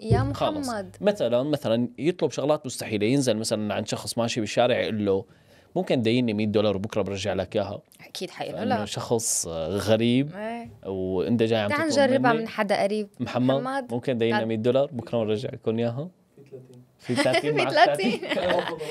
يا 0.00 0.32
خلص 0.34 0.68
محمد. 0.68 0.96
مثلا 1.00 1.42
مثلا 1.42 1.88
يطلب 1.98 2.30
شغلات 2.30 2.66
مستحيلة 2.66 3.06
ينزل 3.06 3.36
مثلا 3.36 3.74
عند 3.74 3.88
شخص 3.88 4.18
ماشي 4.18 4.40
بالشارع 4.40 4.80
يقول 4.80 5.06
له 5.06 5.24
ممكن 5.76 6.02
ديني 6.02 6.34
100 6.34 6.46
دولار 6.46 6.76
وبكرة 6.76 7.02
برجع 7.02 7.32
لك 7.32 7.56
إياها؟ 7.56 7.80
أكيد 8.08 8.30
حيقول 8.30 8.68
لا. 8.68 8.84
شخص 8.84 9.46
غريب 9.68 10.36
إيه. 10.36 10.70
وأنت 10.90 11.42
جاي 11.42 11.60
عم 11.60 11.68
تعال 11.68 11.88
نجربها 11.88 12.32
من 12.32 12.48
حدا 12.48 12.82
قريب. 12.82 13.08
محمد, 13.20 13.60
محمد، 13.60 13.92
ممكن 13.94 14.18
تعال. 14.18 14.46
100 14.46 14.56
دولار 14.58 14.86
بكرة 14.92 15.18
بنرجع 15.24 15.48
لكم 15.52 15.78
إياها؟ 15.78 16.08
في 16.98 17.14
30 17.14 17.40
في 17.40 17.52
معك 17.52 17.72
30 17.72 18.12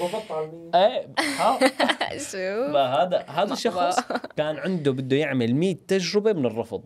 رفضت 0.01 0.31
على 0.31 0.45
المية. 0.45 0.71
إيه 0.75 1.07
شو؟ 2.31 2.73
فهذا 2.73 3.17
هذا 3.27 3.45
مرحبا. 3.45 3.53
الشخص 3.53 3.99
كان 4.37 4.57
عنده 4.57 4.91
بده 4.91 5.15
يعمل 5.15 5.55
100 5.55 5.75
تجربة 5.87 6.33
من 6.33 6.45
الرفض. 6.45 6.83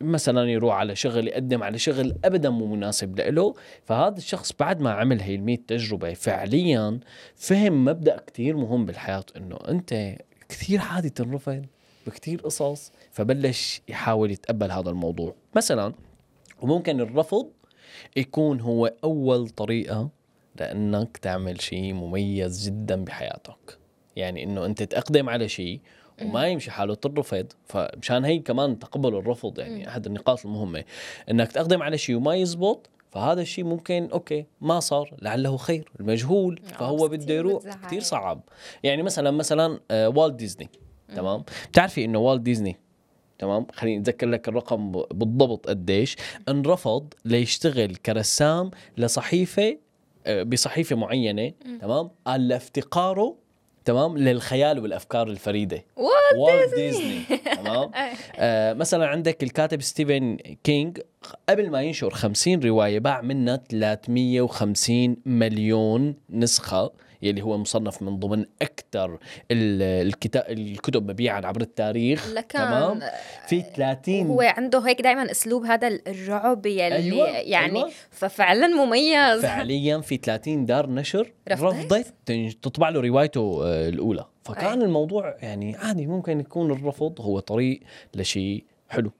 مثلا 0.00 0.50
يروح 0.50 0.74
على 0.74 0.96
شغل 0.96 1.28
يقدم 1.28 1.62
على 1.62 1.78
شغل 1.78 2.14
ابدا 2.24 2.50
مو 2.50 2.66
مناسب 2.66 3.20
له. 3.20 3.54
فهذا 3.84 4.16
الشخص 4.18 4.52
بعد 4.60 4.80
ما 4.80 4.90
عمل 4.92 5.20
هي 5.20 5.34
ال 5.34 5.44
100 5.44 5.56
تجربة 5.68 6.14
فعليا 6.14 7.00
فهم 7.36 7.84
مبدأ 7.84 8.16
كتير 8.26 8.56
مهم 8.56 8.86
بالحياة 8.86 9.24
إنه 9.36 9.58
أنت 9.68 10.16
كثير 10.48 10.80
عادي 10.80 11.10
تنرفض 11.10 11.66
بكتير 12.06 12.40
قصص 12.40 12.92
فبلش 13.10 13.82
يحاول 13.88 14.30
يتقبل 14.30 14.70
هذا 14.70 14.90
الموضوع. 14.90 15.34
مثلا 15.56 15.94
وممكن 16.62 17.00
الرفض 17.00 17.48
يكون 18.16 18.60
هو 18.60 18.92
أول 19.04 19.48
طريقة 19.48 20.08
لأنك 20.56 21.16
تعمل 21.16 21.60
شيء 21.60 21.92
مميز 21.92 22.66
جدا 22.66 23.04
بحياتك. 23.04 23.78
يعني 24.16 24.42
إنه 24.44 24.66
أنت 24.66 24.82
تقدم 24.82 25.28
على 25.28 25.48
شيء 25.48 25.80
وما 26.22 26.46
يمشي 26.48 26.70
حاله 26.70 26.94
ترفض 26.94 27.46
فمشان 27.64 28.24
هي 28.24 28.38
كمان 28.38 28.78
تقبل 28.78 29.14
الرفض 29.14 29.58
يعني 29.58 29.88
أحد 29.88 30.06
النقاط 30.06 30.46
المهمة. 30.46 30.84
إنك 31.30 31.52
تقدم 31.52 31.82
على 31.82 31.98
شيء 31.98 32.16
وما 32.16 32.34
يزبط 32.34 32.90
فهذا 33.10 33.40
الشيء 33.40 33.64
ممكن 33.64 34.08
أوكي 34.12 34.46
ما 34.60 34.80
صار 34.80 35.14
لعله 35.22 35.56
خير 35.56 35.90
المجهول 36.00 36.60
آه، 36.64 36.76
فهو 36.76 37.08
بده 37.08 37.34
يروح. 37.34 37.62
كثير 37.86 38.00
صعب. 38.00 38.40
يعني 38.82 39.02
مثلا 39.02 39.30
مثلا 39.30 39.80
آه، 39.90 40.08
والت 40.08 40.34
ديزني 40.34 40.68
تمام؟ 41.16 41.44
بتعرفي 41.70 42.04
إنه 42.04 42.18
والت 42.18 42.42
ديزني 42.42 42.76
تمام؟ 43.38 43.66
خليني 43.72 44.02
أتذكر 44.02 44.26
لك 44.28 44.48
الرقم 44.48 44.92
بالضبط 44.92 45.68
قديش. 45.68 46.16
انرفض 46.48 47.14
ليشتغل 47.24 47.96
كرسام 47.96 48.70
لصحيفة 48.98 49.62
آه، 49.68 49.78
بصحيفة 50.28 50.96
معينة 50.96 51.52
تمام؟ 51.80 52.10
قال 52.26 52.48
لافتقاره 52.48 53.36
تمام؟ 53.84 54.18
للخيال 54.18 54.78
والأفكار 54.78 55.28
الفريدة. 55.28 55.84
والت 56.36 56.74
ديزني 56.74 57.20
تمام. 57.56 57.90
آه 58.38 58.72
مثلا 58.72 59.06
عندك 59.06 59.42
الكاتب 59.42 59.82
ستيفن 59.82 60.36
كينج 60.64 60.98
قبل 61.48 61.70
ما 61.70 61.82
ينشر 61.82 62.10
50 62.10 62.60
رواية 62.60 62.98
باع 62.98 63.20
منها 63.20 63.56
350 63.70 65.16
مليون 65.26 66.14
نسخة. 66.30 66.92
يلي 67.22 67.42
هو 67.42 67.58
مصنف 67.58 68.02
من 68.02 68.18
ضمن 68.18 68.44
أكثر 68.62 69.18
الكتاب 69.50 70.44
الكتب 70.48 71.10
مبيعا 71.10 71.46
عبر 71.46 71.60
التاريخ 71.60 72.34
تمام 72.48 73.00
في 73.46 73.62
30 73.76 74.26
هو 74.26 74.40
عنده 74.40 74.78
هيك 74.78 75.02
دائما 75.02 75.30
أسلوب 75.30 75.64
هذا 75.64 75.88
الرعب 75.88 76.66
يلي 76.66 76.96
أيوة، 76.96 77.28
يعني 77.28 77.78
أيوة. 77.78 77.90
ففعلا 78.10 78.66
مميز 78.66 79.42
فعليا 79.42 80.00
في 80.00 80.16
30 80.16 80.66
دار 80.66 80.90
نشر 80.90 81.32
رفضت؟ 81.48 82.14
تطبع 82.62 82.88
له 82.88 83.00
روايته 83.00 83.60
آه، 83.64 83.88
الأولى 83.88 84.26
فكان 84.44 84.78
أي. 84.78 84.84
الموضوع 84.84 85.36
يعني 85.42 85.76
عادي 85.76 86.06
ممكن 86.06 86.40
يكون 86.40 86.70
الرفض 86.70 87.20
هو 87.20 87.38
طريق 87.38 87.80
لشيء 88.14 88.64
حلو 88.88 89.12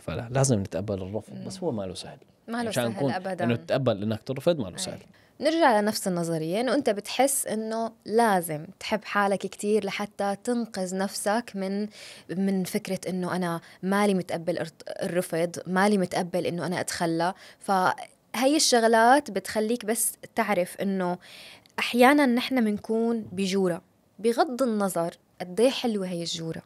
فلا 0.00 0.28
لازم 0.30 0.60
نتقبل 0.60 0.94
الرفض 0.94 1.44
بس 1.46 1.62
هو 1.62 1.72
ما 1.72 1.82
له 1.82 1.94
سهل 1.94 2.18
ما 2.52 2.62
له 2.62 2.70
سهل 2.70 2.88
نكون 2.88 3.12
ابدا. 3.12 3.44
إنه 3.44 3.56
تتقبل 3.56 4.02
إنك 4.02 4.22
ترفض 4.22 4.58
ما 4.58 4.68
له 4.68 4.76
سهل. 4.76 4.98
نرجع 5.40 5.80
لنفس 5.80 6.08
النظرية 6.08 6.60
إنه 6.60 6.74
أنت 6.74 6.90
بتحس 6.90 7.46
إنه 7.46 7.92
لازم 8.04 8.66
تحب 8.80 9.04
حالك 9.04 9.38
كتير 9.38 9.84
لحتى 9.84 10.36
تنقذ 10.44 10.96
نفسك 10.96 11.52
من 11.54 11.88
من 12.30 12.64
فكرة 12.64 13.00
إنه 13.08 13.36
أنا 13.36 13.60
مالي 13.82 14.14
متقبل 14.14 14.66
الرفض 15.02 15.56
مالي 15.66 15.98
متقبل 15.98 16.46
إنه 16.46 16.66
أنا 16.66 16.80
أتخلى. 16.80 17.34
فهي 17.58 18.56
الشغلات 18.56 19.30
بتخليك 19.30 19.84
بس 19.84 20.12
تعرف 20.34 20.80
إنه 20.80 21.18
أحيانا 21.78 22.26
نحن 22.26 22.64
بنكون 22.64 23.20
بجورة 23.32 23.82
بغض 24.18 24.62
النظر 24.62 25.14
قد 25.40 25.60
إيه 25.60 25.70
حلوة 25.70 26.06
هي 26.06 26.22
الجورة. 26.22 26.62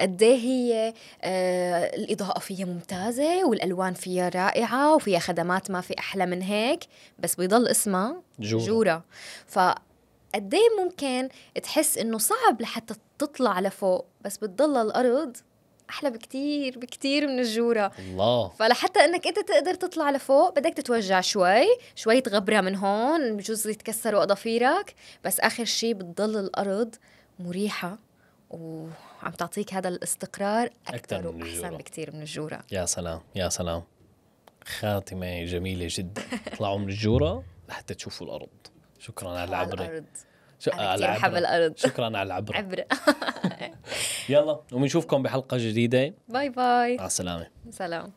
قد 0.00 0.22
إيه 0.22 0.38
هي 0.38 0.94
آه 1.22 1.84
الإضاءة 1.96 2.38
فيها 2.38 2.66
ممتازة 2.66 3.44
والألوان 3.44 3.94
فيها 3.94 4.28
رائعة 4.28 4.94
وفيها 4.94 5.18
خدمات 5.18 5.70
ما 5.70 5.80
في 5.80 5.98
أحلى 5.98 6.26
من 6.26 6.42
هيك 6.42 6.84
بس 7.18 7.34
بيضل 7.34 7.68
اسمها 7.68 8.22
جورة. 8.40 8.64
جوره 8.64 9.04
فقد 9.46 10.54
إيه 10.54 10.84
ممكن 10.84 11.28
تحس 11.62 11.98
إنه 11.98 12.18
صعب 12.18 12.60
لحتى 12.60 12.94
تطلع 13.18 13.60
لفوق 13.60 14.06
بس 14.20 14.36
بتضل 14.38 14.76
الأرض 14.76 15.36
أحلى 15.90 16.10
بكتير 16.10 16.78
بكتير 16.78 17.26
من 17.26 17.38
الجوره 17.38 17.92
الله. 17.98 18.48
فلحتى 18.48 19.00
إنك 19.00 19.26
أنت 19.26 19.38
تقدر 19.38 19.74
تطلع 19.74 20.10
لفوق 20.10 20.58
بدك 20.58 20.74
تتوجع 20.74 21.20
شوي 21.20 21.66
شوي 21.94 22.20
تغبرة 22.20 22.60
من 22.60 22.76
هون 22.76 23.36
بجوز 23.36 23.66
يتكسروا 23.66 24.24
اظافيرك 24.24 24.94
بس 25.24 25.40
آخر 25.40 25.64
شيء 25.64 25.94
بتضل 25.94 26.36
الأرض 26.38 26.94
مريحة 27.38 27.98
وعم 29.24 29.32
تعطيك 29.32 29.74
هذا 29.74 29.88
الاستقرار 29.88 30.70
أكثر 30.88 31.32
من 31.32 31.42
وأحسن. 31.42 31.76
بكتير 31.76 32.12
من 32.14 32.20
الجورة. 32.20 32.60
يا 32.72 32.84
سلام 32.84 33.20
يا 33.34 33.48
سلام. 33.48 33.82
خاتمة 34.64 35.44
جميلة 35.44 35.86
جدا. 35.90 36.22
اطلعوا 36.46 36.78
من 36.78 36.88
الجورة 36.88 37.44
لحتى 37.68 37.94
تشوفوا 37.94 38.26
الأرض. 38.26 38.48
شكرا 38.98 39.28
على 39.28 39.38
على 39.38 39.48
العبرة. 39.48 39.84
الأرض 39.84 41.36
الأرض 41.36 41.76
شكرا 41.76 42.04
على 42.04 42.22
العبرة. 42.22 42.56
عبرة. 42.56 42.86
يلا 44.28 44.60
وبنشوفكم 44.72 45.22
بحلقة 45.22 45.56
جديدة. 45.56 46.14
باي 46.28 46.48
باي. 46.48 46.96
مع 46.96 47.06
السلامة. 47.06 47.46
سلام. 47.70 48.12